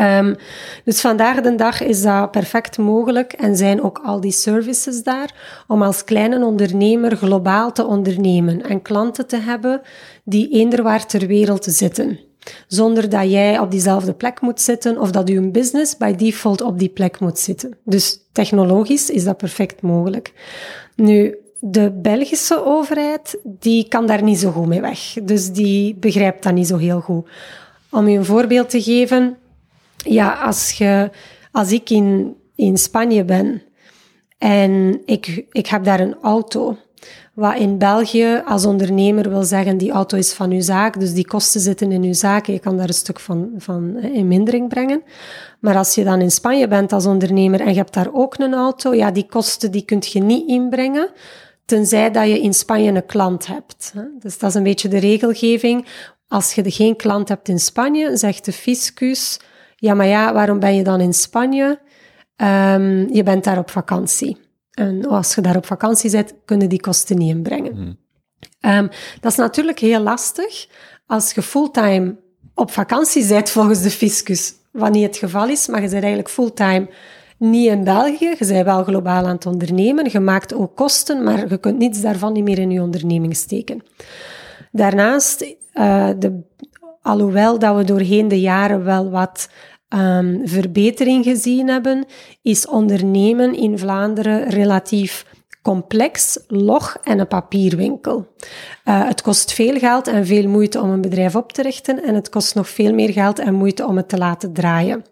[0.00, 0.36] Um,
[0.84, 5.62] dus vandaag de dag is dat perfect mogelijk en zijn ook al die services daar
[5.66, 9.80] om als kleine ondernemer globaal te ondernemen en klanten te hebben
[10.24, 12.29] die eender waar ter wereld zitten.
[12.66, 16.78] Zonder dat jij op diezelfde plek moet zitten of dat uw business by default op
[16.78, 17.76] die plek moet zitten.
[17.84, 20.32] Dus technologisch is dat perfect mogelijk.
[20.96, 25.16] Nu, de Belgische overheid, die kan daar niet zo goed mee weg.
[25.22, 27.28] Dus die begrijpt dat niet zo heel goed.
[27.90, 29.36] Om je een voorbeeld te geven,
[29.96, 31.10] ja, als, je,
[31.52, 33.62] als ik in, in Spanje ben
[34.38, 36.76] en ik, ik heb daar een auto,
[37.40, 41.26] wat in België als ondernemer wil zeggen, die auto is van uw zaak, dus die
[41.26, 45.02] kosten zitten in uw zaak je kan daar een stuk van, van in mindering brengen.
[45.60, 48.54] Maar als je dan in Spanje bent als ondernemer en je hebt daar ook een
[48.54, 51.10] auto, ja, die kosten die kun je niet inbrengen,
[51.64, 53.92] tenzij dat je in Spanje een klant hebt.
[54.18, 55.86] Dus dat is een beetje de regelgeving.
[56.28, 59.40] Als je geen klant hebt in Spanje, zegt de fiscus,
[59.76, 61.78] ja, maar ja, waarom ben je dan in Spanje?
[62.36, 64.49] Um, je bent daar op vakantie.
[64.80, 67.72] En als je daar op vakantie bent, kunnen die kosten niet inbrengen.
[67.72, 67.98] Hmm.
[68.78, 68.88] Um,
[69.20, 70.68] dat is natuurlijk heel lastig
[71.06, 72.16] als je fulltime
[72.54, 76.32] op vakantie bent volgens de fiscus, wat niet het geval is, maar je bent eigenlijk
[76.32, 76.88] fulltime
[77.38, 78.34] niet in België.
[78.38, 80.10] Je bent wel globaal aan het ondernemen.
[80.10, 83.82] Je maakt ook kosten, maar je kunt niets daarvan niet meer in je onderneming steken.
[84.72, 86.40] Daarnaast, uh, de,
[87.02, 89.48] alhoewel dat we doorheen de jaren wel wat
[89.94, 92.04] um, verbetering gezien hebben,
[92.42, 95.24] is ondernemen in Vlaanderen relatief
[95.62, 98.26] complex, log en een papierwinkel.
[98.84, 102.14] Uh, het kost veel geld en veel moeite om een bedrijf op te richten en
[102.14, 105.04] het kost nog veel meer geld en moeite om het te laten draaien.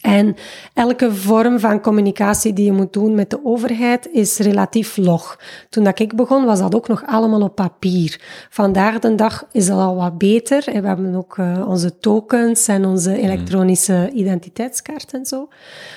[0.00, 0.36] En
[0.74, 5.38] elke vorm van communicatie die je moet doen met de overheid is relatief log.
[5.68, 8.20] Toen dat ik begon, was dat ook nog allemaal op papier.
[8.50, 10.62] Vandaag de dag is dat al wat beter.
[10.64, 13.18] We hebben ook uh, onze tokens en onze hmm.
[13.18, 15.48] elektronische identiteitskaart en zo.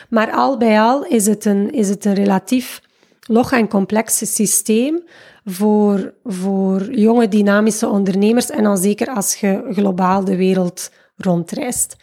[0.10, 2.82] Maar al bij al is het een, is het een relatief
[3.28, 5.04] log en complex systeem
[5.46, 11.96] voor, voor jonge dynamische ondernemers en dan zeker als je globaal de wereld rondreist.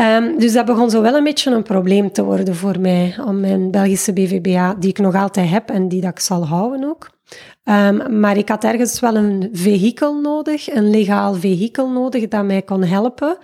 [0.00, 3.40] Um, dus dat begon zo wel een beetje een probleem te worden voor mij, om
[3.40, 7.10] mijn Belgische BVBA, die ik nog altijd heb en die dat ik zal houden ook.
[7.64, 12.62] Um, maar ik had ergens wel een vehikel nodig, een legaal vehikel nodig dat mij
[12.62, 13.38] kon helpen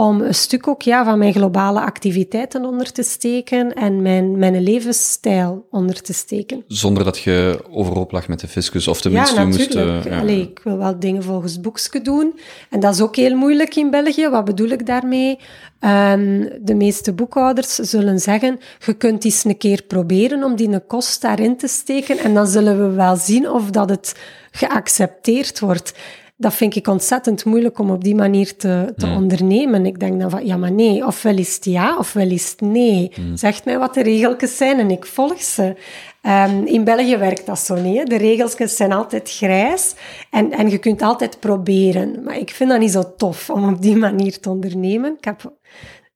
[0.00, 4.62] om een stuk ook ja, van mijn globale activiteiten onder te steken en mijn, mijn
[4.62, 6.64] levensstijl onder te steken.
[6.66, 9.58] Zonder dat je overhoop lag met de fiscus, of tenminste ja, je moest...
[9.58, 10.04] natuurlijk.
[10.04, 10.20] eh, ja.
[10.20, 12.38] Allee, ik wil wel dingen volgens boekje doen.
[12.70, 14.28] En dat is ook heel moeilijk in België.
[14.28, 15.38] Wat bedoel ik daarmee?
[15.80, 20.86] Ehm, de meeste boekhouders zullen zeggen, je kunt eens een keer proberen om die een
[20.86, 24.14] kost daarin te steken en dan zullen we wel zien of dat het
[24.50, 25.92] geaccepteerd wordt.
[26.40, 29.86] Dat vind ik ontzettend moeilijk om op die manier te, te ondernemen.
[29.86, 33.12] Ik denk dan van, ja maar nee, ofwel is het ja, ofwel is het nee.
[33.34, 35.76] Zegt mij wat de regeltjes zijn en ik volg ze.
[36.22, 37.98] Ehm, in België werkt dat zo niet.
[37.98, 38.04] hè.
[38.04, 39.94] De regeltjes zijn altijd grijs
[40.30, 42.22] en, en je kunt altijd proberen.
[42.24, 45.14] Maar ik vind dat niet zo tof om op die manier te ondernemen.
[45.18, 45.54] Ik heb,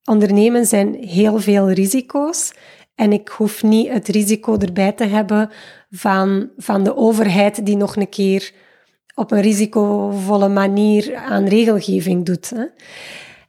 [0.04, 2.52] ondernemen zijn heel veel risico's.
[2.94, 5.50] En ik hoef niet het risico erbij te hebben
[5.90, 8.52] van, van de overheid die nog een keer
[9.14, 12.50] op een risicovolle manier aan regelgeving doet.
[12.50, 12.64] Hè.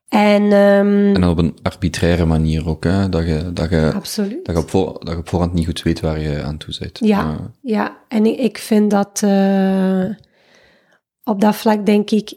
[0.09, 3.09] En ehm, En op een arbitraire manier ook, hè?
[3.09, 4.45] Dat, je, dat, je, absoluut.
[4.45, 6.75] dat, je op voor, dat je op voorhand niet goed weet waar je aan toe
[6.79, 6.99] bent.
[6.99, 7.97] Ja, ja.
[8.07, 10.05] en ik, ik vind dat eh,
[11.23, 12.33] op dat vlak denk ik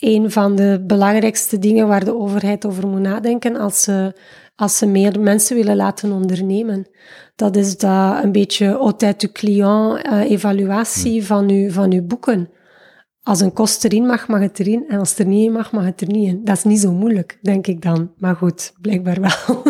[0.00, 4.14] een van de belangrijkste dingen waar de overheid over moet nadenken als ze,
[4.56, 6.86] als ze meer mensen willen laten ondernemen.
[7.36, 12.48] Dat is dat een beetje altijd du client eh, evaluatie van, uw, van uw boeken.
[13.22, 14.84] Als een kost erin mag, mag het erin.
[14.88, 16.44] En als er niet in mag, mag het er niet in.
[16.44, 18.10] Dat is niet zo moeilijk, denk ik dan.
[18.18, 19.62] Maar goed, blijkbaar wel.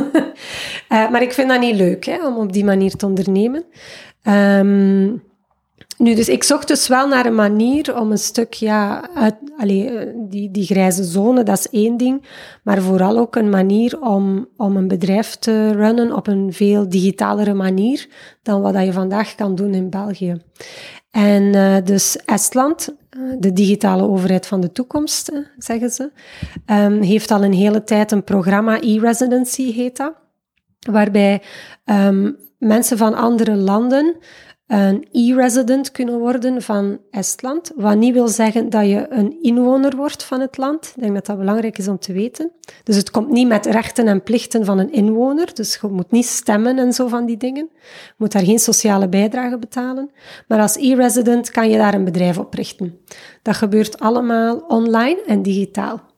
[0.88, 3.64] Eh, maar ik vind dat niet leuk, hè, om op die manier te ondernemen.
[4.22, 5.12] Ehm,
[6.00, 10.06] nu, dus ik zocht dus wel naar een manier om een stuk, ja, uit, eh,
[10.16, 12.22] die, die grijze zone, dat is één ding,
[12.62, 17.54] maar vooral ook een manier om, om een bedrijf te runnen op een veel digitalere
[17.54, 18.06] manier
[18.42, 20.42] dan wat dat je vandaag kan doen in België.
[21.10, 26.10] En eh, dus Estland, eh, de digitale overheid van de toekomst, zeggen ze,
[26.66, 30.12] ehm, heeft al een hele tijd een programma, e-residency heet dat,
[30.90, 31.42] waarbij
[31.84, 34.16] ehm, mensen van andere landen
[34.70, 37.72] een e-resident kunnen worden van Estland.
[37.76, 40.92] Wat niet wil zeggen dat je een inwoner wordt van het land.
[40.94, 42.50] Ik denk dat dat belangrijk is om te weten.
[42.84, 45.54] Dus het komt niet met rechten en plichten van een inwoner.
[45.54, 47.68] Dus je moet niet stemmen en zo van die dingen.
[47.72, 50.10] Je moet daar geen sociale bijdrage betalen.
[50.48, 52.98] Maar als e-resident kan je daar een bedrijf oprichten.
[53.42, 56.09] Dat gebeurt allemaal online en digitaal.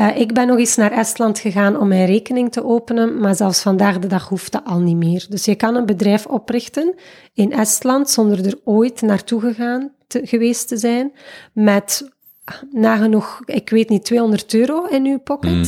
[0.00, 3.62] Uh, ik ben nog eens naar Estland gegaan om mijn rekening te openen, maar zelfs
[3.62, 5.26] vandaag de dag hoeft dat al niet meer.
[5.28, 6.94] Dus je kan een bedrijf oprichten
[7.34, 11.12] in Estland zonder er ooit naartoe gegaan te, geweest te zijn,
[11.52, 12.10] met
[12.70, 15.52] nagenoeg, ik weet niet, 200 euro in je pocket.
[15.52, 15.64] Mm.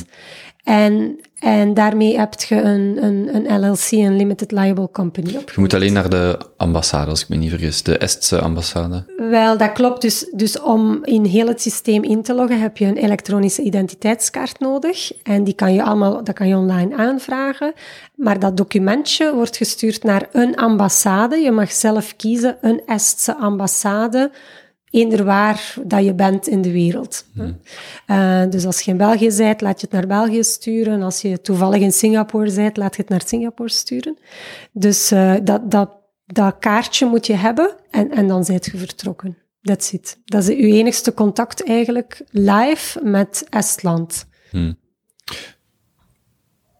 [0.62, 5.30] En, en daarmee heb je een, een, een LLC, een Limited Liable Company.
[5.30, 9.04] Je moet alleen naar de ambassade, als ik me niet vergis, de Estse ambassade.
[9.16, 10.00] Wel, dat klopt.
[10.00, 14.58] Dus, dus om in heel het systeem in te loggen, heb je een elektronische identiteitskaart
[14.58, 15.12] nodig.
[15.22, 17.72] En die kan je allemaal, dat kan je online aanvragen.
[18.14, 21.36] Maar dat documentje wordt gestuurd naar een ambassade.
[21.36, 24.30] Je mag zelf kiezen, een Estse ambassade
[24.92, 27.24] eender waar dat je bent in de wereld.
[28.06, 31.02] Uh, dus als je in België bent, laat je het naar België sturen.
[31.02, 34.18] Als je toevallig in Singapore bent, laat je het naar Singapore sturen.
[34.72, 35.90] Dus uh, dat, dat,
[36.26, 39.38] dat kaartje moet je hebben en, en dan zijt je vertrokken.
[39.62, 40.18] That's it.
[40.24, 44.26] Dat is je enigste contact eigenlijk live met Estland.
[44.50, 44.78] Hmm.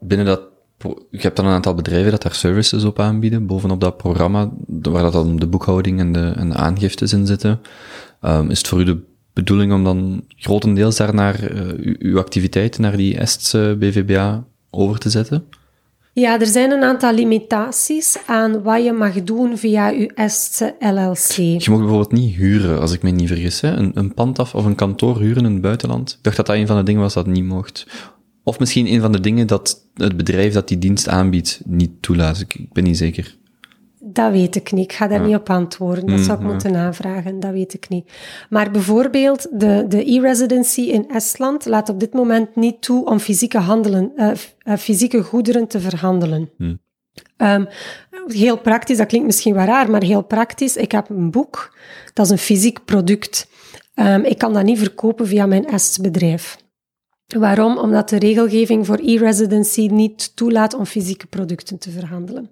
[0.00, 0.51] Binnen dat
[1.10, 5.02] je hebt dan een aantal bedrijven dat daar services op aanbieden, bovenop dat programma, waar
[5.02, 7.60] dat dan de boekhouding en de, en de aangiftes in zitten.
[8.22, 8.98] Um, is het voor u de
[9.32, 15.10] bedoeling om dan grotendeels daar naar uh, uw activiteiten, naar die Estse BVBA over te
[15.10, 15.44] zetten?
[16.14, 21.36] Ja, er zijn een aantal limitaties aan wat je mag doen via uw Estse LLC.
[21.36, 23.70] Je mag bijvoorbeeld niet huren, als ik me niet vergis, hè?
[23.70, 26.10] Een, een pand af of een kantoor huren in het buitenland.
[26.10, 27.86] Ik dacht dat dat een van de dingen was dat niet mocht.
[28.44, 32.40] Of misschien een van de dingen dat het bedrijf dat die dienst aanbiedt niet toelaat.
[32.40, 33.36] Ik, ik ben niet zeker.
[34.04, 34.84] Dat weet ik niet.
[34.84, 35.26] Ik ga daar ja.
[35.26, 36.06] niet op antwoorden.
[36.06, 37.40] Dat zou ik mm, moeten navragen.
[37.40, 38.12] Dat weet ik niet.
[38.50, 43.58] Maar bijvoorbeeld de, de e-residency in Estland laat op dit moment niet toe om fysieke,
[43.58, 44.30] handelen, uh,
[44.64, 46.50] uh, fysieke goederen te verhandelen.
[46.58, 46.80] Mm.
[47.36, 47.68] Um,
[48.26, 50.76] heel praktisch, dat klinkt misschien wel raar, maar heel praktisch.
[50.76, 51.76] Ik heb een boek,
[52.12, 53.48] dat is een fysiek product.
[53.94, 56.56] Um, ik kan dat niet verkopen via mijn Ests bedrijf.
[57.32, 57.78] Waarom?
[57.78, 62.50] Omdat de regelgeving voor e-residency niet toelaat om fysieke producten te verhandelen.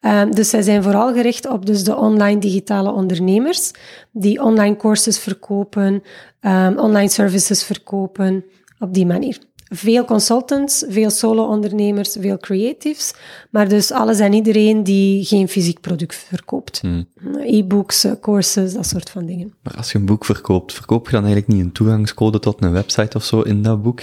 [0.00, 3.70] Um, dus zij zijn vooral gericht op dus de online digitale ondernemers
[4.12, 6.02] die online courses verkopen,
[6.40, 8.44] um, online services verkopen,
[8.78, 9.38] op die manier.
[9.74, 13.14] Veel consultants, veel solo-ondernemers, veel creatives,
[13.50, 16.80] maar dus alles en iedereen die geen fysiek product verkoopt.
[16.80, 17.06] Hmm.
[17.40, 19.54] E-books, courses, dat soort van dingen.
[19.62, 22.72] Maar als je een boek verkoopt, verkoop je dan eigenlijk niet een toegangscode tot een
[22.72, 24.00] website of zo in dat boek?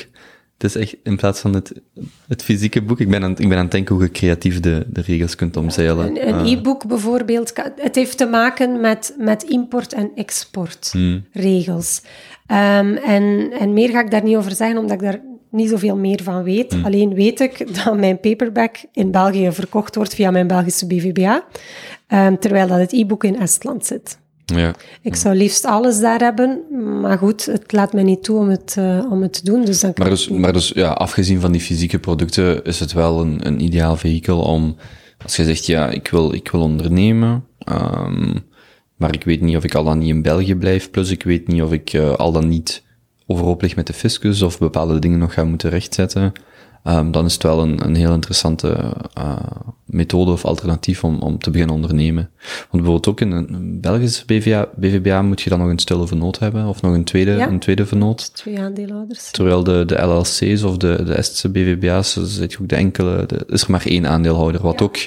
[0.57, 1.71] Het is echt in plaats van het,
[2.27, 2.99] het fysieke boek.
[2.99, 5.57] Ik ben, aan, ik ben aan het denken hoe je creatief de, de regels kunt
[5.57, 6.07] omzeilen.
[6.07, 12.01] Een, een Eh, e-book bijvoorbeeld, het heeft te maken met, met import- en exportregels.
[12.45, 15.95] Ehm, en, en meer ga ik daar niet over zeggen, omdat ik daar niet zoveel
[15.95, 16.75] meer van weet.
[16.83, 21.43] Alleen weet ik dat mijn paperback in België verkocht wordt via mijn Belgische BVBA,
[22.07, 24.17] ehm, terwijl dat het e-book in Estland zit.
[24.45, 24.73] ja.
[25.01, 26.61] Ik zou liefst alles daar hebben,
[27.01, 29.65] maar goed, het laat mij niet toe om het, eh, om het te doen.
[29.65, 33.21] Dus dan Maar dus, maar dus ja, afgezien van die fysieke producten, is het wel
[33.21, 34.75] een, een ideaal vehikel om,
[35.23, 38.35] als je zegt, ja, ik wil, ik wil ondernemen, ehm,
[38.95, 41.47] maar ik weet niet of ik al dan niet in België blijf, plus ik weet
[41.47, 42.83] niet of ik eh, al dan niet
[43.31, 46.31] overhoop lig met de fiscus of bepaalde dingen nog ga moeten rechtzetten,
[46.83, 49.35] ehm, dan is het wel een, een heel interessante eh,
[49.85, 52.29] methode of alternatief om, om te beginnen ondernemen.
[52.43, 53.79] Want bijvoorbeeld ook in een,
[54.25, 57.47] BVA, BVBA moet je dan nog een stille vernoot hebben, of nog een tweede, Ja.
[57.47, 58.33] een tweede vernoot.
[58.35, 59.31] Twee aandeelhouders.
[59.31, 63.25] Terwijl de, de LLC's of de, de Estse BVBA's, dus zit je ook de enkele,
[63.25, 64.85] de, is er maar één aandeelhouder, wat Ja.
[64.85, 64.97] ook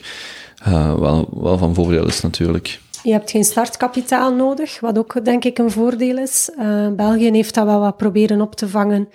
[0.63, 2.81] eh, wel, wel van voordeel is natuurlijk.
[3.03, 6.51] Je hebt geen startkapitaal nodig, wat ook denk ik een voordeel is.
[6.59, 9.09] Eh, België heeft dat wel wat proberen op te vangen.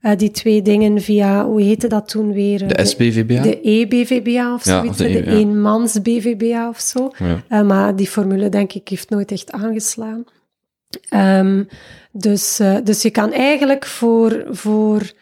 [0.00, 2.68] Eh, die twee dingen via, hoe heette dat toen weer?
[2.68, 3.42] De SBVBA?
[3.42, 5.36] De E-BVBA of Ja, zoiets, of de de, E, ja.
[5.36, 7.10] eenmans BVBA of zo.
[7.18, 7.42] Ja.
[7.48, 10.24] Eh, maar die formule, denk ik, heeft nooit echt aangeslaan.
[11.08, 11.64] Ehm,
[12.12, 15.12] dus, dus je kan eigenlijk voor, voor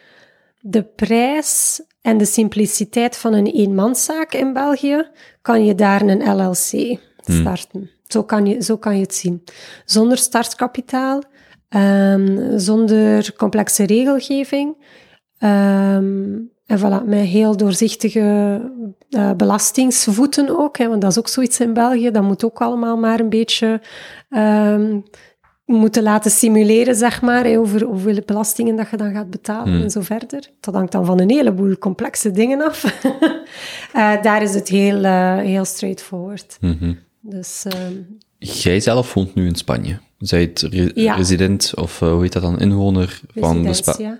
[0.59, 5.07] de prijs en de simpliciteit van een eenmanszaak in België,
[5.41, 6.99] kan je daar een LLC
[7.31, 7.89] starten.
[8.07, 9.43] Zo, kan je, zo kan je het zien.
[9.85, 11.21] Zonder startkapitaal,
[11.69, 14.75] ehm, zonder complexe regelgeving.
[15.39, 16.35] ehm,
[16.65, 18.61] en voilà, met heel doorzichtige
[19.09, 20.77] eh, belastingsvoeten ook.
[20.77, 22.11] Hè, want dat is ook zoiets in België.
[22.11, 23.81] Dat moet ook allemaal maar een beetje
[24.29, 24.99] ehm,
[25.65, 29.89] moeten laten simuleren, zeg maar, hè, over hoeveel belastingen dat je dan gaat betalen en
[29.89, 30.49] zo verder.
[30.59, 32.83] Dat hangt dan van een heleboel complexe dingen af.
[33.93, 36.57] Eh, daar is het heel, eh, heel straightforward.
[36.61, 36.93] Mhm.
[37.29, 37.93] Dus ehm,
[38.39, 39.99] Jij zelf woont nu in Spanje.
[40.19, 41.15] Zij het re- Ja.
[41.15, 44.19] resident, of eh, hoe heet dat dan, inwoner van de, Spa- ja.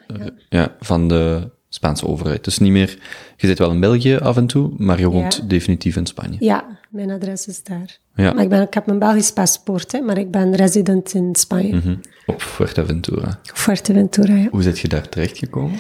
[0.50, 2.44] ja, van de Spaanse overheid.
[2.44, 2.98] Dus niet meer,
[3.38, 6.36] je zit wel in België af en toe, maar je woont definitief in Spanje.
[6.40, 7.98] ja, mijn adres is daar.
[8.16, 8.34] Ja.
[8.34, 11.76] Maar ik, ben, ik heb mijn Belgisch paspoort, hè, maar ik ben resident in Spanje.
[11.76, 11.96] Mhm.
[12.26, 13.40] Op Fuerteventura.
[13.44, 14.48] Fuerteventura, ja.
[14.52, 15.80] Hoe zit je daar terechtgekomen?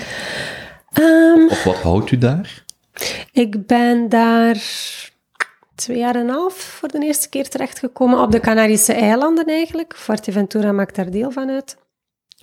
[0.93, 2.63] Ehm, Of wat houdt u daar?
[3.31, 4.57] Ik ben daar
[5.77, 9.95] twee jaar en een half voor de eerste keer terechtgekomen op de Canarische eilanden eigenlijk.
[9.95, 11.77] Fuerteventura maakt daar deel van uit.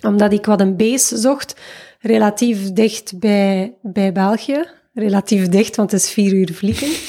[0.01, 1.55] Omdat ik wat een base zocht,
[1.99, 4.65] relatief dicht bij, bij België.
[4.93, 6.89] Relatief dicht, want het is vier uur vliegen.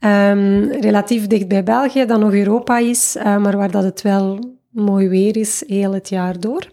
[0.00, 4.38] Ehm, relatief dicht bij België, dan nog Europa is, eh, maar waar dat het wel
[4.70, 6.70] mooi weer is, heel het jaar door.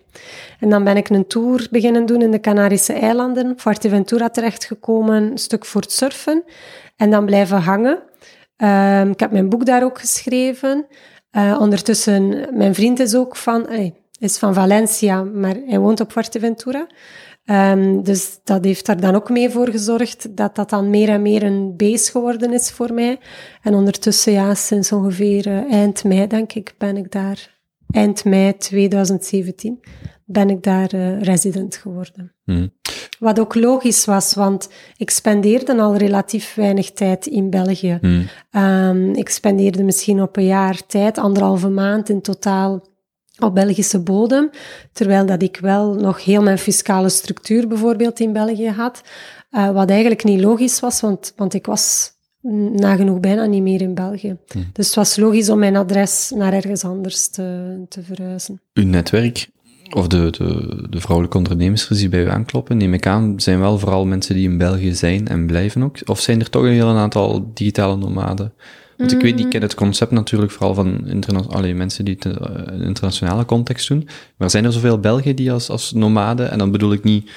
[0.59, 5.37] En dan ben ik een tour beginnen doen in de Canarische eilanden, Fuerteventura terechtgekomen, een
[5.37, 6.43] stuk voor het surfen.
[6.95, 7.99] En dan blijven hangen.
[8.57, 10.85] Ehm, ik heb mijn boek daar ook geschreven.
[11.31, 16.11] Eh, ondertussen, mijn vriend is ook van, eh, is van Valencia, maar hij woont op
[16.11, 16.87] Fuerteventura.
[17.45, 21.21] Ehm, dus dat heeft daar dan ook mee voor gezorgd dat dat dan meer en
[21.21, 23.19] meer een base geworden is voor mij.
[23.61, 27.59] En ondertussen, ja, sinds ongeveer eh, eind mei, denk ik, ben ik daar,
[27.91, 29.79] eind mei 2017,
[30.29, 32.33] ben ik daar eh, resident geworden.
[32.45, 32.67] Mhm.
[33.19, 37.97] Wat ook logisch was, want ik spendeerde al relatief weinig tijd in België.
[38.01, 38.21] Mhm.
[38.51, 42.85] Ehm, ik spendeerde misschien op een jaar tijd, anderhalve maand in totaal
[43.39, 44.49] op Belgische bodem,
[44.93, 49.01] terwijl dat ik wel nog heel mijn fiscale structuur bijvoorbeeld in België had,
[49.49, 52.15] eh, wat eigenlijk niet logisch was, want, want ik was
[52.75, 54.37] nagenoeg bijna niet meer in België.
[54.73, 58.61] Dus het was logisch om mijn adres naar ergens anders te, te verhuizen.
[58.73, 59.47] Uw netwerk,
[59.89, 63.79] of de, de, de vrouwelijke ondernemers die bij u aankloppen, neem ik aan, zijn wel
[63.79, 65.97] vooral mensen die in België zijn en blijven ook?
[66.05, 68.53] Of zijn er toch een heel aantal digitale nomaden?
[68.97, 69.39] Want ik weet, Mm.
[69.39, 73.45] ik ken het concept natuurlijk vooral van interna allee, mensen die het eh, in internationale
[73.45, 74.07] context doen.
[74.37, 77.29] Maar zijn er zoveel Belgen die als, als nomaden, en dan bedoel ik niet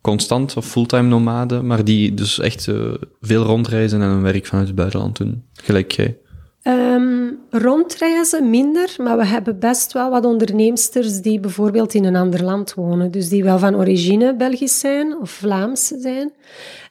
[0.00, 2.76] constant of fulltime nomaden, maar die dus echt eh,
[3.20, 6.16] veel rondreizen en hun werk vanuit het buitenland doen, gelijk jij?
[6.62, 12.44] Ehm, rondreizen minder, maar we hebben best wel wat onderneemsters die bijvoorbeeld in een ander
[12.44, 13.10] land wonen.
[13.10, 16.32] Dus die wel van origine Belgisch zijn of Vlaams zijn.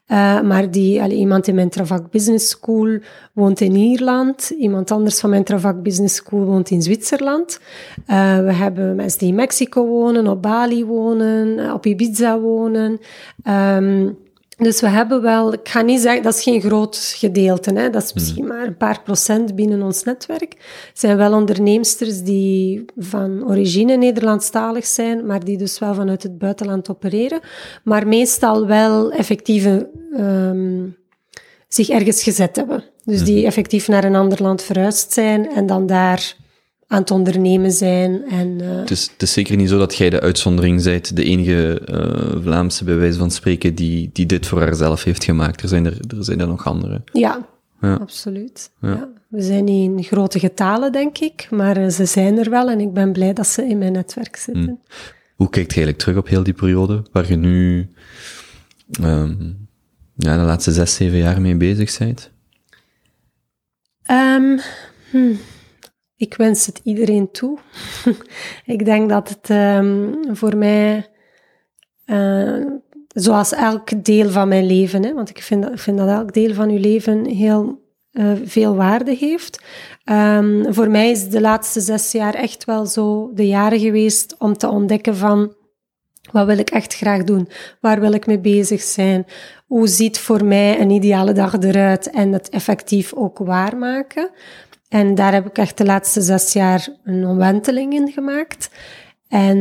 [0.10, 3.00] Eh, maar die, iemand in mijn Travac Business School
[3.34, 4.50] woont in Ierland.
[4.50, 7.60] Iemand anders van mijn Travac Business School woont in Zwitserland.
[8.06, 13.00] Eh, we hebben mensen die in Mexico wonen, op Bali wonen, eh, op Ibiza wonen.
[13.44, 14.10] Ehm,
[14.60, 18.03] Dus we hebben wel, ik ga niet zeggen, dat is geen groot gedeelte, hè, dat
[18.03, 20.53] is misschien maar een paar procent binnen ons netwerk.
[20.88, 26.38] Het zijn wel onderneemsters die van origine Nederlandstalig zijn, maar die dus wel vanuit het
[26.38, 27.40] buitenland opereren.
[27.84, 30.88] Maar meestal wel effectieve, ehm,
[31.68, 32.84] zich ergens gezet hebben.
[33.03, 36.36] Dus die effectief naar een ander land verhuisd zijn en dan daar
[36.90, 38.24] aan het ondernemen zijn.
[38.30, 41.24] En, eh, Het is, het is zeker niet zo dat jij de uitzondering bent, de
[41.24, 45.61] enige eh, Vlaamse bij wijze van spreken die, die dit voor haarzelf heeft gemaakt.
[45.61, 47.02] Er zijn er, er, zijn er nog andere.
[47.14, 47.48] ja,
[47.82, 47.94] Ja.
[47.94, 48.72] absoluut.
[48.82, 49.10] Ja.
[49.28, 52.80] We zijn niet in grote getalen, denk ik, maar eh, ze zijn er wel en
[52.80, 54.80] ik ben blij dat ze in mijn netwerk zitten.
[55.36, 57.90] Hoe kijkt je eigenlijk terug op heel die periode, waar je nu
[59.02, 59.36] ehm,
[60.16, 62.32] ja, de laatste zes, zeven jaar mee bezig bent?
[64.03, 64.57] Ehm,
[65.11, 65.34] hm,
[66.20, 67.58] Ik wens het iedereen toe.
[68.76, 71.10] ik denk dat het ehm, voor mij,
[72.06, 72.66] eh,
[73.08, 76.34] zoals elk deel van mijn leven, hè, want ik vind, dat, ik vind dat elk
[76.34, 79.64] deel van uw leven heel eh, veel waarde heeft.
[80.04, 84.58] Ehm, voor mij is de laatste zes jaar echt wel zo de jaren geweest om
[84.58, 85.54] te ontdekken van
[86.32, 87.50] wat wil ik echt graag doen?
[87.82, 89.26] Waar wil ik mee bezig zijn?
[89.68, 92.10] Hoe ziet voor mij een ideale dag eruit?
[92.10, 94.30] En het effectief ook waarmaken.
[94.90, 98.70] En daar heb ik echt de laatste zes jaar een omwenteling in gemaakt.
[99.28, 99.57] En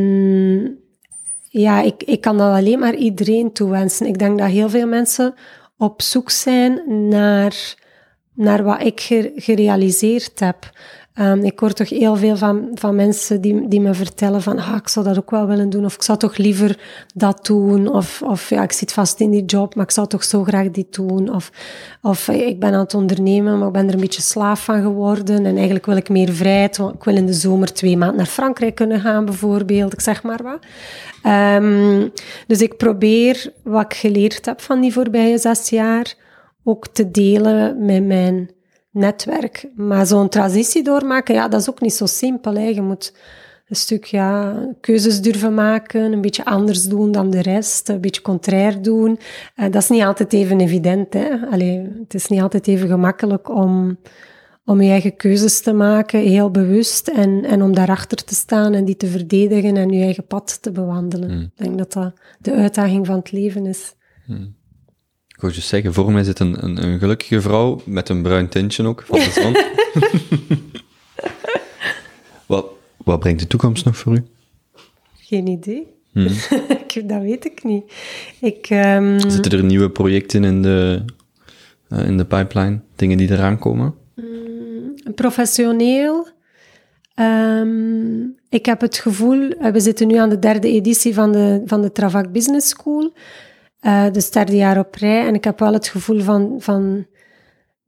[1.49, 4.05] ja, ik, ik kan dat alleen maar iedereen toewensen.
[4.07, 5.33] Ik denk dat heel veel mensen
[5.77, 7.75] op zoek zijn naar,
[8.33, 10.71] naar wat ik ge- gerealiseerd heb.
[11.21, 14.75] Um, ik hoor toch heel veel van, van mensen die, die me vertellen van ah,
[14.75, 16.79] ik zou dat ook wel willen doen, of ik zou toch liever
[17.13, 20.23] dat doen, of, of ja, ik zit vast in die job, maar ik zou toch
[20.23, 21.51] zo graag dit doen, of,
[22.01, 24.81] of eh, ik ben aan het ondernemen, maar ik ben er een beetje slaaf van
[24.81, 28.17] geworden en eigenlijk wil ik meer vrijheid, want ik wil in de zomer twee maanden
[28.17, 30.65] naar Frankrijk kunnen gaan bijvoorbeeld, ik zeg maar wat.
[31.33, 32.11] Um,
[32.47, 36.15] dus ik probeer wat ik geleerd heb van die voorbije zes jaar
[36.63, 38.49] ook te delen met mijn
[38.99, 39.65] netwerk.
[39.75, 42.53] Maar zo'n transitie doormaken, ja, dat is ook niet zo simpel.
[42.53, 42.67] Hè.
[42.67, 43.13] Je moet
[43.67, 48.21] een stuk ja, keuzes durven maken, een beetje anders doen dan de rest, een beetje
[48.21, 49.19] contrair doen.
[49.55, 51.13] Uh, dat is niet altijd even evident.
[51.13, 51.29] Hè.
[51.51, 53.97] Allee, het is niet altijd even gemakkelijk om,
[54.65, 58.85] om je eigen keuzes te maken, heel bewust, en, en om daarachter te staan en
[58.85, 61.29] die te verdedigen en je eigen pad te bewandelen.
[61.29, 61.41] Hmm.
[61.41, 63.93] Ik denk dat dat de uitdaging van het leven is.
[65.39, 68.49] Ik wou je zeggen, voor mij zit een, een, een gelukkige vrouw met een bruin
[68.49, 69.55] tintje ook van de zon.
[72.47, 72.65] wat,
[72.97, 74.23] wat brengt de toekomst nog voor u?
[75.17, 75.87] Geen idee.
[76.93, 77.83] Ik- dat weet ik niet.
[78.41, 81.03] Ik, ehm, Zitten er nieuwe projecten in de,
[81.89, 82.79] eh, in de pipeline?
[82.95, 83.93] Dingen die eraan komen?
[85.15, 86.27] professioneel.
[87.15, 91.61] ehm, ik heb het gevoel, eh, we zitten nu aan de derde editie van de,
[91.65, 93.13] van de Travac Business School.
[93.79, 95.27] Eh dus derde jaar op rij.
[95.27, 97.05] En ik heb wel het gevoel van, van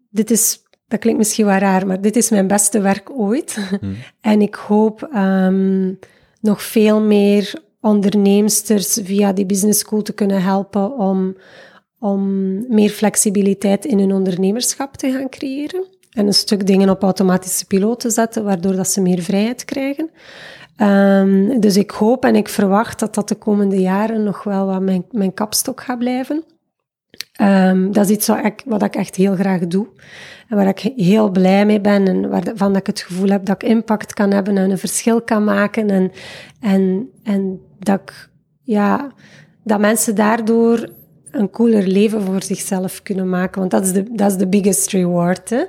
[0.10, 3.58] dit is, dat klinkt misschien wel raar, maar dit is mijn beste werk ooit.
[4.22, 5.94] en ik hoop ehm,
[6.42, 11.36] nog veel meer onderneemsters via die business school te kunnen helpen om,
[12.00, 12.26] om
[12.76, 15.86] meer flexibiliteit in hun ondernemerschap te gaan creëren.
[16.12, 20.10] En een stuk dingen op automatische piloot te zetten, waardoor dat ze meer vrijheid krijgen.
[20.82, 24.82] Ehm, dus ik hoop en ik verwacht dat dat de komende jaren nog wel wat
[24.82, 26.44] mijn, mijn kapstok gaat blijven.
[27.32, 29.88] Ehm, dat is iets wat ik, wat ik echt heel graag doe.
[30.48, 32.08] En waar ik heel blij mee ben.
[32.08, 35.44] En waarvan ik het gevoel heb dat ik impact kan hebben en een verschil kan
[35.44, 35.90] maken.
[35.90, 36.12] En,
[36.60, 38.30] en, en dat,
[38.62, 39.12] ja,
[39.64, 40.90] dat mensen daardoor
[41.32, 43.60] een cooler leven voor zichzelf kunnen maken.
[43.60, 45.50] Want dat is de, dat is de biggest reward.
[45.50, 45.64] Hè?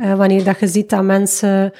[0.00, 1.72] Uh, wanneer dat je ziet dat mensen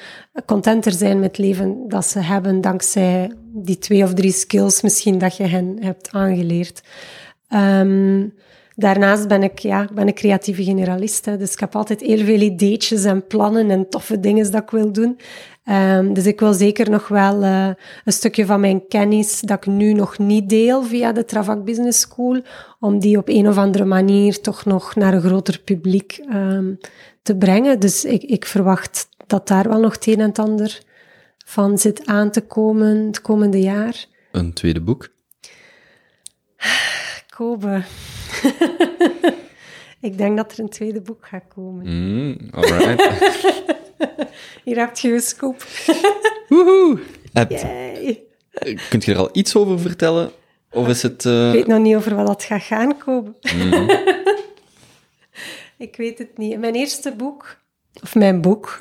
[0.45, 5.17] contenter zijn met het leven dat ze hebben dankzij die twee of drie skills misschien
[5.17, 6.81] dat je hen hebt aangeleerd.
[7.49, 8.33] Um,
[8.77, 11.25] Daarnaast ben ik, ja, ik ben een creatieve generalist.
[11.25, 14.69] Hè, dus ik heb altijd heel veel ideetjes en plannen en toffe dingen dat ik
[14.69, 15.17] wil doen.
[15.69, 17.69] Um, dus ik wil zeker nog wel uh,
[18.05, 21.99] een stukje van mijn kennis dat ik nu nog niet deel via de Travac Business
[21.99, 22.41] School,
[22.79, 26.77] om die op een of andere manier toch nog naar een groter publiek um,
[27.21, 27.79] te brengen.
[27.79, 30.81] Dus ik, ik verwacht dat daar wel nog het een en het ander
[31.45, 34.05] van zit aan te komen het komende jaar.
[34.31, 35.09] Een tweede boek?
[37.37, 37.81] Kobe.
[40.01, 41.85] ik denk dat er een tweede boek gaat komen.
[41.85, 43.01] Mm, alright.
[44.63, 45.65] Hier heb je je scoop.
[46.49, 46.99] Woehoe!
[48.89, 50.31] Kunt je er al iets over vertellen?
[50.71, 51.25] Of is het...
[51.25, 51.47] Uh...
[51.47, 53.33] Ik weet nog niet over wat dat gaat gaan, Kobe.
[53.55, 53.89] Mm.
[55.87, 56.59] ik weet het niet.
[56.59, 57.57] Mijn eerste boek,
[58.03, 58.77] of mijn boek,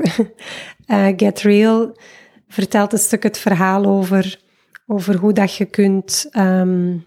[0.86, 1.97] uh, Get Real,
[2.48, 4.40] vertelt een stuk het verhaal over,
[4.86, 6.28] over hoe dat je kunt...
[6.32, 7.06] Um,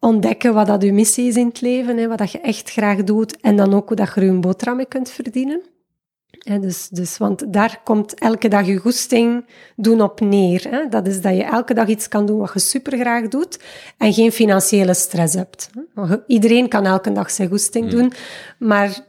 [0.00, 3.04] ontdekken wat dat je missie is in het leven, hè, wat dat je echt graag
[3.04, 5.62] doet, en dan ook hoe dat je er een boterham mee kunt verdienen.
[6.60, 9.46] Dus, dus, want daar komt elke dag je goesting
[9.76, 10.66] doen op neer.
[10.70, 10.88] Hè.
[10.88, 13.58] Dat is dat je elke dag iets kan doen wat je super graag doet
[13.98, 15.70] en geen financiële stress hebt.
[16.26, 18.12] Iedereen kan elke dag zijn goesting doen,
[18.58, 19.06] maar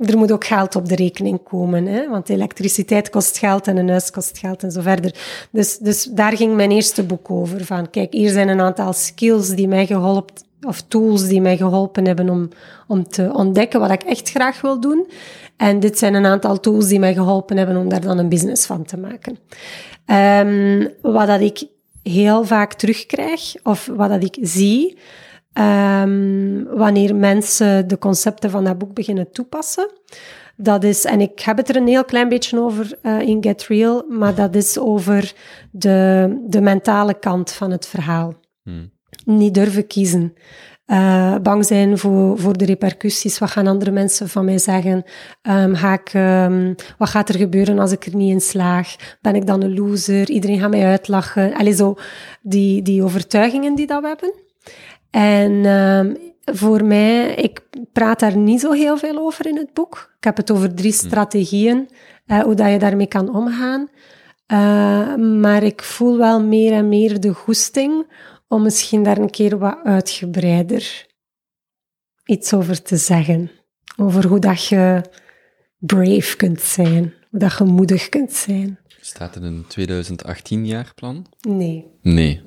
[0.00, 2.08] er moet ook geld op de rekening komen, hè?
[2.08, 5.14] want elektriciteit kost geld en een huis kost geld en zo verder.
[5.50, 7.64] Dus, dus daar ging mijn eerste boek over.
[7.64, 12.06] Van, kijk, hier zijn een aantal skills die mij geholpen, of tools die mij geholpen
[12.06, 12.48] hebben om,
[12.86, 15.08] om te ontdekken wat ik echt graag wil doen.
[15.56, 18.66] En dit zijn een aantal tools die mij geholpen hebben om daar dan een business
[18.66, 19.38] van te maken.
[20.46, 21.62] Um, wat dat ik
[22.02, 24.98] heel vaak terugkrijg, of wat dat ik zie,
[25.60, 29.90] Um, wanneer mensen de concepten van dat boek beginnen toepassen.
[30.56, 33.66] Dat is, en ik heb het er een heel klein beetje over uh, in Get
[33.66, 35.32] Real, maar dat is over
[35.70, 38.34] de, de mentale kant van het verhaal.
[38.62, 38.90] Hmm.
[39.24, 40.34] Niet durven kiezen.
[40.86, 43.38] Uh, bang zijn voor, voor de repercussies.
[43.38, 45.04] Wat gaan andere mensen van mij zeggen?
[45.42, 49.16] Um, ga ik, um, wat gaat er gebeuren als ik er niet in slaag?
[49.20, 50.30] Ben ik dan een loser?
[50.30, 51.54] Iedereen gaat mij uitlachen.
[51.54, 51.94] Allee, zo
[52.42, 54.48] die, die overtuigingen die dat we hebben.
[55.10, 56.14] En uh,
[56.44, 57.60] voor mij, ik
[57.92, 60.14] praat daar niet zo heel veel over in het boek.
[60.16, 60.96] Ik heb het over drie hm.
[60.96, 61.88] strategieën,
[62.26, 63.88] uh, hoe dat je daarmee kan omgaan.
[64.52, 68.12] Uh, maar ik voel wel meer en meer de goesting
[68.48, 71.08] om misschien daar een keer wat uitgebreider
[72.24, 73.50] iets over te zeggen.
[73.96, 75.02] Over hoe dat je
[75.78, 78.78] brave kunt zijn, hoe dat je moedig kunt zijn.
[79.14, 81.26] Staat er een 2018-jaarplan?
[81.40, 81.86] Nee.
[82.02, 82.42] Nee.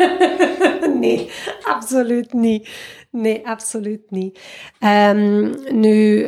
[1.00, 1.30] nee,
[1.62, 2.68] absoluut niet.
[3.10, 4.40] Nee, absoluut niet.
[4.80, 6.22] Um, nu,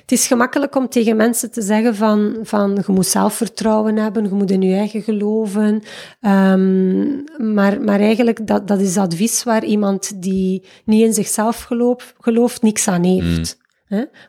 [0.00, 4.34] het is gemakkelijk om tegen mensen te zeggen van, van je moet zelfvertrouwen hebben, je
[4.34, 5.82] moet in je eigen geloven.
[6.20, 7.24] Um,
[7.54, 12.62] maar, maar eigenlijk, dat, dat is advies waar iemand die niet in zichzelf gelooft, gelooft
[12.62, 13.56] niks aan heeft.
[13.56, 13.66] Mm.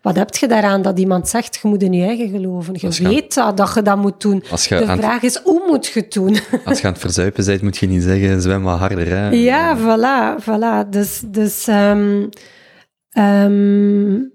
[0.01, 2.73] Wat heb je daaraan dat iemand zegt, je moet in je eigen geloven?
[2.77, 4.39] Je weet dat, dat je dat moet doen.
[4.49, 6.37] de vraag is, hoe moet je het doen?
[6.65, 9.07] Als je aan het verzuipen bent, moet je niet zeggen, zwem wat harder.
[9.07, 9.29] Hè?
[9.29, 10.89] Ja, voilà, voilà.
[10.89, 12.29] Dus, dus um,
[13.17, 14.31] um,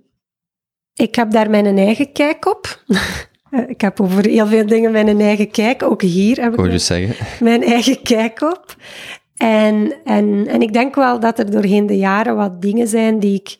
[0.94, 2.82] ik heb daar mijn eigen kijk op.
[3.74, 5.82] ik heb over heel veel dingen mijn eigen kijk.
[5.82, 7.26] Ook hier heb ik mijn, zeggen.
[7.40, 8.76] mijn eigen kijk op.
[9.36, 13.34] En, en, en ik denk wel dat er doorheen de jaren wat dingen zijn die
[13.34, 13.56] ik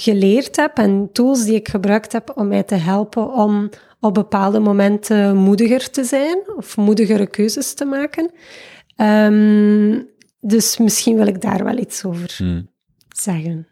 [0.00, 3.68] geleerd heb en tools die ik gebruikt heb om mij te helpen om
[4.00, 8.30] op bepaalde momenten moediger te zijn of moedigere keuzes te maken.
[8.96, 10.08] Um,
[10.40, 12.70] dus misschien wil ik daar wel iets over hmm.
[13.08, 13.68] zeggen.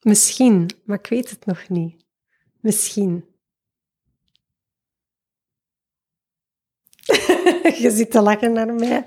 [0.00, 2.04] Misschien, maar ik weet het nog niet.
[2.60, 3.24] Misschien.
[7.82, 9.04] Je zit te lachen naar mij.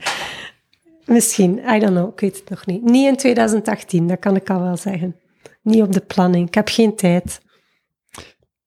[1.05, 2.83] Misschien, I don't know, ik weet het nog niet.
[2.83, 5.15] Niet in 2018, dat kan ik al wel zeggen
[5.69, 6.47] niet op de planning.
[6.47, 7.41] Ik heb geen tijd.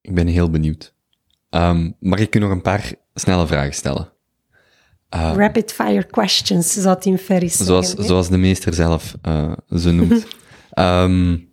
[0.00, 0.94] Ik ben heel benieuwd.
[1.50, 4.12] Um, mag ik u nog een paar snelle vragen stellen?
[5.14, 9.90] Uh, Rapid fire questions, zou Tim Ferriss zoals, zeggen, Zoals de meester zelf uh, ze
[9.90, 10.26] noemt.
[10.74, 11.48] um,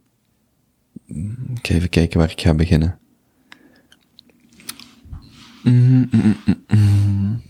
[1.61, 2.99] even kijken waar ik ga beginnen.
[5.63, 6.35] Mm, mm,
[6.67, 7.41] mm,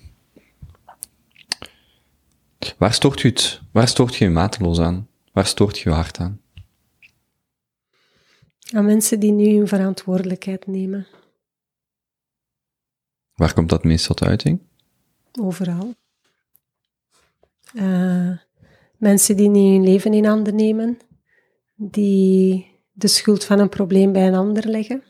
[2.77, 3.61] waar stoort je het?
[3.71, 5.07] Waar stoort je je mateloos aan?
[5.33, 6.39] Waar stoort je je hart aan?
[8.73, 11.07] Aan mensen die nu hun verantwoordelijkheid nemen.
[13.33, 14.59] Waar komt dat meest tot uiting?
[15.41, 15.93] Overal.
[17.73, 18.37] Uh,
[18.97, 20.97] mensen die niet hun leven in handen nemen,
[21.75, 25.03] die de schuld van een probleem bij een ander leggen,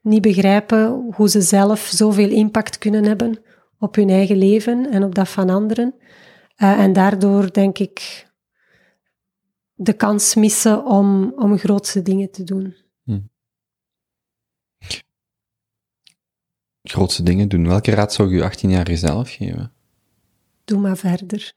[0.00, 3.42] niet begrijpen hoe ze zelf zoveel impact kunnen hebben
[3.78, 5.94] op hun eigen leven en op dat van anderen.
[6.56, 8.26] Uh, en daardoor, denk ik,
[9.74, 12.81] de kans missen om, om grootste dingen te doen.
[16.82, 17.68] Grootste dingen doen.
[17.68, 19.72] Welke raad zou je 18-jarige zelf geven?
[20.64, 21.52] Doe maar verder.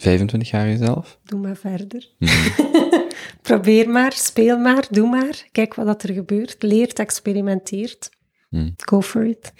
[0.00, 1.18] 25-jarige zelf?
[1.24, 2.08] Doe maar verder.
[2.18, 2.76] Mhm.
[3.42, 5.48] Probeer maar, speel maar, doe maar.
[5.52, 6.62] Kijk wat er gebeurt.
[6.62, 8.10] Leert, experimenteert.
[8.48, 8.74] Hmm.
[8.76, 9.52] Go for it.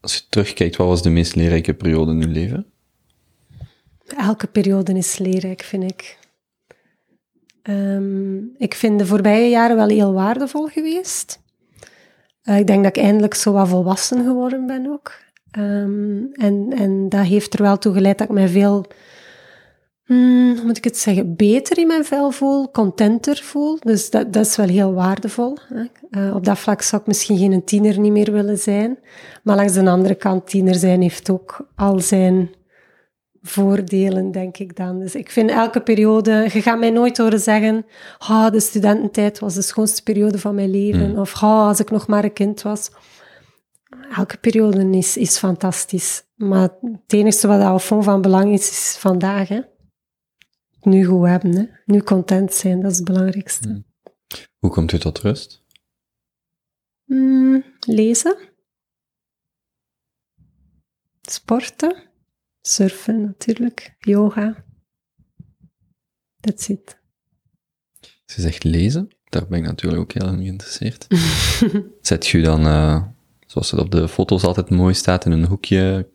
[0.00, 2.66] Als je terugkijkt, wat was de meest leerrijke periode in je leven?
[4.06, 6.18] Elke periode is leerrijk, vind ik.
[7.62, 11.40] Um, ik vind de voorbije jaren wel heel waardevol geweest.
[12.48, 15.12] Uh, ik denk dat ik eindelijk zo wat volwassen geworden ben ook.
[15.58, 18.84] Um, en, en dat heeft er wel toe geleid dat ik mij veel,
[20.04, 23.78] hmm, hoe moet ik het zeggen, beter in mijn vel voel, contenter voel.
[23.80, 25.56] Dus dat, dat is wel heel waardevol.
[25.68, 25.84] Hè.
[26.10, 28.98] Uh, op dat vlak zou ik misschien geen tiener niet meer willen zijn.
[29.42, 32.50] Maar langs de andere kant, tiener zijn heeft ook al zijn
[33.46, 34.98] voordelen, denk ik dan.
[34.98, 36.48] Dus ik vind elke periode...
[36.52, 37.86] Je gaat mij nooit horen zeggen...
[38.18, 41.10] Ah, de studententijd was de schoonste periode van mijn leven.
[41.10, 41.18] Mm.
[41.18, 42.90] Of ah, als ik nog maar een kind was.
[44.16, 46.24] Elke periode is, is fantastisch.
[46.34, 49.48] Maar het enige wat al van belang is, is vandaag.
[49.48, 49.60] Hè.
[50.80, 51.56] Nu goed hebben.
[51.56, 51.64] Hè.
[51.84, 53.68] Nu content zijn, dat is het belangrijkste.
[53.68, 53.84] Mm.
[54.58, 55.64] Hoe komt u tot rust?
[57.04, 58.36] Mm, lezen.
[61.22, 61.96] Sporten.
[62.66, 63.94] Surfen natuurlijk.
[63.98, 64.64] Yoga.
[66.40, 66.98] That's it.
[68.24, 69.08] Ze zegt lezen.
[69.24, 71.06] Daar ben ik natuurlijk ook heel in geïnteresseerd.
[72.00, 73.02] Zet je dan, eh,
[73.46, 76.08] zoals het op de foto's altijd mooi staat, in een hoekje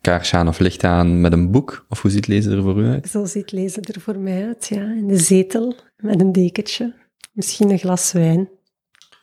[0.00, 1.86] kaarsje aan of licht aan met een boek?
[1.88, 3.08] Of hoe ziet lezen er voor u uit?
[3.08, 4.82] Zo ziet lezen er voor mij uit, ja.
[4.82, 6.94] In de zetel, met een dekentje.
[7.32, 8.48] Misschien een glas wijn.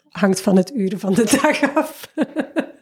[0.09, 2.11] Hangt van het uur van de dag af.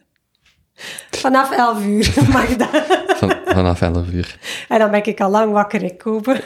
[1.24, 3.13] Vanaf 11 uur mag dat.
[3.54, 4.38] Van, vanaf 11 uur.
[4.70, 6.40] En dan ben ik al lang wakker, ik kopen.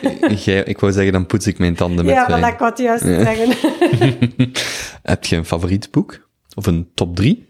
[0.45, 2.77] Jij, ik wou zeggen, dan poets ik mijn tanden met Ja, maar dat kan ik
[2.77, 3.71] juist zeggen.
[5.03, 6.27] Heb je een favoriet boek?
[6.55, 7.47] Of een top 3?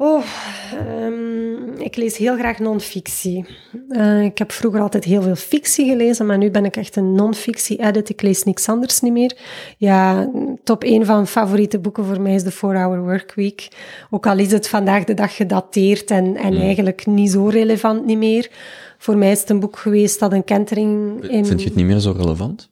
[0.00, 0.24] Oh,
[0.72, 3.46] ehm, ik lees heel graag non-fictie.
[3.88, 7.14] Eh, ik heb vroeger altijd heel veel fictie gelezen, maar nu ben ik echt een
[7.14, 8.08] non-fictie-edit.
[8.08, 9.36] Ik lees niks anders niet meer.
[9.78, 10.30] Ja,
[10.64, 13.68] top 1 van favoriete boeken voor mij is de 4-Hour Workweek.
[14.10, 18.18] Ook al is het vandaag de dag gedateerd en, en eigenlijk niet zo relevant niet
[18.18, 18.50] meer.
[18.98, 21.46] Voor mij is het een boek geweest dat een kentering in...
[21.46, 22.70] Vind je het niet meer zo relevant?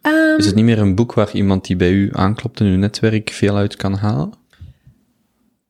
[0.00, 2.76] Ehm, Is het niet meer een boek waar iemand die bij u aanklopt in uw
[2.76, 4.32] netwerk veel uit kan halen?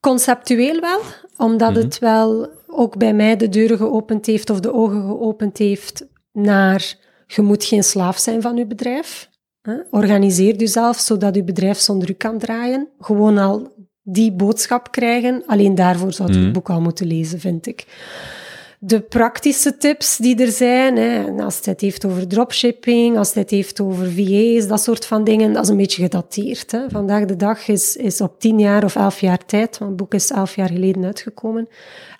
[0.00, 1.00] Conceptueel wel,
[1.36, 6.06] omdat het wel ook bij mij de deuren geopend heeft of de ogen geopend heeft
[6.32, 6.94] naar
[7.26, 9.28] je moet geen slaaf zijn van je bedrijf.
[9.62, 9.74] Hè.
[9.90, 12.88] Organiseer jezelf zodat je bedrijf zonder u kan draaien.
[13.00, 15.42] Gewoon al die boodschap krijgen.
[15.46, 17.86] Alleen daarvoor zou je het boek al moeten lezen, vind ik.
[18.78, 23.80] De praktische tips die er zijn, hè, als het heeft over dropshipping, als het heeft
[23.80, 26.72] over VA's, dat soort van dingen, dat is een beetje gedateerd.
[26.72, 26.80] Hè.
[26.88, 30.14] Vandaag de dag is, is op tien jaar of elf jaar tijd, want het boek
[30.14, 31.68] is elf jaar geleden uitgekomen,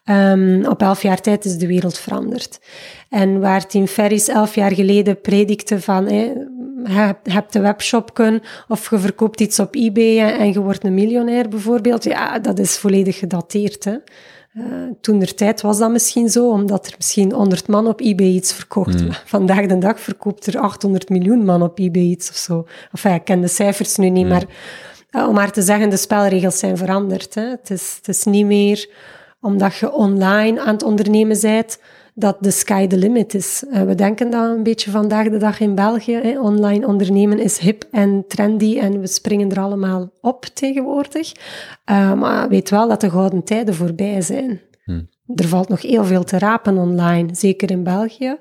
[0.06, 2.60] Ehm, op elf jaar tijd is de wereld veranderd.
[3.08, 6.32] En waar Tim Ferriss elf jaar geleden predikte van, hè,
[6.84, 10.84] je hebt- een webshop kunnen, of je verkoopt iets op eBay en, en je wordt
[10.84, 13.84] een miljonair bijvoorbeeld, ja, dat is volledig gedateerd.
[13.84, 13.96] Hè.
[14.56, 14.64] Eh,
[15.00, 18.52] toen der tijd was dat misschien zo, omdat er misschien 100 man op eBay iets
[18.52, 19.06] verkocht.
[19.06, 22.66] Maar vandaag de dag verkoopt er 800 miljoen man op eBay iets of zo.
[22.92, 24.44] Enfin, ik ken de cijfers nu niet, maar
[25.10, 27.34] eh, om maar te zeggen, de spelregels zijn veranderd.
[27.34, 27.42] Hè.
[27.42, 28.90] Het, is, het is niet meer
[29.40, 31.78] omdat je online aan het ondernemen bent,
[32.18, 33.64] dat de sky the limit is.
[33.70, 36.14] Eh, we denken dat een beetje vandaag de dag in België.
[36.14, 36.40] Hè.
[36.40, 41.32] Online ondernemen is hip en trendy en we springen er allemaal op tegenwoordig.
[41.84, 44.60] Eh, maar weet wel dat de gouden tijden voorbij zijn.
[45.34, 48.36] Er valt nog heel veel te rapen online, zeker in België.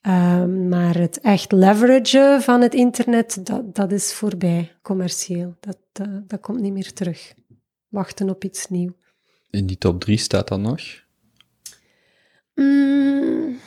[0.00, 5.56] Ehm, maar het echt leveragen van het internet, dat, dat is voorbij, commercieel.
[5.60, 7.34] Dat, eh, dat komt niet meer terug.
[7.88, 8.92] Wachten op iets nieuws.
[9.50, 10.80] In die top 3 staat dan nog?
[12.64, 13.58] Mm,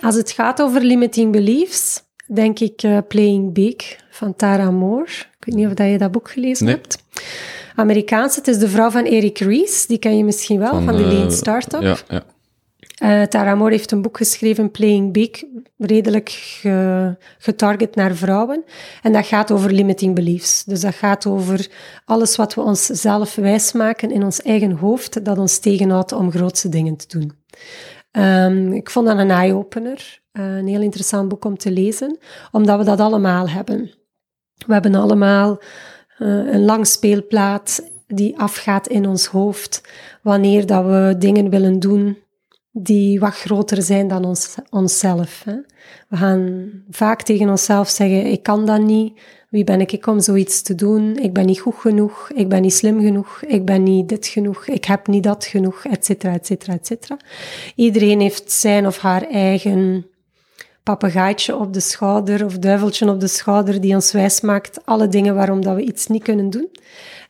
[0.00, 3.76] als het gaat over limiting beliefs, denk ik eh, Playing Big
[4.10, 5.10] van Tara Moore.
[5.10, 6.74] Ik weet niet of dat je dat boek gelezen Nee.
[6.74, 6.98] hebt.
[7.76, 9.86] Amerikaans, het is de vrouw van Eric Ries.
[9.86, 11.82] Die ken je misschien wel, van, de eh, Lean Startup.
[11.82, 12.22] Ja, ja.
[12.94, 15.30] Eh, Tara Moore heeft een boek geschreven, Playing Big,
[15.78, 18.64] redelijk ge- getarget naar vrouwen.
[19.02, 20.64] En dat gaat over limiting beliefs.
[20.64, 21.68] Dus dat gaat over
[22.04, 26.96] alles wat we onszelf wijsmaken in ons eigen hoofd, dat ons tegenhoudt om grootste dingen
[26.96, 27.32] te doen.
[28.10, 30.20] Ehm, ik vond dat een eye-opener.
[30.32, 32.18] Eh, een heel interessant boek om te lezen,
[32.50, 33.90] omdat we dat allemaal hebben.
[34.66, 35.62] We hebben allemaal
[36.18, 39.82] eh, een lang speelplaat die afgaat in ons hoofd
[40.22, 42.18] wanneer dat we dingen willen doen
[42.72, 45.42] die wat groter zijn dan ons, onszelf.
[45.44, 45.56] Hè.
[46.08, 49.20] We gaan vaak tegen onszelf zeggen, ik kan dat niet,
[49.50, 52.72] wie ben ik om zoiets te doen, ik ben niet goed genoeg, ik ben niet
[52.72, 56.46] slim genoeg, ik ben niet dit genoeg, ik heb niet dat genoeg, et cetera, et
[56.46, 57.16] cetera, et cetera.
[57.74, 60.06] Iedereen heeft zijn of haar eigen
[60.82, 65.62] papegaaitje op de schouder of duiveltje op de schouder die ons wijsmaakt alle dingen waarom
[65.62, 66.68] dat we iets niet kunnen doen.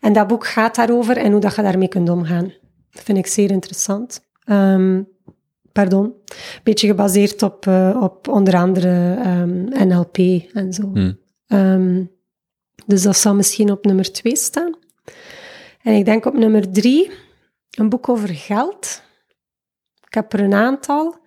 [0.00, 2.52] En dat boek gaat daarover en hoe dat je daarmee kunt omgaan.
[2.90, 4.20] Dat vind ik zeer interessant.
[4.44, 5.02] Ehm,
[5.72, 6.12] pardon.
[6.62, 10.16] Beetje gebaseerd op, eh, op onder andere ehm, NLP
[10.52, 10.90] en zo.
[10.92, 11.18] Hmm.
[11.50, 12.04] Ehm,
[12.86, 14.74] dus dat zal misschien op nummer twee staan.
[15.82, 17.10] En ik denk op nummer drie
[17.70, 19.02] een boek over geld.
[20.06, 21.18] Ik heb er een aantal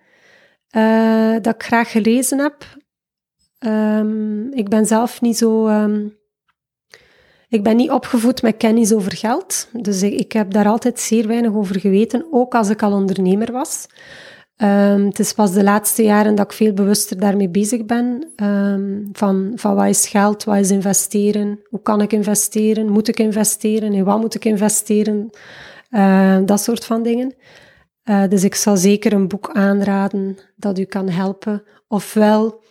[0.68, 2.78] eh, dat ik graag gelezen heb.
[3.58, 5.66] Ehm, ik ben zelf niet zo.
[5.66, 6.08] ehm,
[7.48, 9.68] ik ben niet opgevoed met kennis over geld.
[9.72, 13.52] Dus ik, ik heb daar altijd zeer weinig over geweten, ook als ik al ondernemer
[13.52, 13.86] was.
[14.56, 18.32] Ehm, het is pas de laatste jaren dat ik veel bewuster daarmee bezig ben.
[18.36, 23.18] Ehm, van, van wat is geld, wat is investeren, hoe kan ik investeren, moet ik
[23.18, 25.30] investeren, in wat moet ik investeren,
[25.94, 27.34] Ehm, dat soort van dingen.
[28.02, 31.62] Eh, dus ik zal zeker een boek aanraden dat u kan helpen.
[31.88, 32.62] Ofwel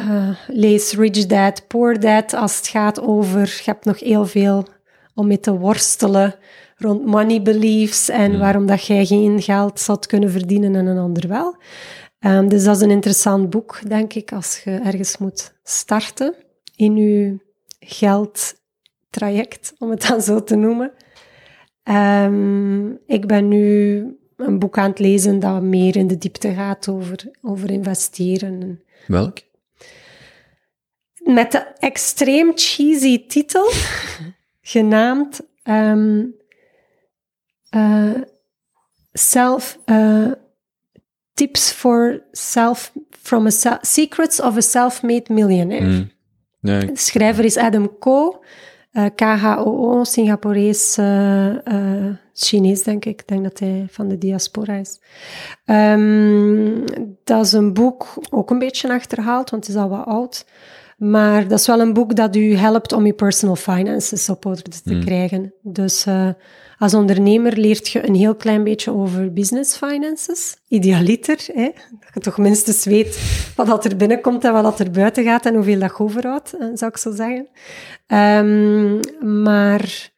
[0.00, 4.66] uh, lees Rich Dad, Poor Dad als het gaat over, je hebt nog heel veel
[5.14, 6.34] om mee te worstelen
[6.76, 8.40] rond money beliefs en Hmm.
[8.40, 11.56] waarom dat jij geen geld zult kunnen verdienen en een ander wel.
[12.18, 16.34] Ehm, dus dat is een interessant boek, denk ik, als je ergens moet starten
[16.76, 17.38] in je
[17.80, 20.92] geldtraject, om het dan zo te noemen.
[21.82, 23.98] Ehm, ik ben nu
[24.36, 28.82] een boek aan het lezen dat meer in de diepte gaat over, over investeren.
[29.06, 29.38] Welk?
[31.22, 33.70] Met de extreem cheesy titel,
[34.60, 36.24] genaamd ehm,
[37.74, 38.22] eh,
[39.12, 40.30] self, eh,
[41.34, 42.92] Tips for self,
[43.22, 45.84] from a se- Secrets of a Self-Made Millionaire.
[46.60, 48.42] Nee, De schrijver is Adam Ko,
[48.92, 50.94] eh, KHOO, Singaporees,
[52.34, 53.20] Chinees denk ik.
[53.20, 55.00] Ik denk dat hij van de diaspora is.
[55.64, 56.86] Ehm,
[57.24, 60.46] dat is een boek, ook een beetje achterhaald, want het is al wat oud.
[60.98, 64.62] Maar dat is wel een boek dat u helpt om je personal finances op orde
[64.62, 65.54] te krijgen.
[65.62, 66.06] Dus
[66.78, 70.56] als ondernemer leert je een heel klein beetje over business finances.
[70.68, 71.70] Idealiter, hè?
[71.90, 73.18] dat je toch minstens weet
[73.56, 76.90] wat er binnenkomt en wat er buiten gaat en hoeveel dat je overhoudt, eh, zou
[76.90, 77.48] ik zo zeggen.
[78.06, 79.00] Ehm,
[79.42, 80.12] maar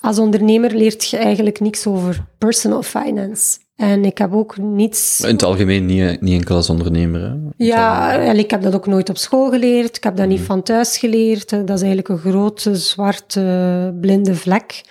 [0.00, 3.58] als ondernemer leert je eigenlijk niks over personal finance.
[3.78, 5.20] En ik heb ook niets...
[5.20, 7.20] in het algemeen niet, niet enkel als ondernemer.
[7.20, 7.34] Hè?
[7.56, 9.96] Ja, en ik heb dat ook nooit op school geleerd.
[9.96, 11.50] Ik heb dat niet van thuis geleerd.
[11.50, 14.82] Dat is eigenlijk een grote, zwarte, blinde vlek.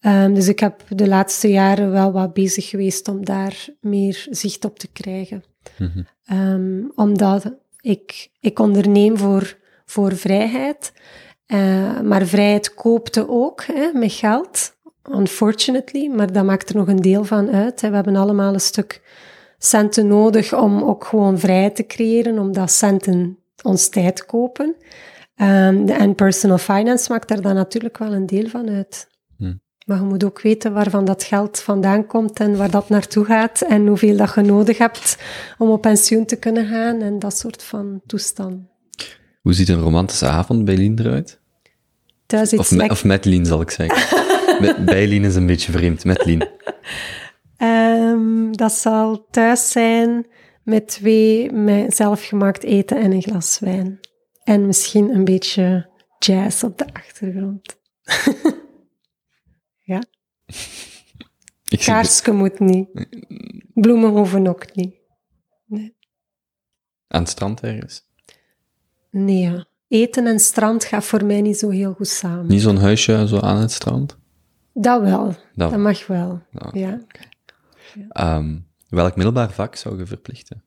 [0.00, 4.64] Ehm, dus ik heb de laatste jaren wel wat bezig geweest om daar meer zicht
[4.64, 5.44] op te krijgen.
[5.78, 6.02] Mhm.
[6.24, 10.92] Ehm, omdat ik, ik onderneem voor, voor vrijheid.
[11.46, 14.72] Eh, maar vrijheid koopte ook hè, met geld,
[15.10, 16.08] unfortunately.
[16.08, 17.80] Maar dat maakt er nog een deel van uit.
[17.80, 17.88] Hè.
[17.88, 19.02] We hebben allemaal een stuk
[19.58, 24.76] centen nodig om ook gewoon vrijheid te creëren, omdat centen ons tijd kopen.
[25.34, 29.08] Ehm, en personal finance maakt daar dan natuurlijk wel een deel van uit.
[29.36, 29.60] Hmm.
[29.86, 33.60] Maar je moet ook weten waarvan dat geld vandaan komt en waar dat naartoe gaat
[33.60, 35.18] en hoeveel dat je nodig hebt
[35.58, 38.60] om op pensioen te kunnen gaan en dat soort van toestand.
[39.40, 41.40] Hoe ziet een romantische avond bij Lien eruit?
[42.56, 44.20] Of, me, of met Lien, zal ik zeggen.
[44.62, 46.48] Met, bij Lien is een beetje vreemd, met Lien.
[47.56, 50.26] Ehm, dat zal thuis zijn
[50.62, 54.00] met twee met zelfgemaakt eten en een glas wijn.
[54.44, 57.80] En misschien een beetje jazz op de achtergrond.
[59.92, 60.02] ja,
[61.84, 62.88] kaarsje moet niet.
[63.74, 64.94] Bloemen hoeven ook niet.
[67.08, 68.02] aan het strand ergens.
[69.10, 69.66] Nee, ja.
[69.88, 72.46] eten en strand gaat voor mij niet zo heel goed samen.
[72.46, 74.20] Niet zo'n huisje zo aan het strand?
[74.74, 75.78] Dat wel, Dat dat wel.
[75.78, 76.40] mag wel.
[76.72, 76.98] Ja.
[77.94, 78.56] Ja, Ehm,
[78.88, 80.64] welk middelbaar vak zou je verplichten?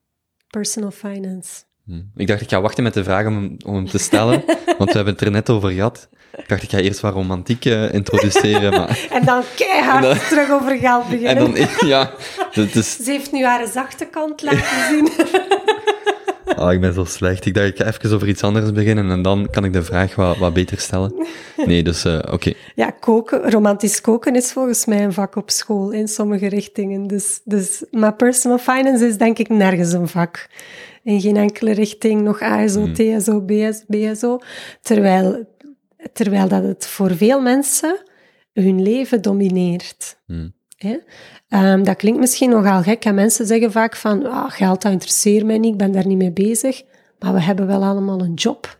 [0.49, 1.63] personal finance.
[1.85, 2.01] Hm.
[2.15, 4.43] Ik dacht, ik ga wachten met de vraag om, hem- om hem te stellen,
[4.77, 6.09] want we hebben het er net over gehad.
[6.37, 9.05] Ik dacht, ik ga eerst wat romantiek eh, introduceren, maar...
[9.11, 11.53] En dan keihard En dan- terug over geld En beginnen.
[11.55, 12.11] dan, ja.
[12.51, 15.09] Ze heeft nu haar zachte kant laten zien.
[16.57, 17.45] Oh, ik ben zo slecht.
[17.45, 20.15] Ik dacht, ik ga even over iets anders beginnen en dan kan ik de vraag
[20.15, 21.13] wat, wat beter stellen.
[21.65, 22.53] Nee, dus eh, oké.
[22.75, 27.07] Ja, koken, romantisch koken is volgens mij een vak op school in sommige richtingen.
[27.07, 30.47] Dus, dus, maar personal finance is denk ik nergens een vak.
[31.03, 34.39] In geen enkele richting, nog ASO, TSO, BS, BSO.
[34.81, 35.45] Terwijl,
[36.13, 38.03] terwijl dat het voor veel mensen
[38.53, 40.17] hun leven domineert.
[40.25, 40.53] Hmm.
[41.55, 43.05] Ehm, dat klinkt misschien nogal gek.
[43.05, 46.17] En mensen zeggen vaak van, ah, geld dat interesseert mij niet, ik ben daar niet
[46.17, 46.83] mee bezig.
[47.19, 48.77] Maar we hebben wel allemaal een job.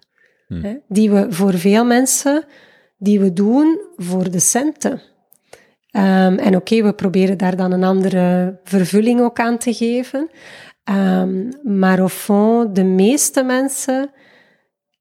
[0.47, 0.77] Hè?
[0.87, 2.43] Die we voor veel mensen,
[2.97, 5.01] die we doen voor de centen.
[5.89, 10.29] Ehm, en oké, we proberen daar dan een andere vervulling ook aan te geven.
[10.83, 14.09] Ehm, maar au fond, de meeste mensen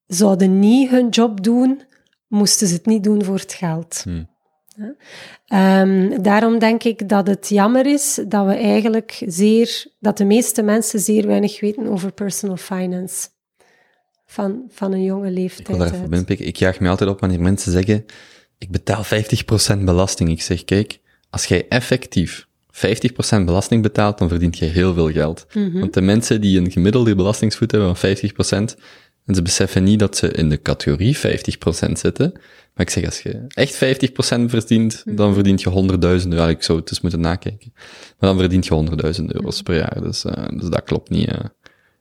[0.07, 1.83] zouden niet hun job doen,
[2.29, 4.01] moesten ze het niet doen voor het geld.
[4.05, 4.33] Hmm.
[5.47, 10.63] Ehm, daarom denk ik dat het jammer is dat we eigenlijk zeer, dat de meeste
[10.63, 13.29] mensen zeer weinig weten over personal finance.
[14.27, 15.69] Van, van een jonge Ik leeftijd.
[15.69, 16.47] wil daar even binnenpikken.
[16.47, 18.05] Ik jaag me altijd op wanneer mensen zeggen,
[18.59, 20.31] ik betaal 50% belasting.
[20.31, 25.47] Ik zeg, kijk, als jij effectief 50% belasting betaalt, dan verdient je heel veel geld.
[25.53, 25.79] Mhm.
[25.81, 28.77] Want de mensen die een gemiddelde belastingsvoet hebben van 50%,
[29.27, 31.21] En ze beseffen niet dat ze in de categorie 50%
[31.93, 32.33] zitten.
[32.75, 35.71] Maar ik zeg, als je echt 50% verdient, dan verdient je
[36.23, 36.49] 100.000 euro.
[36.49, 37.73] Ik zou het eens moeten nakijken.
[38.19, 38.87] Maar dan verdient je
[39.21, 40.03] 100.000 euro's per jaar.
[40.03, 41.33] Dus, uh, dus dat klopt niet.
[41.33, 41.39] Uh.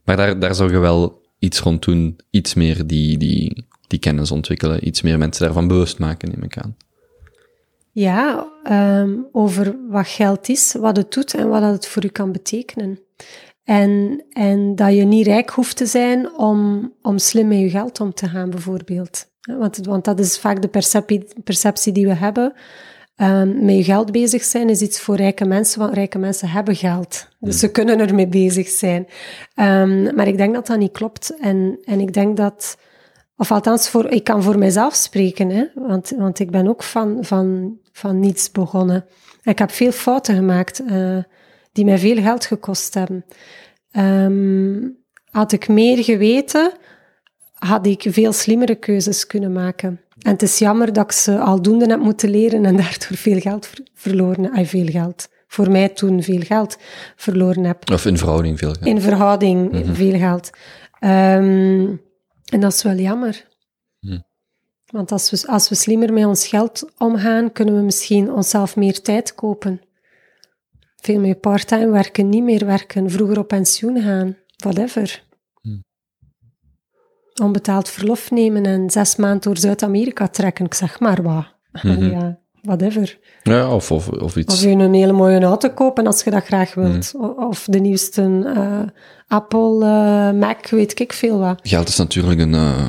[0.03, 2.19] Maar daar, daar zou je wel iets rond doen.
[2.29, 4.87] Iets meer die, die, die kennis ontwikkelen.
[4.87, 6.75] Iets meer mensen daarvan bewust maken, neem ik aan.
[7.91, 12.31] Ja, um, over wat geld is, wat het doet en wat het voor u kan
[12.31, 12.99] betekenen.
[13.63, 17.99] En, en dat je niet rijk hoeft te zijn om, om slim met je geld
[17.99, 19.31] om te gaan, bijvoorbeeld.
[19.41, 22.53] Want, want dat is vaak de perceptie, perceptie die we hebben.
[23.17, 26.75] Um, met je geld bezig zijn is iets voor rijke mensen, want rijke mensen hebben
[26.75, 27.27] geld.
[27.39, 29.07] Dus ze kunnen ermee bezig zijn.
[29.55, 31.37] Um, maar ik denk dat dat niet klopt.
[31.39, 32.77] En, en ik denk dat,
[33.37, 37.17] of althans, voor, ik kan voor mezelf spreken, hè, want, want ik ben ook van,
[37.21, 39.05] van, van niets begonnen.
[39.43, 40.81] ik heb veel fouten gemaakt.
[40.81, 41.17] Uh,
[41.73, 43.25] die mij veel geld gekost hebben.
[43.97, 44.97] Um,
[45.29, 46.71] had ik meer geweten,
[47.53, 50.01] had ik veel slimmere keuzes kunnen maken.
[50.19, 53.69] En het is jammer dat ik ze aldoende heb moeten leren en daardoor veel geld
[53.93, 54.67] verloren heb.
[54.67, 55.27] veel geld.
[55.47, 56.77] Voor mij toen veel geld
[57.15, 57.91] verloren heb.
[57.91, 58.85] Of in verhouding veel geld.
[58.85, 59.95] In verhouding mm -hmm.
[59.95, 60.49] veel geld.
[60.99, 62.01] Um,
[62.45, 63.47] en dat is wel jammer.
[63.99, 64.19] Hm.
[64.85, 69.01] Want als we, als we slimmer met ons geld omgaan, kunnen we misschien onszelf meer
[69.01, 69.81] tijd kopen.
[71.03, 75.23] Veel meer parttime werken, niet meer werken, vroeger op pensioen gaan, whatever.
[75.61, 75.83] Hmm.
[77.41, 81.45] Onbetaald verlof nemen en zes maanden door Zuid-Amerika trekken, ik zeg maar wat.
[81.81, 83.19] Mm ja, whatever.
[83.43, 84.53] Ja, of, of, of iets.
[84.53, 87.13] Of je een hele mooie auto kopen als je dat graag wilt.
[87.13, 87.23] Mm.
[87.23, 88.81] Of de nieuwste uh,
[89.27, 91.59] Apple, uh, Mac, weet ik veel wat.
[91.63, 92.87] Geld is natuurlijk een, uh,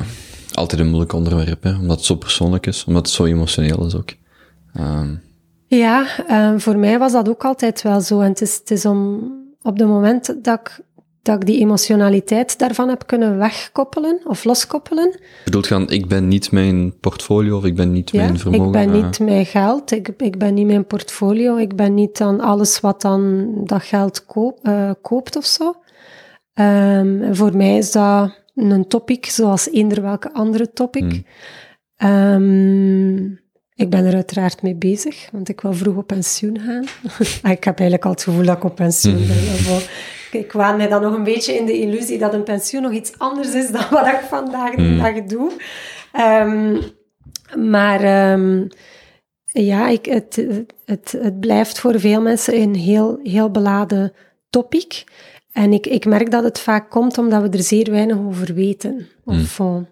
[0.53, 3.95] altijd een moeilijk onderwerp, hè, omdat het zo persoonlijk is, omdat het zo emotioneel is
[3.95, 4.13] ook.
[4.79, 5.24] Um,
[5.67, 8.19] ja, um, voor mij was dat ook altijd wel zo.
[8.19, 9.23] En het is, het is om,
[9.61, 10.79] op het moment dat ik,
[11.21, 15.19] dat ik die emotionaliteit daarvan heb kunnen wegkoppelen of loskoppelen.
[15.45, 18.65] Bedoelt gaan, ik ben niet mijn portfolio of ik ben niet ja, mijn vermogen?
[18.65, 22.39] ik ben niet mijn geld, ik, ik ben niet mijn portfolio, ik ben niet dan
[22.39, 25.73] alles wat dan dat geld koop, uh, koopt of zo.
[26.59, 31.23] Um, voor mij is dat een topic zoals eender welke andere topic.
[31.97, 32.09] Hmm.
[32.09, 33.39] Um,
[33.75, 36.85] ik ben er uiteraard mee bezig, want ik wil vroeg op pensioen gaan.
[37.43, 39.81] Ah, ik heb eigenlijk al het gevoel dat ik op pensioen ben.
[40.31, 43.11] ik waan mij dan nog een beetje in de illusie dat een pensioen nog iets
[43.17, 44.97] anders is dan wat ik vandaag de hmm.
[44.97, 45.51] dag doe.
[46.13, 46.81] Um,
[47.69, 48.67] maar um,
[49.45, 50.45] ja, ik, het,
[50.85, 54.13] het, het blijft voor veel mensen een heel, heel beladen
[54.49, 55.03] topic.
[55.51, 59.07] En ik, ik merk dat het vaak komt omdat we er zeer weinig over weten.
[59.25, 59.87] Of, mm.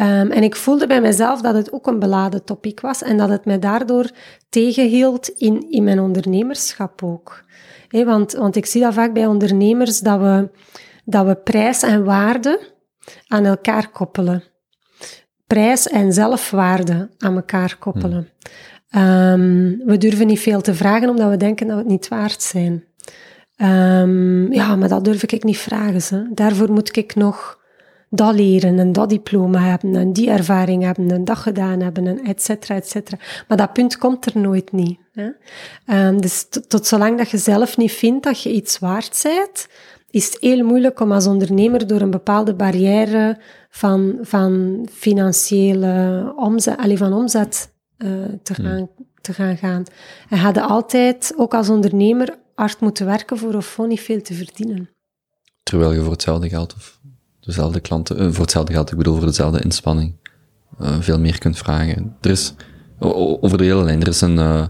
[0.00, 3.28] Um, en ik voelde bij mezelf dat het ook een beladen topic was en dat
[3.28, 4.10] het mij daardoor
[4.48, 7.44] tegenhield in, in mijn ondernemerschap ook.
[7.88, 10.50] He, want, want ik zie dat vaak bij ondernemers dat we,
[11.04, 12.60] dat we prijs en waarde
[13.26, 14.44] aan elkaar koppelen.
[15.46, 18.28] Prijs en zelfwaarde aan elkaar koppelen.
[18.96, 22.42] Um, we durven niet veel te vragen omdat we denken dat we het niet waard
[22.42, 22.84] zijn.
[23.56, 26.02] Um, ja, maar dat durf ik niet vragen.
[26.02, 26.30] Ze.
[26.34, 27.64] Daarvoor moet ik nog
[28.08, 32.24] dat leren en dat diploma hebben en die ervaring hebben en dat gedaan hebben en
[32.24, 33.18] et cetera, et cetera.
[33.48, 34.98] Maar dat punt komt er nooit niet.
[35.12, 35.28] Hè?
[36.08, 39.68] Um, dus tot zolang dat je zelf niet vindt dat je iets waard bent,
[40.10, 43.38] is het heel moeilijk om als ondernemer door een bepaalde barrière
[43.70, 48.64] van, van financiële omzet, alleen van omzet uh, te, hmm.
[48.64, 48.88] gaan,
[49.20, 49.84] te gaan gaan.
[50.28, 54.90] En hadden altijd, ook als ondernemer, hard moeten werken voor of niet veel te verdienen.
[55.62, 56.95] Terwijl je voor hetzelfde geld of
[57.46, 60.14] dezelfde klanten, uh, voor hetzelfde geld, ik bedoel voor dezelfde inspanning,
[60.80, 62.16] uh, veel meer kunt vragen.
[62.20, 62.54] Er is,
[62.98, 64.66] over de hele lijn, er is een, uh,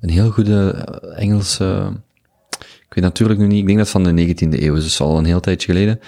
[0.00, 0.70] een heel goede
[1.16, 1.92] Engelse,
[2.58, 5.24] ik weet natuurlijk nu niet, ik denk dat van de 19e eeuw dus al een
[5.24, 6.00] heel tijdje geleden.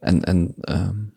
[0.00, 0.54] En, en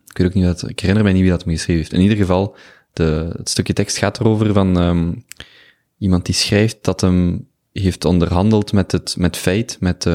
[0.07, 1.93] ik weet ook niet wat, ik herinner mij niet wie dat me geschreven heeft.
[1.93, 2.55] In ieder geval,
[2.93, 5.25] de, het stukje tekst gaat erover van um,
[5.97, 10.05] iemand die schrijft dat hem heeft onderhandeld met het met feit, met,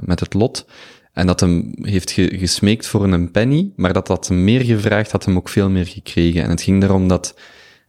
[0.00, 0.66] met het lot.
[1.14, 5.12] En dat hem heeft ge gesmeekt voor een penny, maar dat dat hem meer gevraagd
[5.12, 6.42] had, hem ook veel meer gekregen.
[6.42, 7.38] En het ging erom dat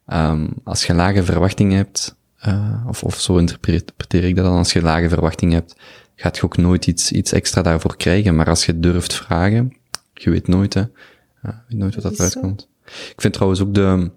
[0.08, 2.16] um, als je lage verwachtingen hebt,
[2.48, 5.76] uh, of, of zo interpreteer ik dat dan, als je lage verwachtingen hebt,
[6.16, 8.36] gaat je ook nooit iets, iets extra daarvoor krijgen.
[8.36, 9.78] Maar als je durft vragen,
[10.14, 10.82] je weet nooit, hè.
[10.82, 12.70] Uh, weet nooit wat dat, dat uitkomt.
[12.86, 14.12] Ik vind trouwens ook de,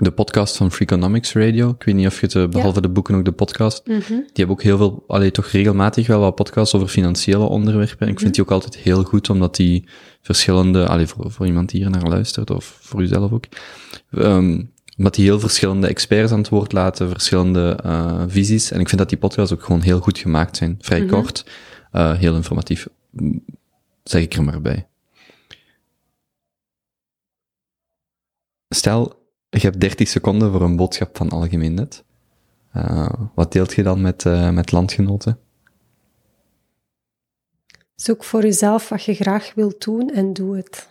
[0.00, 1.68] de podcast van Freakonomics Radio.
[1.68, 3.86] Ik weet niet of je het, eh, behalve de boeken ook de podcast.
[3.86, 4.16] Mm -hmm.
[4.16, 8.06] Die hebben ook heel veel, alleen toch regelmatig wel wat podcasts over financiële onderwerpen.
[8.06, 9.84] En ik vind die ook altijd heel goed, omdat die
[10.22, 13.44] verschillende, alleen voor, voor iemand die hier naar luistert, of voor uzelf ook,
[14.10, 18.70] um, omdat die heel verschillende experts aan het woord laten, verschillende uh, visies.
[18.70, 20.78] En ik vind dat die podcasts ook gewoon heel goed gemaakt zijn.
[20.80, 21.22] Vrij mm -hmm.
[21.22, 21.46] kort,
[21.92, 22.88] uh, heel informatief.
[24.02, 24.86] Zeg ik er maar bij.
[28.68, 29.18] stel,
[29.48, 32.04] je hebt 30 seconden voor een boodschap van algemeen nut.
[32.76, 35.40] Uh, wat deelt je dan met, uh, met landgenoten?
[37.94, 40.88] Zoek voor jezelf wat je graag wilt doen en doe het.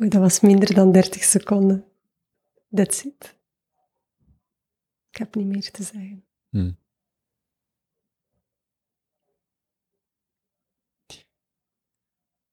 [0.00, 1.84] Oei, dat was minder dan 30 seconden.
[2.74, 3.36] That's it.
[5.10, 6.24] Ik heb niet meer te zeggen.
[6.48, 6.78] Hmm.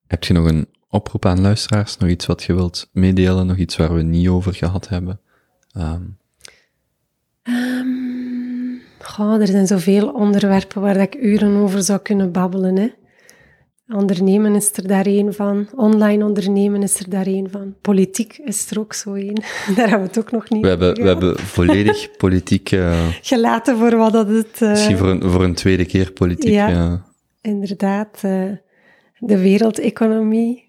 [0.07, 1.97] Heb je nog een oproep aan luisteraars?
[1.97, 3.47] Nog iets wat je wilt meedelen?
[3.47, 5.19] Nog iets waar we niet over gehad hebben?
[5.77, 6.17] Um.
[7.43, 12.75] Um, goh, er zijn zoveel onderwerpen waar ik uren over zou kunnen babbelen.
[12.75, 12.89] Hè.
[13.95, 15.67] Ondernemen is er daar één van.
[15.75, 17.75] Online ondernemen is er daar één van.
[17.81, 19.33] Politiek is er ook zo één.
[19.75, 22.71] Daar hebben we het ook nog niet we hebben, We hebben volledig politiek...
[22.71, 24.61] Uh, Gelaten voor wat dat het...
[24.61, 26.51] Uh, misschien voor een, voor een tweede keer politiek.
[26.51, 27.05] Ja, ja.
[27.41, 28.21] inderdaad.
[28.25, 28.51] Uh,
[29.19, 30.66] de wereldeconomie,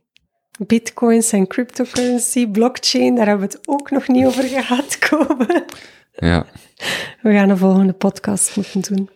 [0.67, 5.65] bitcoins en cryptocurrency, blockchain, daar hebben we het ook nog niet over gehad, komen.
[6.13, 6.47] Ja.
[7.23, 9.11] We gaan een volgende podcast moeten doen.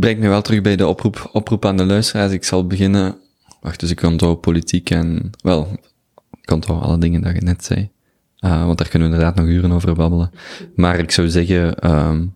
[0.00, 2.32] Brengt me wel terug bij de oproep, oproep aan de luisteraars.
[2.32, 3.16] Ik zal beginnen.
[3.60, 5.68] Wacht, dus ik onthoud politiek en, wel,
[6.42, 7.90] ik onthoud alle dingen dat je net zei.
[8.40, 10.30] Uh, want daar kunnen we inderdaad nog uren over babbelen.
[10.74, 12.34] Maar ik zou zeggen, um,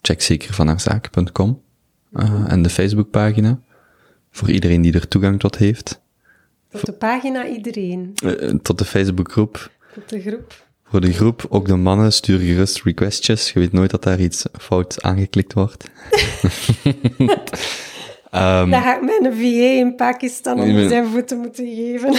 [0.00, 1.60] check zeker vanhaarzaken.com
[2.12, 3.60] uh, en de Facebookpagina.
[4.30, 6.02] Voor iedereen die er toegang tot heeft.
[6.74, 8.12] Tot de pagina iedereen.
[8.24, 9.70] Uh, tot de Facebookgroep.
[9.94, 10.66] Tot de groep.
[10.84, 13.52] Voor de groep, ook de mannen, stuur gerust requestjes.
[13.52, 15.84] Je weet nooit dat daar iets fout aangeklikt wordt.
[18.32, 22.14] um, Daar ga ik mijn VA in Pakistan onder zijn voeten moeten geven.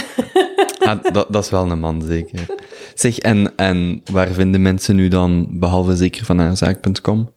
[0.78, 2.46] ah, dat, dat, is wel een man, zeker.
[2.94, 7.30] Zeg, en, en waar vinden mensen nu dan, behalve zeker van haarzaak.com,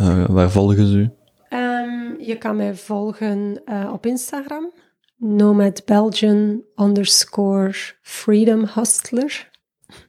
[0.00, 1.10] uh, waar volgen ze u?
[1.56, 4.72] Um, je kan mij volgen uh, op Instagram.
[5.16, 7.72] Nomad Belgian underscore
[8.02, 9.50] Freedom Hustler.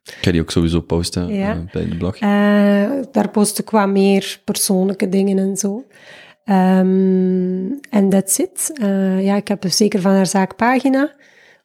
[0.03, 1.55] Ik ga die ook sowieso posten ja.
[1.55, 2.15] uh, bij de blog.
[2.15, 2.21] Uh,
[3.11, 5.85] daar post ik wat meer persoonlijke dingen en zo.
[6.43, 6.87] En
[7.91, 8.71] um, that's it.
[8.81, 11.15] Uh, ja, ik heb zeker van haar zaak pagina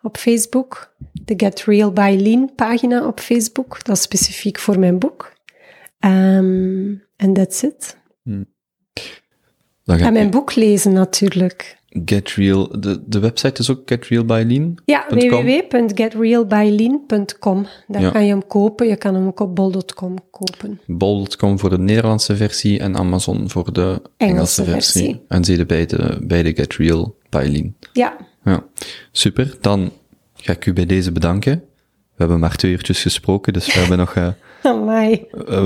[0.03, 0.95] op Facebook.
[1.13, 3.85] De Get Real by Lean pagina op Facebook.
[3.85, 5.33] Dat is specifiek voor mijn boek.
[5.99, 7.97] En um, that's it.
[8.23, 8.51] Hmm.
[9.85, 11.81] En mijn boek lezen natuurlijk.
[12.05, 14.75] GetReal, de, de website is ook getrealbylean.
[14.85, 17.67] Ja, www.getrealbylean.com.
[17.87, 18.89] Daar kan je hem kopen.
[18.89, 20.81] Je kan hem ook op bol.com kopen.
[20.87, 25.21] Bol.com voor de Nederlandse versie en Amazon voor de Engelse, versie.
[25.29, 26.77] En zie je bij de, bij de Get
[27.93, 28.17] Ja.
[28.45, 28.65] ja.
[29.13, 29.91] Super, dan
[30.35, 31.65] ga ik u bij deze bedanken.
[32.15, 34.17] We hebben maar twee uurtjes gesproken, dus we hebben nog...
[34.65, 34.77] Uh,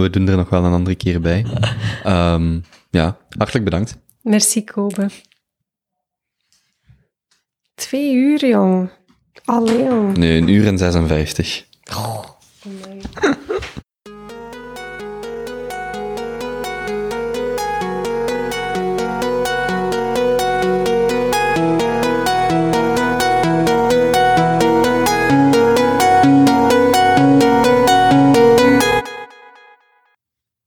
[0.00, 1.46] we doen er nog wel een andere keer bij.
[2.06, 3.96] Um, ja, hartelijk bedankt.
[4.22, 5.08] Merci, Kobe.
[7.76, 8.90] Twee uur, jong.
[9.44, 10.16] Allee, jong.
[10.16, 11.66] Nee, een uur en 56.
[11.90, 12.24] Oh.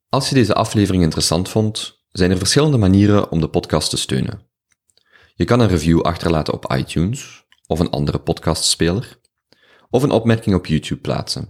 [0.09, 4.48] Als je deze aflevering interessant vond, zijn er verschillende manieren om de podcast te steunen.
[5.39, 9.19] Je kan een review achterlaten op iTunes of een andere podcastspeler,
[9.89, 11.49] of een opmerking op YouTube plaatsen.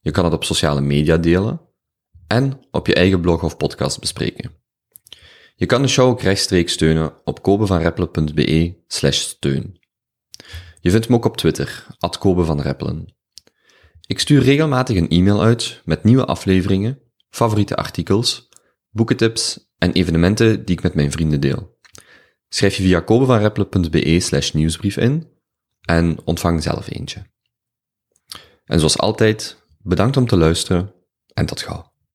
[0.00, 1.60] Je kan het op sociale media delen
[2.26, 4.54] en op je eigen blog of podcast bespreken.
[5.54, 9.80] Je kan de show ook rechtstreeks steunen op kobevanreppelen.be slash steun.
[10.80, 12.18] Je vindt me ook op Twitter, at.
[14.06, 17.00] Ik stuur regelmatig een e-mail uit met nieuwe afleveringen,
[17.30, 18.48] favoriete artikels,
[18.90, 21.73] boekentips en evenementen die ik met mijn vrienden deel.
[22.54, 25.28] Schrijf je via kobevanreppelen.be slash nieuwsbrief in
[25.80, 27.22] en ontvang zelf eentje.
[28.64, 30.92] En zoals altijd, bedankt om te luisteren
[31.32, 31.93] en tot gauw.